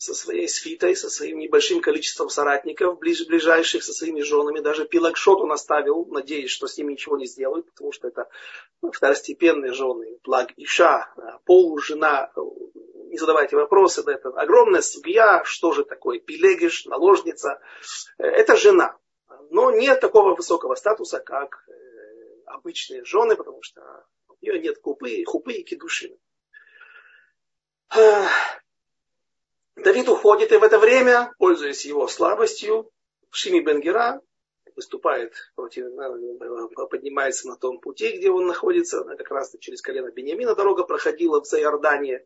со 0.00 0.14
своей 0.14 0.48
свитой, 0.48 0.96
со 0.96 1.10
своим 1.10 1.38
небольшим 1.38 1.82
количеством 1.82 2.30
соратников, 2.30 2.98
ближ, 2.98 3.26
ближайших, 3.26 3.84
со 3.84 3.92
своими 3.92 4.22
женами. 4.22 4.60
Даже 4.60 4.86
пилакшот 4.86 5.42
он 5.42 5.52
оставил, 5.52 6.06
надеясь, 6.06 6.50
что 6.50 6.66
с 6.66 6.78
ними 6.78 6.92
ничего 6.92 7.18
не 7.18 7.26
сделают, 7.26 7.66
потому 7.66 7.92
что 7.92 8.08
это 8.08 8.26
ну, 8.80 8.92
второстепенные 8.92 9.74
жены. 9.74 10.18
Плаг 10.22 10.52
Иша, 10.56 11.12
полужена, 11.44 12.32
не 13.10 13.18
задавайте 13.18 13.56
вопросы, 13.56 14.02
да, 14.02 14.14
это 14.14 14.30
огромная 14.30 14.80
судья, 14.80 15.42
что 15.44 15.72
же 15.72 15.84
такое, 15.84 16.18
пилегиш, 16.18 16.86
наложница. 16.86 17.60
Это 18.16 18.56
жена. 18.56 18.96
Но 19.50 19.72
нет 19.72 20.00
такого 20.00 20.36
высокого 20.36 20.76
статуса, 20.76 21.18
как 21.18 21.64
э, 21.68 21.72
обычные 22.46 23.04
жены, 23.04 23.36
потому 23.36 23.62
что 23.62 23.82
у 24.28 24.36
нее 24.40 24.60
нет 24.60 24.78
купы, 24.78 25.24
хупы 25.24 25.54
и 25.54 25.64
кедушины. 25.64 26.16
Давид 29.76 30.08
уходит, 30.08 30.52
и 30.52 30.56
в 30.56 30.62
это 30.62 30.78
время, 30.78 31.32
пользуясь 31.38 31.84
его 31.84 32.06
слабостью, 32.06 32.92
Шими 33.30 33.60
Бенгера 33.60 34.20
выступает 34.76 35.34
против, 35.56 35.86
поднимается 36.88 37.48
на 37.48 37.56
том 37.56 37.80
пути, 37.80 38.16
где 38.18 38.30
он 38.30 38.46
находится, 38.46 39.02
как 39.02 39.30
раз 39.32 39.56
через 39.58 39.82
колено 39.82 40.12
Бениамина 40.12 40.54
дорога 40.54 40.84
проходила 40.84 41.40
в 41.40 41.46
Зайордане, 41.46 42.24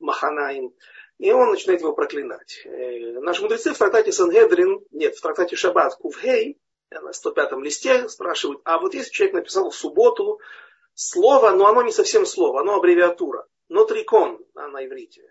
Маханаим, 0.00 0.74
и 1.22 1.30
он 1.30 1.50
начинает 1.50 1.80
его 1.80 1.92
проклинать. 1.92 2.62
Э, 2.64 3.20
наши 3.20 3.42
мудрецы 3.42 3.72
в 3.72 3.78
трактате 3.78 4.10
Сангедрин, 4.10 4.84
нет, 4.90 5.14
в 5.14 5.20
трактате 5.20 5.54
Шаббат 5.54 5.94
Кувхей, 5.94 6.58
на 6.90 7.10
105-м 7.10 7.62
листе 7.62 8.08
спрашивают, 8.08 8.60
а 8.64 8.80
вот 8.80 8.92
если 8.92 9.12
человек 9.12 9.36
написал 9.36 9.70
в 9.70 9.74
субботу 9.76 10.40
слово, 10.94 11.52
но 11.52 11.68
оно 11.68 11.82
не 11.82 11.92
совсем 11.92 12.26
слово, 12.26 12.62
оно 12.62 12.74
аббревиатура, 12.74 13.46
нотрикон 13.68 14.44
на 14.54 14.84
иврите, 14.84 15.22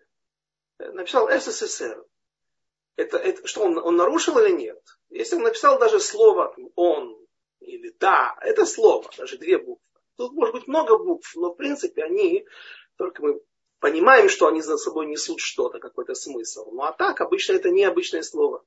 написал 0.80 1.30
СССР. 1.30 2.06
Это, 2.96 3.18
это, 3.18 3.46
что 3.46 3.62
он, 3.64 3.78
он 3.78 3.98
нарушил 3.98 4.40
или 4.40 4.52
нет? 4.52 4.82
Если 5.10 5.36
он 5.36 5.44
написал 5.44 5.78
даже 5.78 6.00
слово 6.00 6.56
он 6.76 7.18
или 7.60 7.94
да, 8.00 8.38
это 8.42 8.66
слово, 8.66 9.10
даже 9.18 9.38
две 9.38 9.58
буквы. 9.58 9.84
Тут 10.16 10.32
может 10.32 10.56
быть 10.56 10.68
много 10.68 10.98
букв, 10.98 11.36
но 11.36 11.52
в 11.52 11.58
принципе 11.58 12.04
они, 12.04 12.46
только 12.96 13.22
мы 13.22 13.42
понимаем, 13.82 14.30
что 14.30 14.48
они 14.48 14.62
за 14.62 14.78
собой 14.78 15.08
несут 15.08 15.42
что-то, 15.42 15.80
какой-то 15.80 16.14
смысл. 16.14 16.70
Ну 16.72 16.84
а 16.84 16.94
так, 16.94 17.20
обычно 17.20 17.54
это 17.54 17.72
необычное 17.72 18.22
слово. 18.22 18.64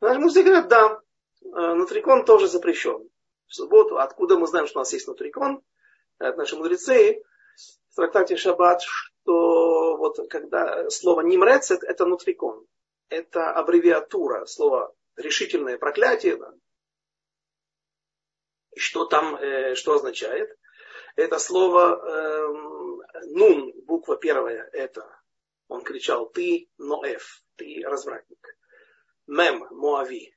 Наши 0.00 0.20
музыки 0.20 0.44
говорят, 0.46 0.68
да, 0.68 1.00
э, 1.42 1.74
нутрикон 1.74 2.24
тоже 2.24 2.48
запрещен. 2.48 3.10
В 3.48 3.54
субботу, 3.54 3.98
откуда 3.98 4.38
мы 4.38 4.46
знаем, 4.46 4.68
что 4.68 4.78
у 4.78 4.82
нас 4.82 4.92
есть 4.92 5.08
нутрикон? 5.08 5.62
Это 6.18 6.38
наши 6.38 6.56
мудрецы 6.56 7.22
в 7.90 7.96
трактате 7.96 8.36
Шаббат, 8.36 8.82
что 8.82 9.96
вот 9.96 10.16
когда 10.30 10.88
слово 10.90 11.22
нимрецет, 11.22 11.82
это 11.82 12.06
нутрикон. 12.06 12.64
Это 13.08 13.50
аббревиатура, 13.50 14.46
слово 14.46 14.94
решительное 15.16 15.76
проклятие. 15.76 16.36
Да. 16.36 16.54
Что 18.76 19.06
там, 19.06 19.34
э, 19.34 19.74
что 19.74 19.94
означает? 19.94 20.56
Это 21.16 21.40
слово 21.40 22.00
э, 22.00 22.79
нун, 23.26 23.72
буква 23.84 24.16
первая, 24.16 24.68
это 24.72 25.06
он 25.70 25.82
кричал, 25.82 26.28
ты 26.28 26.68
ноэф, 26.78 27.44
ты 27.56 27.82
развратник. 27.84 28.58
Мем, 29.26 29.66
Моави. 29.70 30.34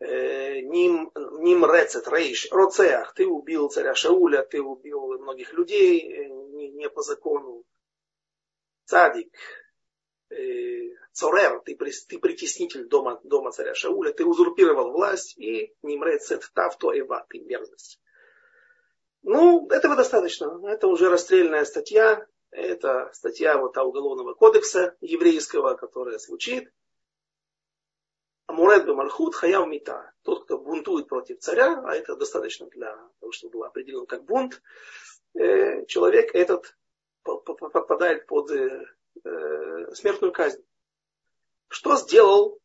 Э, 0.00 0.60
ним, 0.60 1.10
ним 1.40 1.64
рецет, 1.66 2.08
рейш, 2.08 2.48
роцеах, 2.50 3.12
ты 3.14 3.26
убил 3.26 3.68
царя 3.68 3.94
Шауля, 3.94 4.42
ты 4.42 4.62
убил 4.62 5.18
многих 5.18 5.52
людей 5.52 6.00
э, 6.00 6.28
не, 6.28 6.70
не 6.70 6.88
по 6.88 7.02
закону. 7.02 7.64
Цадик, 8.84 9.36
э, 10.30 10.94
цорер, 11.12 11.60
ты, 11.60 11.76
ты 11.76 12.18
притеснитель 12.18 12.86
дома, 12.86 13.20
дома 13.24 13.50
царя 13.50 13.74
Шауля, 13.74 14.12
ты 14.12 14.24
узурпировал 14.24 14.92
власть 14.92 15.36
и 15.36 15.74
ним 15.82 16.02
рецет 16.04 16.48
тавто 16.54 16.98
эва, 16.98 17.26
ты 17.28 17.40
мерзость. 17.40 18.00
Ну, 19.22 19.68
этого 19.68 19.96
достаточно. 19.96 20.60
Это 20.68 20.86
уже 20.86 21.08
расстрельная 21.08 21.64
статья. 21.64 22.26
Это 22.50 23.10
статья 23.12 23.58
вот 23.58 23.76
уголовного 23.76 24.34
кодекса 24.34 24.96
еврейского, 25.00 25.74
которая 25.74 26.18
звучит 26.18 26.72
Амурет 28.48 28.86
Мальхут 28.86 29.34
Хаяв 29.34 29.68
Мита. 29.68 30.10
Тот, 30.22 30.44
кто 30.44 30.58
бунтует 30.58 31.06
против 31.06 31.38
царя, 31.38 31.82
а 31.84 31.94
это 31.94 32.16
достаточно 32.16 32.66
для 32.68 32.96
того, 33.20 33.30
чтобы 33.30 33.52
было 33.52 33.66
определено 33.66 34.06
как 34.06 34.24
бунт, 34.24 34.62
э, 35.34 35.84
человек 35.84 36.34
этот 36.34 36.74
попадает 37.22 38.26
под 38.26 38.50
э, 38.50 38.86
э, 39.22 39.94
смертную 39.94 40.32
казнь. 40.32 40.64
Что 41.68 41.96
сделал 41.96 42.58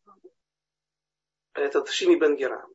этот 1.54 1.90
Шими 1.90 2.16
Бенгера? 2.16 2.66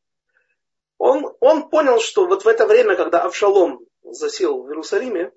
Он, 0.99 1.35
он 1.41 1.71
понял, 1.71 2.01
что 2.01 2.27
вот 2.27 2.45
в 2.45 2.49
это 2.49 2.67
время, 2.67 2.97
когда 2.97 3.23
Авшалом 3.23 3.81
засел 4.03 4.63
в 4.63 4.69
Иерусалиме, 4.69 5.33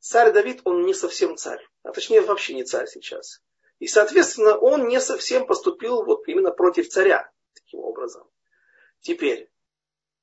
царь 0.00 0.32
Давид, 0.32 0.60
он 0.64 0.84
не 0.84 0.94
совсем 0.94 1.36
царь. 1.36 1.64
А 1.84 1.92
точнее, 1.92 2.20
вообще 2.20 2.54
не 2.54 2.64
царь 2.64 2.86
сейчас. 2.88 3.40
И, 3.78 3.86
соответственно, 3.86 4.56
он 4.56 4.88
не 4.88 5.00
совсем 5.00 5.46
поступил 5.46 6.04
вот 6.04 6.26
именно 6.26 6.50
против 6.50 6.88
царя 6.88 7.30
таким 7.54 7.80
образом. 7.80 8.28
Теперь, 9.00 9.50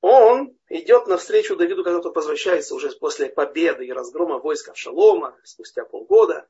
он 0.01 0.57
идет 0.67 1.07
навстречу 1.07 1.55
Давиду, 1.55 1.83
когда 1.83 2.01
тот 2.01 2.15
возвращается 2.15 2.75
уже 2.75 2.89
после 2.91 3.29
победы 3.29 3.85
и 3.85 3.93
разгрома 3.93 4.39
войска 4.39 4.75
Шалома, 4.75 5.37
спустя 5.45 5.85
полгода. 5.85 6.45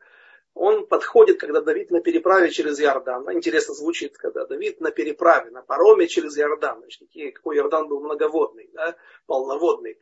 Он 0.53 0.85
подходит, 0.85 1.39
когда 1.39 1.61
Давид 1.61 1.89
на 1.89 1.99
переправе 1.99 2.51
через 2.51 2.79
Иордан. 2.79 3.31
Интересно 3.31 3.73
звучит, 3.73 4.17
когда 4.17 4.45
Давид 4.45 4.81
на 4.81 4.91
переправе, 4.91 5.49
на 5.49 5.63
пароме 5.63 6.07
через 6.07 6.37
Иордан. 6.37 6.79
Значит, 6.79 7.09
какой 7.33 7.57
Иордан 7.57 7.87
был 7.87 8.01
многоводный, 8.01 8.69
да, 8.73 8.95
полноводный. 9.25 9.99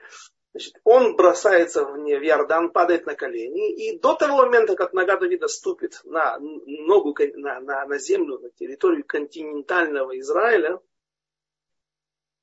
Значит, 0.53 0.75
он 0.83 1.15
бросается 1.15 1.85
в, 1.85 1.97
Иордан, 1.97 2.71
падает 2.71 3.05
на 3.05 3.15
колени, 3.15 3.73
и 3.73 3.97
до 3.97 4.15
того 4.15 4.37
момента, 4.37 4.75
как 4.75 4.91
нога 4.91 5.15
Давида 5.15 5.47
ступит 5.47 6.01
на 6.03 6.37
ногу, 6.39 7.15
на, 7.35 7.61
на, 7.61 7.85
на 7.85 7.97
землю, 7.97 8.37
на 8.39 8.49
территорию 8.49 9.05
континентального 9.05 10.19
Израиля, 10.19 10.81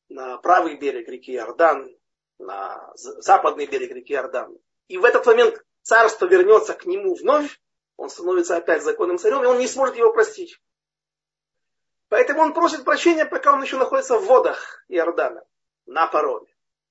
на 0.09 0.39
правый 0.39 0.79
берег 0.79 1.07
реки 1.09 1.35
Иордан, 1.35 1.95
на 2.39 2.91
западный 2.95 3.67
берег 3.67 3.91
реки 3.91 4.15
Иордан, 4.15 4.57
и 4.89 4.97
в 4.97 5.05
этот 5.05 5.27
момент 5.27 5.63
царство 5.83 6.25
вернется 6.25 6.73
к 6.73 6.87
нему 6.87 7.15
вновь, 7.15 7.61
он 7.99 8.09
становится 8.09 8.57
опять 8.57 8.83
законным 8.83 9.19
царем, 9.19 9.43
и 9.43 9.47
он 9.47 9.59
не 9.59 9.67
сможет 9.67 9.97
его 9.97 10.13
простить. 10.13 10.59
Поэтому 12.09 12.41
он 12.41 12.55
просит 12.55 12.85
прощения, 12.85 13.27
пока 13.27 13.53
он 13.53 13.61
еще 13.61 13.77
находится 13.77 14.17
в 14.17 14.25
водах 14.25 14.85
Иордана, 14.89 15.45
на 15.85 16.07
пароме. 16.07 16.47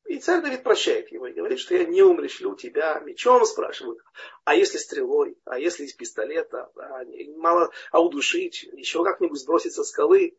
И 0.05 0.19
царь 0.19 0.41
Давид 0.41 0.63
прощает 0.63 1.11
его 1.11 1.27
и 1.27 1.33
говорит, 1.33 1.59
что 1.59 1.75
я 1.75 1.85
не 1.85 2.01
умрешлю 2.01 2.55
тебя 2.55 2.99
мечом, 2.99 3.45
спрашивают. 3.45 3.99
А 4.43 4.53
если 4.53 4.77
стрелой, 4.77 5.37
а 5.45 5.57
если 5.57 5.85
из 5.85 5.93
пистолета, 5.93 6.69
а, 6.75 7.03
мало, 7.37 7.71
а 7.91 8.01
удушить, 8.01 8.63
еще 8.63 9.03
как-нибудь 9.03 9.39
сбросить 9.39 9.73
со 9.73 9.83
скалы. 9.83 10.37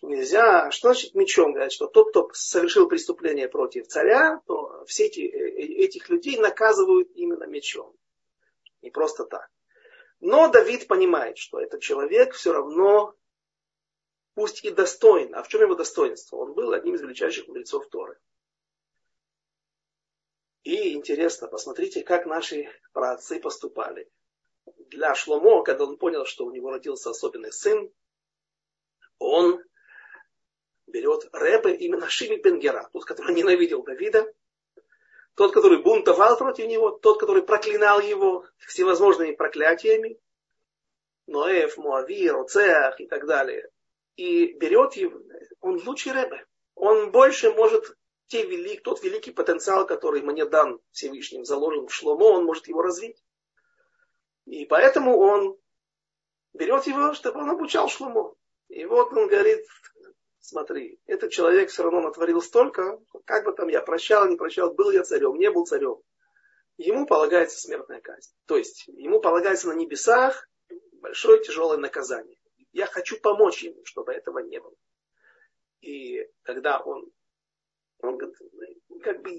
Нельзя. 0.00 0.70
Что 0.70 0.92
значит 0.92 1.14
мечом? 1.14 1.52
Говорят, 1.52 1.72
что 1.72 1.86
тот, 1.86 2.10
кто 2.10 2.30
совершил 2.32 2.88
преступление 2.88 3.48
против 3.48 3.88
царя, 3.88 4.40
то 4.46 4.84
все 4.86 5.06
эти, 5.06 5.20
э, 5.20 5.26
э, 5.26 5.84
этих 5.84 6.08
людей 6.08 6.38
наказывают 6.38 7.10
именно 7.14 7.44
мечом. 7.44 7.94
Не 8.80 8.90
просто 8.90 9.24
так. 9.24 9.48
Но 10.20 10.48
Давид 10.48 10.88
понимает, 10.88 11.38
что 11.38 11.60
этот 11.60 11.80
человек 11.80 12.34
все 12.34 12.52
равно, 12.52 13.14
пусть 14.34 14.64
и 14.64 14.70
достоин, 14.70 15.34
а 15.34 15.42
в 15.42 15.48
чем 15.48 15.62
его 15.62 15.74
достоинство? 15.74 16.36
Он 16.36 16.54
был 16.54 16.72
одним 16.72 16.96
из 16.96 17.02
величайших 17.02 17.46
мудрецов 17.46 17.88
Торы. 17.88 18.18
И 20.64 20.92
интересно, 20.94 21.46
посмотрите, 21.46 22.02
как 22.02 22.26
наши 22.26 22.68
праотцы 22.92 23.40
поступали. 23.40 24.10
Для 24.90 25.14
Шломо, 25.14 25.62
когда 25.62 25.84
он 25.84 25.96
понял, 25.96 26.26
что 26.26 26.44
у 26.44 26.50
него 26.50 26.70
родился 26.70 27.10
особенный 27.10 27.52
сын, 27.52 27.90
он 29.18 29.62
берет 30.86 31.28
Рэбе 31.32 31.74
именно 31.76 32.08
Шими 32.08 32.36
Бенгера, 32.36 32.88
тот, 32.92 33.04
который 33.04 33.34
ненавидел 33.34 33.82
Давида, 33.82 34.32
тот, 35.38 35.54
который 35.54 35.80
бунтовал 35.80 36.36
против 36.36 36.66
него, 36.66 36.90
тот, 36.90 37.20
который 37.20 37.44
проклинал 37.44 38.00
его 38.00 38.44
всевозможными 38.56 39.36
проклятиями, 39.36 40.18
Ноэф, 41.28 41.76
Муави, 41.76 42.28
Роцеах 42.28 43.00
и 43.00 43.06
так 43.06 43.24
далее. 43.24 43.70
И 44.16 44.54
берет 44.54 44.94
его, 44.94 45.16
он 45.60 45.80
лучший 45.86 46.10
Рэбе. 46.10 46.44
он 46.74 47.12
больше 47.12 47.52
может 47.52 47.96
те 48.26 48.44
велик, 48.44 48.82
тот 48.82 49.00
великий 49.04 49.30
потенциал, 49.30 49.86
который 49.86 50.22
мне 50.22 50.44
дан 50.44 50.80
Всевышним, 50.90 51.44
заложен 51.44 51.86
в 51.86 51.94
Шломо, 51.94 52.24
он 52.24 52.44
может 52.44 52.66
его 52.66 52.82
развить. 52.82 53.22
И 54.44 54.66
поэтому 54.66 55.18
он 55.18 55.56
берет 56.52 56.84
его, 56.88 57.14
чтобы 57.14 57.42
он 57.42 57.50
обучал 57.50 57.88
Шломо. 57.88 58.34
И 58.70 58.84
вот 58.86 59.12
он 59.12 59.28
говорит, 59.28 59.64
смотри, 60.48 60.98
этот 61.06 61.30
человек 61.30 61.68
все 61.68 61.82
равно 61.82 62.00
натворил 62.00 62.40
столько, 62.40 62.98
как 63.26 63.44
бы 63.44 63.52
там 63.52 63.68
я 63.68 63.82
прощал, 63.82 64.26
не 64.26 64.36
прощал, 64.36 64.72
был 64.72 64.90
я 64.90 65.04
царем, 65.04 65.36
не 65.36 65.50
был 65.50 65.66
царем. 65.66 66.00
Ему 66.78 67.06
полагается 67.06 67.60
смертная 67.60 68.00
казнь. 68.00 68.32
То 68.46 68.56
есть 68.56 68.84
ему 68.88 69.20
полагается 69.20 69.68
на 69.68 69.74
небесах 69.74 70.48
большое 70.92 71.42
тяжелое 71.42 71.76
наказание. 71.76 72.38
Я 72.72 72.86
хочу 72.86 73.20
помочь 73.20 73.62
ему, 73.62 73.84
чтобы 73.84 74.12
этого 74.12 74.38
не 74.38 74.58
было. 74.58 74.74
И 75.80 76.26
когда 76.42 76.80
он, 76.80 77.10
он 77.98 78.16
говорит, 78.16 78.36
как 79.02 79.20
бы, 79.22 79.30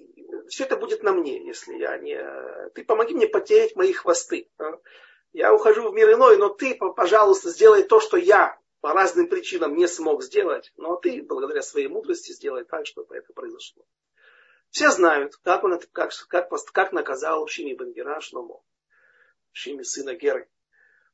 все 0.48 0.66
это 0.66 0.78
будет 0.78 1.02
на 1.02 1.14
мне, 1.14 1.44
если 1.46 1.76
я 1.76 1.98
не... 1.98 2.20
Ты 2.76 2.84
помоги 2.84 3.16
мне 3.16 3.28
потерять 3.28 3.76
мои 3.76 3.94
хвосты. 3.94 4.50
А? 4.58 4.80
Я 5.32 5.54
ухожу 5.54 5.90
в 5.90 5.94
мир 5.94 6.14
иной, 6.14 6.38
но 6.38 6.50
ты, 6.50 6.76
пожалуйста, 6.76 7.50
сделай 7.50 7.84
то, 7.84 8.00
что 8.00 8.18
я 8.18 8.59
по 8.82 8.94
разным 8.94 9.28
причинам 9.28 9.76
не 9.76 9.88
смог 9.88 10.24
сделать, 10.24 10.72
но 10.78 10.96
ты, 10.96 11.22
благодаря 11.22 11.62
своей 11.62 11.88
мудрости, 11.88 12.32
сделай 12.32 12.64
так, 12.64 12.86
чтобы 12.86 13.16
это 13.16 13.34
произошло. 13.34 13.84
Все 14.70 14.90
знают, 14.92 15.36
как, 15.38 15.64
он 15.64 15.80
как, 15.92 16.12
как, 16.28 16.50
как 16.72 16.92
наказал 16.94 17.48
Шими 17.48 17.74
Бенгера 17.74 18.22
Шломо, 18.22 18.64
Шими 19.52 19.84
сына 19.84 20.16
Геры. 20.16 20.50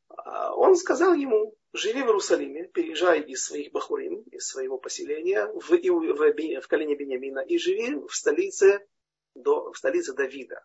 А 0.09 0.55
он 0.55 0.75
сказал 0.75 1.13
ему, 1.13 1.57
живи 1.73 2.03
в 2.03 2.07
Иерусалиме, 2.07 2.67
переезжай 2.67 3.21
из 3.21 3.45
своих 3.45 3.71
бахурим, 3.71 4.21
из 4.31 4.47
своего 4.47 4.77
поселения 4.77 5.47
в, 5.47 5.59
в, 5.59 5.71
в, 5.71 6.61
в 6.61 6.67
колене 6.67 6.95
Бениамина 6.95 7.39
и 7.39 7.57
живи 7.57 7.95
в 7.95 8.13
столице, 8.13 8.85
до, 9.33 9.71
в 9.71 9.77
столице 9.77 10.13
Давида, 10.13 10.63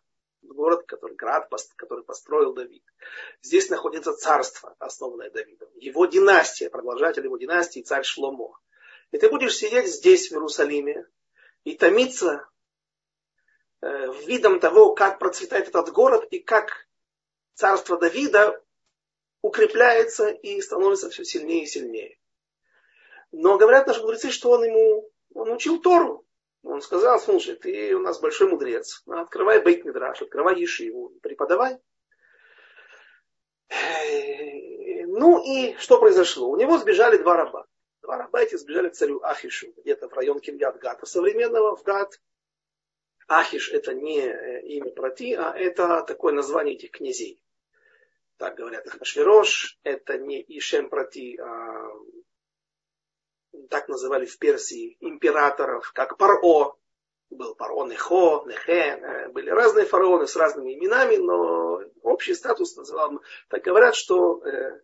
город, 0.54 0.84
который, 0.86 1.16
град, 1.16 1.50
который 1.76 2.04
построил 2.04 2.52
Давид. 2.52 2.84
Здесь 3.42 3.70
находится 3.70 4.12
царство, 4.12 4.74
основанное 4.78 5.30
Давидом. 5.30 5.68
Его 5.74 6.06
династия, 6.06 6.70
продолжатель 6.70 7.24
его 7.24 7.36
династии, 7.36 7.80
царь 7.80 8.04
Шломо. 8.04 8.58
И 9.10 9.18
ты 9.18 9.28
будешь 9.28 9.56
сидеть 9.56 9.88
здесь, 9.88 10.28
в 10.28 10.32
Иерусалиме, 10.32 11.06
и 11.64 11.76
томиться 11.76 12.48
э, 13.82 14.12
видом 14.26 14.60
того, 14.60 14.94
как 14.94 15.18
процветает 15.18 15.68
этот 15.68 15.90
город, 15.90 16.26
и 16.30 16.38
как 16.38 16.86
царство 17.54 17.98
Давида 17.98 18.62
укрепляется 19.42 20.28
и 20.28 20.60
становится 20.60 21.10
все 21.10 21.24
сильнее 21.24 21.64
и 21.64 21.66
сильнее. 21.66 22.18
Но 23.32 23.58
говорят 23.58 23.86
наши 23.86 24.00
мудрецы, 24.00 24.30
что 24.30 24.50
он 24.50 24.64
ему, 24.64 25.10
он 25.34 25.52
учил 25.52 25.80
Тору. 25.80 26.26
Он 26.62 26.80
сказал, 26.82 27.18
слушай, 27.18 27.56
ты 27.56 27.94
у 27.94 28.00
нас 28.00 28.20
большой 28.20 28.48
мудрец, 28.48 29.02
открывай 29.06 29.62
бейт 29.62 29.84
мидраш, 29.84 30.22
открывай 30.22 30.60
ешиву, 30.60 31.10
преподавай. 31.22 31.78
Ну 35.06 35.42
и 35.44 35.74
что 35.76 35.98
произошло? 35.98 36.50
У 36.50 36.56
него 36.56 36.78
сбежали 36.78 37.16
два 37.16 37.36
раба. 37.36 37.66
Два 38.02 38.18
раба 38.18 38.42
эти 38.42 38.56
сбежали 38.56 38.88
к 38.88 38.94
царю 38.94 39.22
Ахишу, 39.22 39.72
где-то 39.78 40.08
в 40.08 40.12
район 40.12 40.40
Кимьят 40.40 40.78
Гата 40.78 41.06
современного, 41.06 41.76
в 41.76 41.82
Гат. 41.82 42.20
Ахиш 43.28 43.70
это 43.70 43.94
не 43.94 44.20
э, 44.20 44.62
имя 44.62 44.90
прати, 44.90 45.34
а 45.34 45.52
это 45.56 46.02
такое 46.02 46.32
название 46.32 46.74
этих 46.74 46.90
князей 46.90 47.42
так 48.40 48.56
говорят 48.56 48.86
Ахашвирош, 48.86 49.78
это 49.82 50.16
не 50.16 50.40
Ишем 50.40 50.88
Прати, 50.88 51.36
а 51.38 51.90
так 53.68 53.88
называли 53.88 54.26
в 54.26 54.38
Персии 54.38 54.96
императоров, 55.00 55.92
как 55.92 56.16
Паро, 56.16 56.40
был 57.30 57.54
Паро 57.54 57.84
Нехо, 57.86 58.44
Нехе, 58.46 58.72
э, 58.72 59.28
были 59.28 59.50
разные 59.50 59.86
фараоны 59.86 60.26
с 60.26 60.36
разными 60.36 60.74
именами, 60.74 61.16
но 61.16 61.80
общий 62.02 62.34
статус 62.34 62.76
называл, 62.76 63.20
так 63.48 63.62
говорят, 63.62 63.94
что 63.94 64.44
э, 64.44 64.80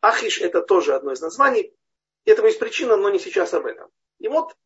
Ахиш 0.00 0.40
это 0.40 0.60
тоже 0.62 0.94
одно 0.94 1.12
из 1.12 1.20
названий, 1.20 1.74
этому 2.24 2.48
есть 2.48 2.58
причина, 2.58 2.96
но 2.96 3.10
не 3.10 3.18
сейчас 3.18 3.54
об 3.54 3.66
этом. 3.66 3.90
И 4.18 4.28
вот 4.28 4.56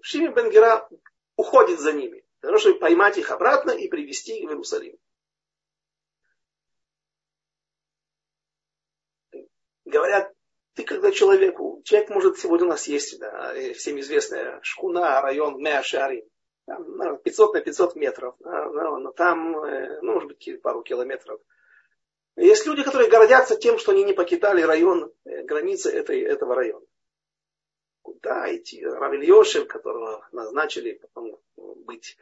Шими 0.00 0.28
Бенгера 0.28 0.88
уходит 1.36 1.80
за 1.80 1.92
ними, 1.92 2.24
для 2.40 2.48
того, 2.48 2.58
чтобы 2.58 2.78
поймать 2.78 3.18
их 3.18 3.30
обратно 3.30 3.70
и 3.70 3.88
привести 3.88 4.46
в 4.46 4.50
Иерусалим. 4.50 4.98
говорят, 9.90 10.32
когда 10.90 11.12
человеку, 11.12 11.82
человек 11.84 12.10
может 12.10 12.38
сегодня 12.38 12.66
у 12.66 12.70
нас 12.70 12.88
есть, 12.88 13.16
да, 13.20 13.54
всем 13.74 14.00
известная 14.00 14.58
шкуна, 14.62 15.22
район 15.22 15.62
Меашари, 15.62 16.28
500 16.66 17.54
на 17.54 17.60
500 17.60 17.94
метров, 17.94 18.34
но 18.40 19.12
там, 19.12 19.56
э, 19.56 20.00
ну, 20.02 20.14
может 20.14 20.28
быть, 20.28 20.62
пару 20.62 20.82
километров. 20.82 21.40
Есть 22.34 22.66
люди, 22.66 22.82
которые 22.82 23.08
гордятся 23.08 23.56
тем, 23.56 23.78
что 23.78 23.92
они 23.92 24.02
не 24.02 24.14
покидали 24.14 24.62
район, 24.62 25.12
э, 25.24 25.44
границы 25.44 25.92
этой, 25.92 26.22
этого 26.22 26.56
района. 26.56 26.84
Куда 28.02 28.52
идти? 28.52 28.84
Равиль 28.84 29.24
Йошев, 29.24 29.68
которого 29.68 30.26
назначили 30.32 31.00
потом 31.00 31.38
быть 31.56 32.16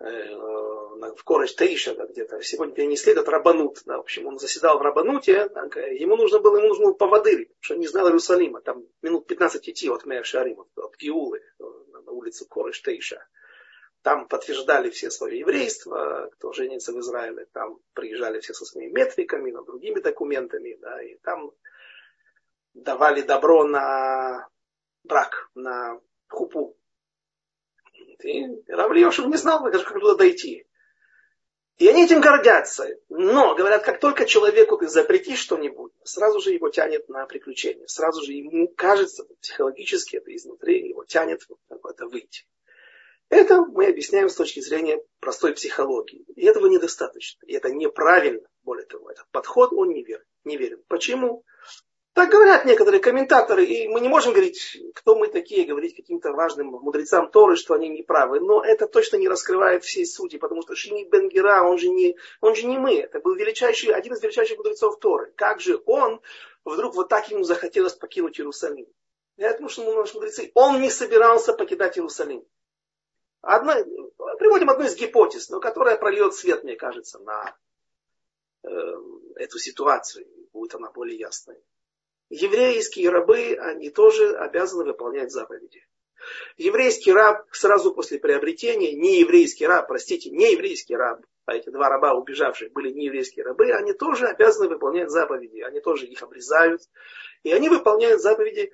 в 0.00 1.22
Кореш 1.24 1.54
Тейша 1.54 1.94
где-то, 1.94 2.40
сегодня 2.42 2.74
перенесли 2.74 3.12
этот 3.12 3.28
Рабанут. 3.28 3.82
Да, 3.86 3.96
в 3.98 4.00
общем, 4.00 4.26
он 4.26 4.38
заседал 4.38 4.78
в 4.78 4.82
Рабануте, 4.82 5.48
так, 5.48 5.76
э, 5.76 5.96
ему 5.96 6.16
нужно 6.16 6.40
было, 6.40 6.56
ему 6.56 6.68
нужно 6.68 6.84
было 6.86 6.94
поводырь, 6.94 7.46
потому 7.46 7.62
что 7.62 7.76
не 7.76 7.86
знал 7.86 8.06
Иерусалима. 8.08 8.60
Там 8.60 8.84
минут 9.02 9.26
15 9.26 9.68
идти 9.68 9.88
от 9.88 10.04
Мэр 10.04 10.24
Шарим, 10.24 10.60
от 10.60 10.96
Гиулы, 10.96 11.38
э, 11.38 11.64
на 12.04 12.10
улицу 12.10 12.46
Кореш 12.46 12.82
Тейша. 12.82 13.26
Там 14.02 14.28
подтверждали 14.28 14.90
все 14.90 15.10
свое 15.10 15.38
еврейство, 15.38 16.28
кто 16.34 16.52
женится 16.52 16.92
в 16.92 17.00
Израиле. 17.00 17.46
Там 17.52 17.78
приезжали 17.94 18.40
все 18.40 18.52
со 18.52 18.66
своими 18.66 18.92
метриками, 18.92 19.50
на 19.50 19.62
другими 19.64 20.00
документами. 20.00 20.76
Да, 20.78 21.02
и 21.02 21.16
там 21.22 21.52
давали 22.74 23.22
добро 23.22 23.64
на 23.64 24.46
брак, 25.04 25.48
на 25.54 26.00
хупу. 26.28 26.76
И 28.24 28.62
Равлиошев 28.68 29.26
не 29.26 29.36
знал, 29.36 29.62
как 29.62 29.92
туда 29.92 30.14
дойти. 30.14 30.66
И 31.76 31.88
они 31.88 32.04
этим 32.04 32.20
гордятся. 32.20 32.88
Но, 33.08 33.54
говорят, 33.54 33.84
как 33.84 33.98
только 33.98 34.26
человеку 34.26 34.76
ты 34.76 34.88
запретишь 34.88 35.40
что-нибудь, 35.40 35.92
сразу 36.04 36.40
же 36.40 36.52
его 36.52 36.68
тянет 36.70 37.08
на 37.08 37.26
приключения. 37.26 37.86
Сразу 37.86 38.22
же 38.22 38.32
ему 38.32 38.68
кажется, 38.68 39.24
психологически 39.40 40.16
это 40.16 40.34
изнутри, 40.34 40.88
его 40.88 41.04
тянет 41.04 41.42
это 41.68 42.06
выйти. 42.06 42.46
Это 43.28 43.62
мы 43.62 43.86
объясняем 43.86 44.28
с 44.28 44.36
точки 44.36 44.60
зрения 44.60 45.02
простой 45.18 45.54
психологии. 45.54 46.24
И 46.36 46.44
этого 46.46 46.66
недостаточно. 46.66 47.44
И 47.46 47.54
это 47.54 47.70
неправильно. 47.70 48.46
Более 48.62 48.86
того, 48.86 49.10
этот 49.10 49.26
подход, 49.30 49.72
он 49.72 49.90
не 49.90 50.04
верен. 50.04 50.24
Не 50.44 50.56
верен. 50.56 50.82
Почему? 50.86 51.44
Так 52.14 52.30
говорят 52.30 52.64
некоторые 52.64 53.00
комментаторы, 53.00 53.64
и 53.64 53.88
мы 53.88 54.00
не 54.00 54.06
можем 54.08 54.32
говорить, 54.32 54.80
кто 54.94 55.16
мы 55.16 55.26
такие, 55.26 55.66
говорить 55.66 55.96
каким-то 55.96 56.30
важным 56.30 56.68
мудрецам 56.68 57.28
Торы, 57.28 57.56
что 57.56 57.74
они 57.74 57.88
неправы. 57.88 58.38
Но 58.38 58.62
это 58.64 58.86
точно 58.86 59.16
не 59.16 59.28
раскрывает 59.28 59.82
всей 59.82 60.06
сути, 60.06 60.38
потому 60.38 60.62
что 60.62 60.76
Шини 60.76 61.08
Бенгера, 61.08 61.64
он 61.64 61.76
же 61.76 61.88
не, 61.88 62.16
он 62.40 62.54
же 62.54 62.66
не 62.66 62.78
мы. 62.78 63.00
Это 63.00 63.18
был 63.18 63.34
величайший, 63.34 63.92
один 63.92 64.12
из 64.12 64.22
величайших 64.22 64.58
мудрецов 64.58 65.00
Торы. 65.00 65.32
Как 65.34 65.60
же 65.60 65.82
он 65.86 66.20
вдруг 66.64 66.94
вот 66.94 67.08
так 67.08 67.28
ему 67.30 67.42
захотелось 67.42 67.94
покинуть 67.94 68.38
Иерусалим? 68.38 68.86
Поэтому 69.36 69.68
что 69.68 69.82
наши 69.92 70.14
мудрецы, 70.14 70.52
он 70.54 70.80
не 70.80 70.90
собирался 70.90 71.52
покидать 71.52 71.98
Иерусалим. 71.98 72.46
Одна, 73.40 73.74
приводим 74.38 74.70
одну 74.70 74.84
из 74.84 74.94
гипотез, 74.94 75.50
но 75.50 75.58
которая 75.58 75.96
прольет 75.96 76.34
свет, 76.34 76.62
мне 76.62 76.76
кажется, 76.76 77.18
на 77.18 77.56
э, 78.62 78.68
эту 79.34 79.58
ситуацию. 79.58 80.28
Будет 80.52 80.76
она 80.76 80.92
более 80.92 81.18
ясной 81.18 81.60
еврейские 82.30 83.10
рабы, 83.10 83.56
они 83.60 83.90
тоже 83.90 84.36
обязаны 84.36 84.84
выполнять 84.84 85.30
заповеди. 85.30 85.84
Еврейский 86.56 87.12
раб 87.12 87.44
сразу 87.52 87.92
после 87.92 88.18
приобретения, 88.18 88.94
не 88.94 89.20
еврейский 89.20 89.66
раб, 89.66 89.86
простите, 89.86 90.30
не 90.30 90.52
еврейский 90.52 90.96
раб, 90.96 91.20
а 91.46 91.54
эти 91.54 91.68
два 91.68 91.88
раба, 91.88 92.14
убежавших, 92.14 92.72
были 92.72 92.90
не 92.90 93.06
еврейские 93.06 93.44
рабы, 93.44 93.72
они 93.72 93.92
тоже 93.92 94.26
обязаны 94.26 94.68
выполнять 94.68 95.10
заповеди, 95.10 95.60
они 95.60 95.80
тоже 95.80 96.06
их 96.06 96.22
обрезают, 96.22 96.82
и 97.42 97.52
они 97.52 97.68
выполняют 97.68 98.22
заповеди 98.22 98.72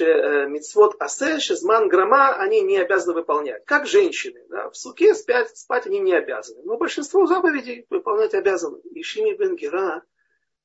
э, 0.00 0.46
мицвод 0.46 0.96
асе, 1.00 1.38
шезман, 1.38 1.88
грома, 1.88 2.36
они 2.36 2.60
не 2.60 2.78
обязаны 2.78 3.14
выполнять. 3.14 3.64
Как 3.64 3.86
женщины, 3.86 4.44
да, 4.48 4.68
в 4.68 4.76
суке 4.76 5.14
спать, 5.14 5.56
спать 5.56 5.86
они 5.86 6.00
не 6.00 6.12
обязаны. 6.12 6.62
Но 6.64 6.76
большинство 6.76 7.26
заповедей 7.26 7.86
выполнять 7.88 8.34
обязаны. 8.34 8.80
И 8.90 9.02
Шими 9.02 9.34
Бенгера, 9.34 10.02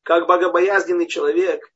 как 0.03 0.28
богобоязненный 0.28 1.07
человек, 1.07 1.71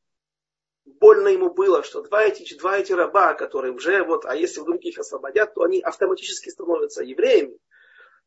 больно 0.86 1.28
ему 1.30 1.54
было, 1.54 1.84
что 1.84 2.02
два 2.02 2.24
эти, 2.24 2.58
два 2.58 2.78
эти 2.78 2.94
раба, 2.94 3.34
которые 3.34 3.74
уже 3.74 4.04
вот, 4.04 4.26
а 4.26 4.36
если 4.36 4.62
вдруг 4.62 4.82
их 4.84 4.98
освободят, 4.98 5.54
то 5.54 5.64
они 5.64 5.82
автоматически 5.82 6.50
становятся 6.50 7.04
евреями. 7.04 7.58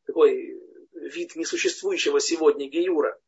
Такой 0.06 0.60
вид 0.92 1.36
несуществующего 1.36 2.20
сегодня 2.20 2.68
Геюра. 2.68 3.18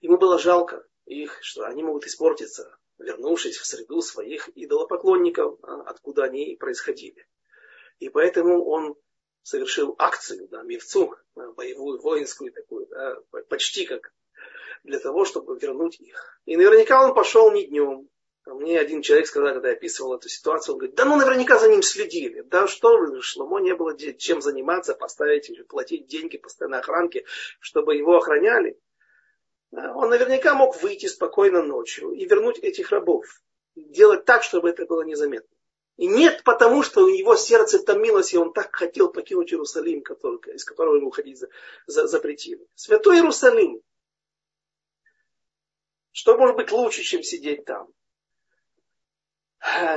Ему 0.00 0.18
было 0.18 0.38
жалко 0.38 0.86
их, 1.04 1.38
что 1.42 1.64
они 1.64 1.82
могут 1.82 2.06
испортиться. 2.06 2.76
вернувшись 2.98 3.58
в 3.58 3.66
среду 3.66 4.00
своих 4.00 4.48
идолопоклонников, 4.54 5.58
а, 5.62 5.82
откуда 5.82 6.24
они 6.24 6.52
и 6.52 6.56
происходили. 6.56 7.26
И 7.98 8.08
поэтому 8.08 8.64
он 8.64 8.94
совершил 9.42 9.94
акцию, 9.98 10.48
да, 10.48 10.62
мивцу, 10.62 11.14
боевую, 11.34 12.00
воинскую 12.00 12.52
такую, 12.52 12.86
да, 12.86 13.16
почти 13.50 13.84
как 13.84 14.12
для 14.86 14.98
того, 14.98 15.24
чтобы 15.24 15.58
вернуть 15.58 16.00
их. 16.00 16.40
И 16.46 16.56
наверняка 16.56 17.04
он 17.04 17.14
пошел 17.14 17.52
не 17.52 17.66
днем. 17.66 18.08
Мне 18.46 18.78
один 18.78 19.02
человек 19.02 19.26
сказал, 19.26 19.54
когда 19.54 19.70
я 19.70 19.74
описывал 19.74 20.14
эту 20.14 20.28
ситуацию, 20.28 20.74
он 20.74 20.78
говорит, 20.78 20.96
да 20.96 21.04
ну 21.04 21.16
наверняка 21.16 21.58
за 21.58 21.68
ним 21.68 21.82
следили. 21.82 22.42
Да 22.42 22.68
что 22.68 22.96
вы, 22.96 23.20
Шломо 23.20 23.58
не 23.58 23.74
было 23.74 23.96
чем 23.96 24.40
заниматься, 24.40 24.94
поставить, 24.94 25.50
платить 25.66 26.06
деньги 26.06 26.38
постоянной 26.38 26.78
охранке, 26.78 27.24
чтобы 27.58 27.96
его 27.96 28.16
охраняли. 28.16 28.78
Он 29.72 30.08
наверняка 30.10 30.54
мог 30.54 30.80
выйти 30.80 31.06
спокойно 31.06 31.62
ночью 31.62 32.12
и 32.12 32.24
вернуть 32.24 32.58
этих 32.60 32.90
рабов. 32.92 33.26
Делать 33.74 34.24
так, 34.24 34.44
чтобы 34.44 34.70
это 34.70 34.86
было 34.86 35.02
незаметно. 35.02 35.56
И 35.96 36.06
нет 36.06 36.42
потому, 36.44 36.82
что 36.82 37.04
у 37.04 37.08
его 37.08 37.36
сердце 37.36 37.78
томилось, 37.78 38.32
и 38.32 38.38
он 38.38 38.52
так 38.52 38.74
хотел 38.74 39.10
покинуть 39.10 39.52
Иерусалим, 39.52 40.02
который, 40.02 40.38
из 40.54 40.64
которого 40.64 40.96
ему 40.96 41.08
уходить 41.08 41.38
за, 41.38 41.48
за, 41.86 42.06
запретили. 42.06 42.66
Святой 42.74 43.16
Иерусалим. 43.16 43.80
Что 46.16 46.38
может 46.38 46.56
быть 46.56 46.72
лучше, 46.72 47.02
чем 47.02 47.22
сидеть 47.22 47.66
там? 47.66 47.92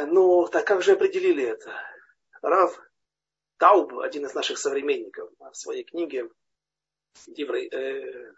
Ну, 0.08 0.50
так 0.52 0.68
как 0.68 0.82
же 0.82 0.92
определили 0.92 1.46
это? 1.46 1.74
Рав 2.42 2.78
Тауб, 3.56 3.98
один 4.00 4.26
из 4.26 4.34
наших 4.34 4.58
современников, 4.58 5.32
в 5.40 5.54
своей 5.54 5.86
книге 5.86 6.30
Диврей, 7.26 7.70
э, 7.70 8.34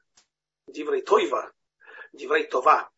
Диврей 0.67 1.01
Тойва, 1.01 1.51
Диврей 2.13 2.43
Това, 2.43 2.91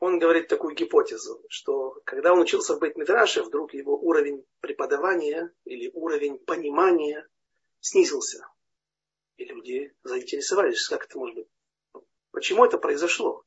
он 0.00 0.18
говорит 0.18 0.48
такую 0.48 0.74
гипотезу, 0.74 1.44
что 1.48 2.00
когда 2.04 2.32
он 2.32 2.40
учился 2.40 2.74
в 2.74 2.82
Бейт-Мидраше, 2.82 3.44
вдруг 3.44 3.74
его 3.74 3.96
уровень 3.96 4.44
преподавания 4.58 5.52
или 5.64 5.88
уровень 5.94 6.40
понимания 6.40 7.28
снизился. 7.78 8.44
И 9.36 9.44
люди 9.44 9.94
заинтересовались, 10.02 10.88
как 10.88 11.04
это 11.04 11.16
может 11.16 11.36
быть. 11.36 11.48
Почему 12.32 12.64
это 12.64 12.76
произошло? 12.76 13.45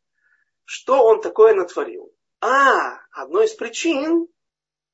Что 0.71 1.03
он 1.03 1.19
такое 1.19 1.55
натворил? 1.55 2.13
А, 2.41 2.99
одной 3.09 3.45
из 3.45 3.55
причин 3.55 4.27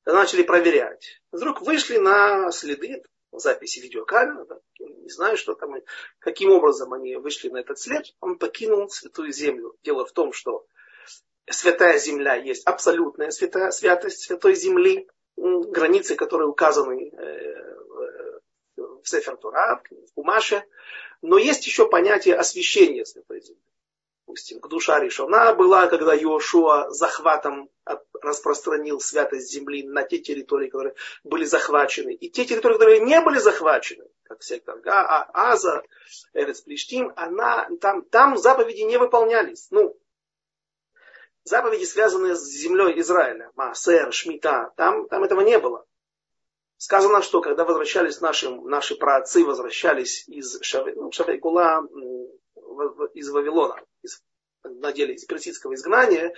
начали 0.06 0.42
проверять. 0.42 1.20
Вдруг 1.32 1.60
вышли 1.60 1.98
на 1.98 2.50
следы 2.50 3.02
записи 3.30 3.80
видеокамеры, 3.80 4.46
да, 4.46 4.58
не 4.78 5.10
знаю, 5.10 5.36
что 5.36 5.52
там, 5.52 5.74
каким 6.18 6.52
образом 6.52 6.94
они 6.94 7.16
вышли 7.16 7.50
на 7.50 7.58
этот 7.58 7.78
след, 7.78 8.06
он 8.20 8.38
покинул 8.38 8.88
святую 8.88 9.34
землю. 9.34 9.76
Дело 9.82 10.06
в 10.06 10.12
том, 10.12 10.32
что 10.32 10.64
святая 11.50 11.98
земля 11.98 12.36
есть 12.36 12.66
абсолютная 12.66 13.30
святая, 13.30 13.70
святость 13.70 14.22
святой 14.22 14.54
земли, 14.54 15.06
границы, 15.36 16.14
которые 16.14 16.48
указаны 16.48 17.10
э, 17.10 17.76
в 18.76 19.02
Сефер 19.04 19.36
Тура, 19.36 19.82
в 19.90 20.14
Кумаше, 20.14 20.64
но 21.20 21.36
есть 21.36 21.66
еще 21.66 21.86
понятие 21.86 22.34
освящения 22.36 23.04
святой 23.04 23.42
земли. 23.42 23.60
Допустим, 24.26 24.58
к 24.58 24.68
душа 24.68 24.98
решена 24.98 25.54
была, 25.54 25.86
когда 25.86 26.16
Иошуа 26.16 26.90
захватом 26.90 27.70
распространил 28.20 28.98
святость 28.98 29.52
земли 29.52 29.86
на 29.86 30.02
те 30.02 30.18
территории, 30.18 30.68
которые 30.68 30.96
были 31.22 31.44
захвачены. 31.44 32.12
И 32.12 32.28
те 32.28 32.44
территории, 32.44 32.74
которые 32.74 33.00
не 33.00 33.20
были 33.20 33.38
захвачены, 33.38 34.08
как 34.24 34.42
сектор 34.42 34.80
Га, 34.80 35.28
Аза, 35.32 35.84
Эрец 36.32 36.60
Плештим, 36.60 37.12
она, 37.14 37.68
там, 37.80 38.02
там 38.02 38.36
заповеди 38.36 38.80
не 38.80 38.96
выполнялись. 38.96 39.68
Ну, 39.70 39.96
заповеди, 41.44 41.84
связанные 41.84 42.34
с 42.34 42.42
землей 42.42 42.98
Израиля, 42.98 43.52
Маасер, 43.54 44.12
Шмита, 44.12 44.72
там, 44.76 45.06
там 45.06 45.22
этого 45.22 45.42
не 45.42 45.60
было. 45.60 45.86
Сказано, 46.78 47.22
что 47.22 47.40
когда 47.40 47.64
возвращались 47.64 48.20
наши, 48.20 48.50
наши 48.50 48.96
праотцы, 48.96 49.44
возвращались 49.44 50.28
из 50.28 50.58
Шаве, 50.62 50.94
ну, 50.96 51.12
Шавейкула, 51.12 51.82
из 53.14 53.28
Вавилона, 53.30 53.80
из, 54.02 54.22
на 54.64 54.92
деле 54.92 55.14
из 55.14 55.24
персидского 55.24 55.74
изгнания, 55.74 56.34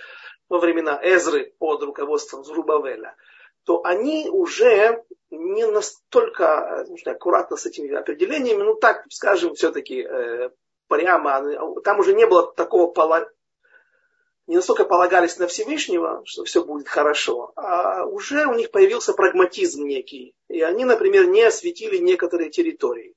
во 0.47 0.59
времена 0.59 0.99
Эзры 1.03 1.53
под 1.59 1.83
руководством 1.83 2.43
Зрубавеля, 2.43 3.15
то 3.63 3.81
они 3.83 4.29
уже 4.29 5.03
не 5.29 5.67
настолько 5.67 6.85
ну, 6.87 6.97
что, 6.97 7.11
аккуратно 7.11 7.55
с 7.55 7.65
этими 7.65 7.93
определениями, 7.93 8.63
ну 8.63 8.75
так, 8.75 9.05
скажем, 9.09 9.53
все-таки 9.53 10.01
э, 10.01 10.49
прямо, 10.87 11.43
там 11.83 11.99
уже 11.99 12.13
не 12.13 12.25
было 12.25 12.51
такого 12.53 12.91
не 14.49 14.55
настолько 14.55 14.83
полагались 14.83 15.37
на 15.37 15.45
Всевышнего, 15.45 16.23
что 16.25 16.43
все 16.43 16.65
будет 16.65 16.87
хорошо, 16.87 17.51
а 17.55 18.03
уже 18.05 18.47
у 18.47 18.55
них 18.55 18.71
появился 18.71 19.13
прагматизм 19.13 19.85
некий. 19.85 20.33
И 20.47 20.59
они, 20.61 20.85
например, 20.85 21.27
не 21.27 21.43
осветили 21.43 21.97
некоторые 21.97 22.49
территории. 22.49 23.13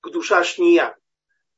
К 0.00 0.10
душа 0.10 0.44
шния. 0.44 0.96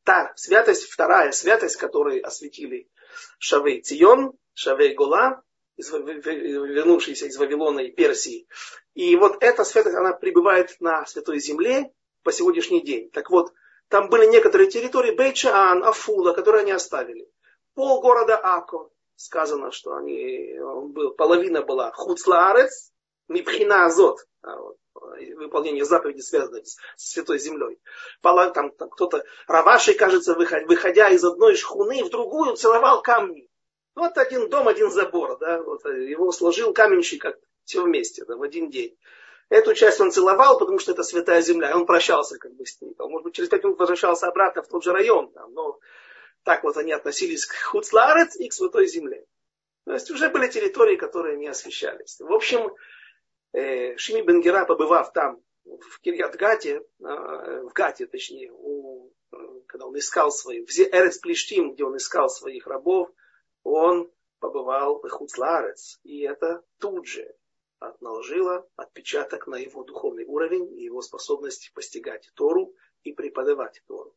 Та 0.04 0.32
святость, 0.36 0.84
вторая 0.84 1.32
святость, 1.32 1.76
которую 1.76 2.26
осветили 2.26 2.90
Шавей 3.38 3.80
Цион, 3.80 4.34
Шавей 4.52 4.94
Гула, 4.94 5.42
вернувшиеся 5.76 7.26
из 7.26 7.36
Вавилона 7.38 7.80
и 7.80 7.90
Персии. 7.90 8.46
И 8.94 9.16
вот 9.16 9.42
эта 9.42 9.64
святость, 9.64 9.96
она 9.96 10.12
пребывает 10.12 10.76
на 10.80 11.04
Святой 11.06 11.40
Земле 11.40 11.90
по 12.22 12.32
сегодняшний 12.32 12.82
день. 12.82 13.10
Так 13.10 13.30
вот, 13.30 13.52
там 13.88 14.08
были 14.08 14.26
некоторые 14.26 14.70
территории, 14.70 15.16
Бейчаан, 15.16 15.82
Афула, 15.82 16.32
которые 16.32 16.62
они 16.62 16.72
оставили. 16.72 17.28
Пол 17.74 18.00
города 18.00 18.36
Ако, 18.36 18.92
сказано, 19.16 19.72
что 19.72 19.94
они, 19.94 20.58
он 20.60 20.92
был, 20.92 21.12
половина 21.14 21.62
была 21.62 21.92
хуцлаарец, 21.92 22.92
мипхина 23.28 23.86
азот, 23.86 24.18
а 24.42 24.56
выполнение 24.94 25.84
заповеди, 25.84 26.20
связанной 26.20 26.64
с 26.64 26.76
Святой 26.96 27.38
Землей. 27.38 27.78
Там, 28.22 28.70
там 28.70 28.88
кто-то, 28.90 29.24
Раваши, 29.46 29.94
кажется, 29.94 30.34
выходя 30.34 31.10
из 31.10 31.24
одной 31.24 31.56
шхуны 31.56 32.04
в 32.04 32.10
другую, 32.10 32.56
целовал 32.56 33.02
камни. 33.02 33.48
Вот 33.94 34.18
один 34.18 34.48
дом, 34.48 34.66
один 34.66 34.90
забор, 34.90 35.38
да, 35.38 35.62
вот 35.62 35.84
его 35.84 36.32
сложил 36.32 36.72
каменщик 36.72 37.22
как 37.22 37.38
все 37.64 37.82
вместе, 37.82 38.24
да, 38.24 38.36
в 38.36 38.42
один 38.42 38.70
день. 38.70 38.96
Эту 39.50 39.74
часть 39.74 40.00
он 40.00 40.10
целовал, 40.10 40.58
потому 40.58 40.78
что 40.78 40.92
это 40.92 41.02
святая 41.02 41.40
земля, 41.42 41.70
и 41.70 41.74
он 41.74 41.86
прощался 41.86 42.38
как 42.38 42.54
бы 42.54 42.66
с 42.66 42.80
ней. 42.80 42.94
Может 42.98 43.24
быть, 43.24 43.34
через 43.34 43.48
пять 43.48 43.62
минут 43.62 43.78
возвращался 43.78 44.26
обратно 44.26 44.62
в 44.62 44.68
тот 44.68 44.82
же 44.82 44.92
район, 44.92 45.30
там, 45.32 45.52
но 45.52 45.78
так 46.42 46.64
вот 46.64 46.76
они 46.76 46.92
относились 46.92 47.46
к 47.46 47.54
Хуцларец 47.54 48.36
и 48.36 48.48
к 48.48 48.52
Святой 48.52 48.86
Земле. 48.86 49.24
То 49.84 49.92
есть 49.92 50.10
уже 50.10 50.28
были 50.28 50.48
территории, 50.48 50.96
которые 50.96 51.36
не 51.36 51.46
освещались. 51.46 52.18
В 52.18 52.32
общем, 52.32 52.66
э, 52.66 52.70
Шими 53.96 54.22
Бенгера, 54.22 54.64
побывав 54.64 55.12
там, 55.12 55.42
в 55.64 56.00
Кирьят-Гате, 56.00 56.80
э, 56.80 56.82
в 57.00 57.72
Гате, 57.72 58.06
точнее, 58.06 58.50
у, 58.52 59.12
э, 59.32 59.36
когда 59.66 59.86
он 59.86 59.96
искал 59.98 60.30
своих, 60.30 60.68
в 60.68 60.78
Эрец 60.78 61.18
Плештим, 61.18 61.72
где 61.72 61.84
он 61.84 61.96
искал 61.96 62.28
своих 62.28 62.66
рабов, 62.66 63.10
он 63.62 64.10
побывал 64.40 65.00
в 65.00 65.08
Хуцларец. 65.08 66.00
И 66.02 66.22
это 66.22 66.62
тут 66.78 67.06
же 67.06 67.34
наложило 68.00 68.68
отпечаток 68.76 69.46
на 69.46 69.56
его 69.56 69.84
духовный 69.84 70.24
уровень 70.24 70.78
и 70.78 70.84
его 70.84 71.02
способность 71.02 71.72
постигать 71.74 72.30
Тору 72.34 72.74
и 73.02 73.12
преподавать 73.12 73.82
Тору 73.86 74.16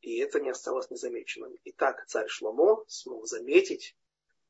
и 0.00 0.18
это 0.18 0.40
не 0.40 0.50
осталось 0.50 0.90
незамеченным. 0.90 1.54
И 1.64 1.72
так 1.72 2.06
царь 2.06 2.28
Шломо 2.28 2.84
смог 2.86 3.26
заметить 3.26 3.96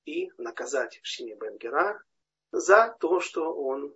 и 0.04 0.30
наказать 0.38 1.00
Шими 1.02 1.34
Бенгера 1.34 2.02
за 2.52 2.96
то, 3.00 3.20
что 3.20 3.52
он 3.54 3.94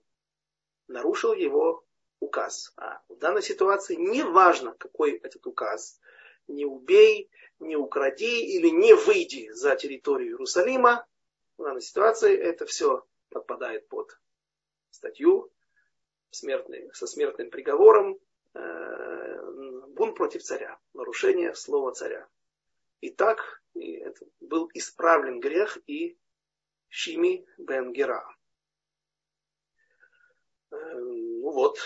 нарушил 0.89 1.33
его 1.33 1.85
указ. 2.21 2.73
А 2.77 3.03
в 3.09 3.17
данной 3.17 3.43
ситуации 3.43 3.95
не 3.97 4.23
важно, 4.23 4.75
какой 4.79 5.13
этот 5.13 5.47
указ. 5.47 6.01
Не 6.49 6.65
убей, 6.65 7.31
не 7.59 7.77
укради 7.77 8.45
или 8.57 8.69
не 8.69 8.95
выйди 8.95 9.51
за 9.53 9.77
территорию 9.77 10.31
Иерусалима. 10.31 11.07
В 11.59 11.63
данной 11.63 11.83
ситуации 11.83 12.37
это 12.37 12.67
все 12.67 13.05
подпадает 13.31 13.89
под 13.89 14.19
статью 14.91 15.53
смертный, 16.31 16.91
со 16.93 17.07
смертным 17.07 17.51
приговором 17.51 18.19
Э, 18.55 19.41
бунт 19.89 20.17
против 20.17 20.43
царя, 20.43 20.79
нарушение 20.93 21.55
слова 21.55 21.93
царя. 21.93 22.29
И 23.01 23.11
так 23.11 23.63
и 23.75 23.95
это 23.95 24.27
был 24.41 24.71
исправлен 24.75 25.41
грех 25.41 25.79
и 25.87 26.19
Шими 26.89 27.47
бен 27.57 27.93
Гера. 27.93 28.25
Ну 30.73 31.51
вот, 31.53 31.77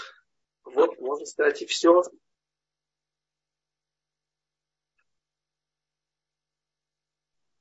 вот, 0.64 0.98
можно 1.00 1.26
сказать, 1.26 1.62
и 1.62 1.66
все. 1.66 2.02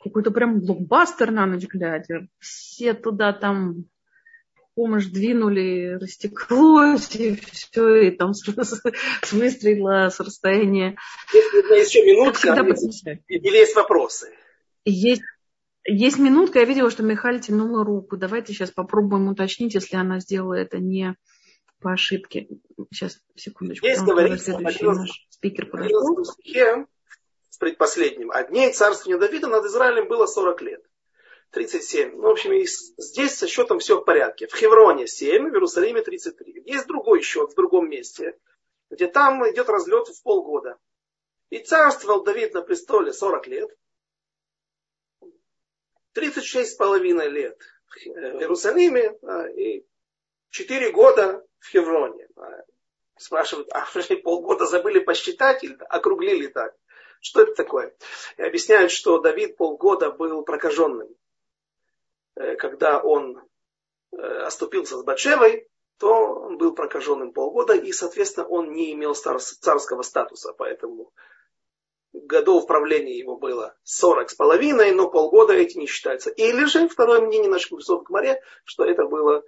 Какой-то 0.03 0.30
прям 0.30 0.59
блокбастер 0.59 1.32
на 1.32 1.47
ночь 1.47 1.65
глядя. 1.65 2.28
Все 2.38 2.93
туда 2.93 3.34
там 3.34 3.89
помощь 4.76 5.05
двинули, 5.05 5.97
растеклось, 5.99 7.15
и 7.15 7.36
все, 7.36 7.95
и 7.95 8.11
там 8.11 8.34
выстрелило 9.32 10.09
с 10.09 10.19
расстояния. 10.19 10.95
Есть, 11.34 11.53
есть 11.71 11.95
еще 11.95 12.05
минутка, 12.05 12.49
или 13.28 13.57
есть 13.57 13.76
вопросы? 13.76 14.32
Есть, 14.84 15.23
Есть 15.86 16.17
минутка, 16.17 16.59
я 16.59 16.65
видела, 16.65 16.89
что 16.89 17.03
Михаил 17.03 17.39
тянула 17.39 17.86
руку. 17.86 18.17
Давайте 18.17 18.53
сейчас 18.53 18.71
попробуем 18.71 19.27
уточнить, 19.27 19.75
если 19.75 19.95
она 19.97 20.19
сделала 20.19 20.55
это 20.55 20.79
не 20.79 21.15
по 21.79 21.93
ошибке. 21.93 22.47
Сейчас, 22.91 23.21
секундочку. 23.36 23.86
Здесь 23.86 24.01
говорится, 24.01 24.57
наш 24.57 24.77
спикер 25.29 25.67
подошел. 25.67 26.23
в 27.51 27.59
предпоследнем. 27.59 28.31
А 28.31 28.43
дней 28.43 28.71
царствования 28.73 29.19
Давида 29.19 29.47
над 29.47 29.65
Израилем 29.65 30.07
было 30.07 30.25
40 30.25 30.61
лет. 30.61 30.83
37. 31.51 32.15
Ну, 32.15 32.23
в 32.23 32.31
общем, 32.31 32.51
здесь 32.97 33.36
со 33.36 33.47
счетом 33.47 33.79
все 33.79 33.99
в 33.99 34.03
порядке. 34.03 34.47
В 34.47 34.55
Хевроне 34.55 35.07
7, 35.07 35.49
в 35.49 35.53
Иерусалиме 35.53 36.01
33. 36.01 36.63
Есть 36.65 36.88
другой 36.88 37.21
счет 37.21 37.51
в 37.51 37.55
другом 37.55 37.89
месте, 37.89 38.38
где 38.89 39.07
там 39.07 39.47
идет 39.49 39.69
разлет 39.69 40.07
в 40.07 40.23
полгода. 40.23 40.77
И 41.49 41.59
царствовал 41.59 42.23
Давид 42.23 42.53
на 42.53 42.61
престоле 42.61 43.13
40 43.13 43.47
лет. 43.47 43.69
36 46.16 46.72
с 46.72 46.76
половиной 46.76 47.30
лет 47.30 47.59
в 47.93 48.07
Иерусалиме 48.07 49.18
и 49.55 49.86
4 50.49 50.91
года 50.91 51.45
в 51.59 51.70
Хевроне. 51.70 52.28
Спрашивают, 53.18 53.70
а 53.72 53.86
полгода 54.24 54.66
забыли 54.66 54.99
посчитать 54.99 55.63
или 55.63 55.78
округлили 55.89 56.47
так? 56.47 56.74
Что 57.22 57.41
это 57.41 57.53
такое? 57.53 57.95
И 58.38 58.41
объясняют, 58.43 58.91
что 58.91 59.20
Давид 59.20 59.57
полгода 59.57 60.11
был 60.11 60.43
прокаженным. 60.43 61.09
Э, 62.36 62.55
когда 62.55 62.99
он 63.01 63.41
э, 64.11 64.18
оступился 64.18 64.97
с 64.97 65.03
Батшевой, 65.03 65.68
то 65.97 66.11
он 66.11 66.57
был 66.57 66.76
прокаженным 66.76 67.32
полгода, 67.32 67.74
и, 67.74 67.91
соответственно, 67.93 68.47
он 68.47 68.74
не 68.74 68.91
имел 68.91 69.16
царского 69.16 70.01
статуса, 70.01 70.53
поэтому 70.53 71.13
годов 72.24 72.68
правления 72.68 73.18
его 73.18 73.38
было 73.38 73.76
40 73.84 74.30
с 74.30 74.36
половиной, 74.36 74.91
но 74.91 75.09
полгода 75.09 75.53
эти 75.53 75.78
не 75.78 75.88
считаются. 75.88 76.30
Или 76.30 76.66
же, 76.66 76.88
второе 76.88 77.22
мнение 77.22 77.49
наших 77.49 77.72
мудрецов 77.72 78.01
в 78.01 78.03
Гмаре, 78.05 78.41
что 78.63 78.86
это 78.86 79.05
было 79.05 79.43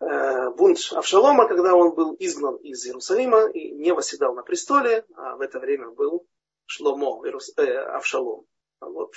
э, 0.00 0.50
бунт 0.50 0.78
Авшалома, 0.92 1.48
когда 1.48 1.74
он 1.74 1.94
был 1.94 2.14
изгнан 2.18 2.56
из 2.56 2.84
Иерусалима 2.86 3.48
и 3.50 3.70
не 3.70 3.92
восседал 3.92 4.34
на 4.34 4.42
престоле, 4.42 5.04
а 5.14 5.36
в 5.36 5.40
это 5.40 5.58
время 5.58 5.90
был 5.90 6.26
Шломо, 6.66 7.22
э, 7.26 7.62
Авшалом. 7.96 8.46
Вот 8.80 9.14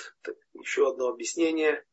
еще 0.52 0.88
одно 0.88 1.08
объяснение 1.08 1.84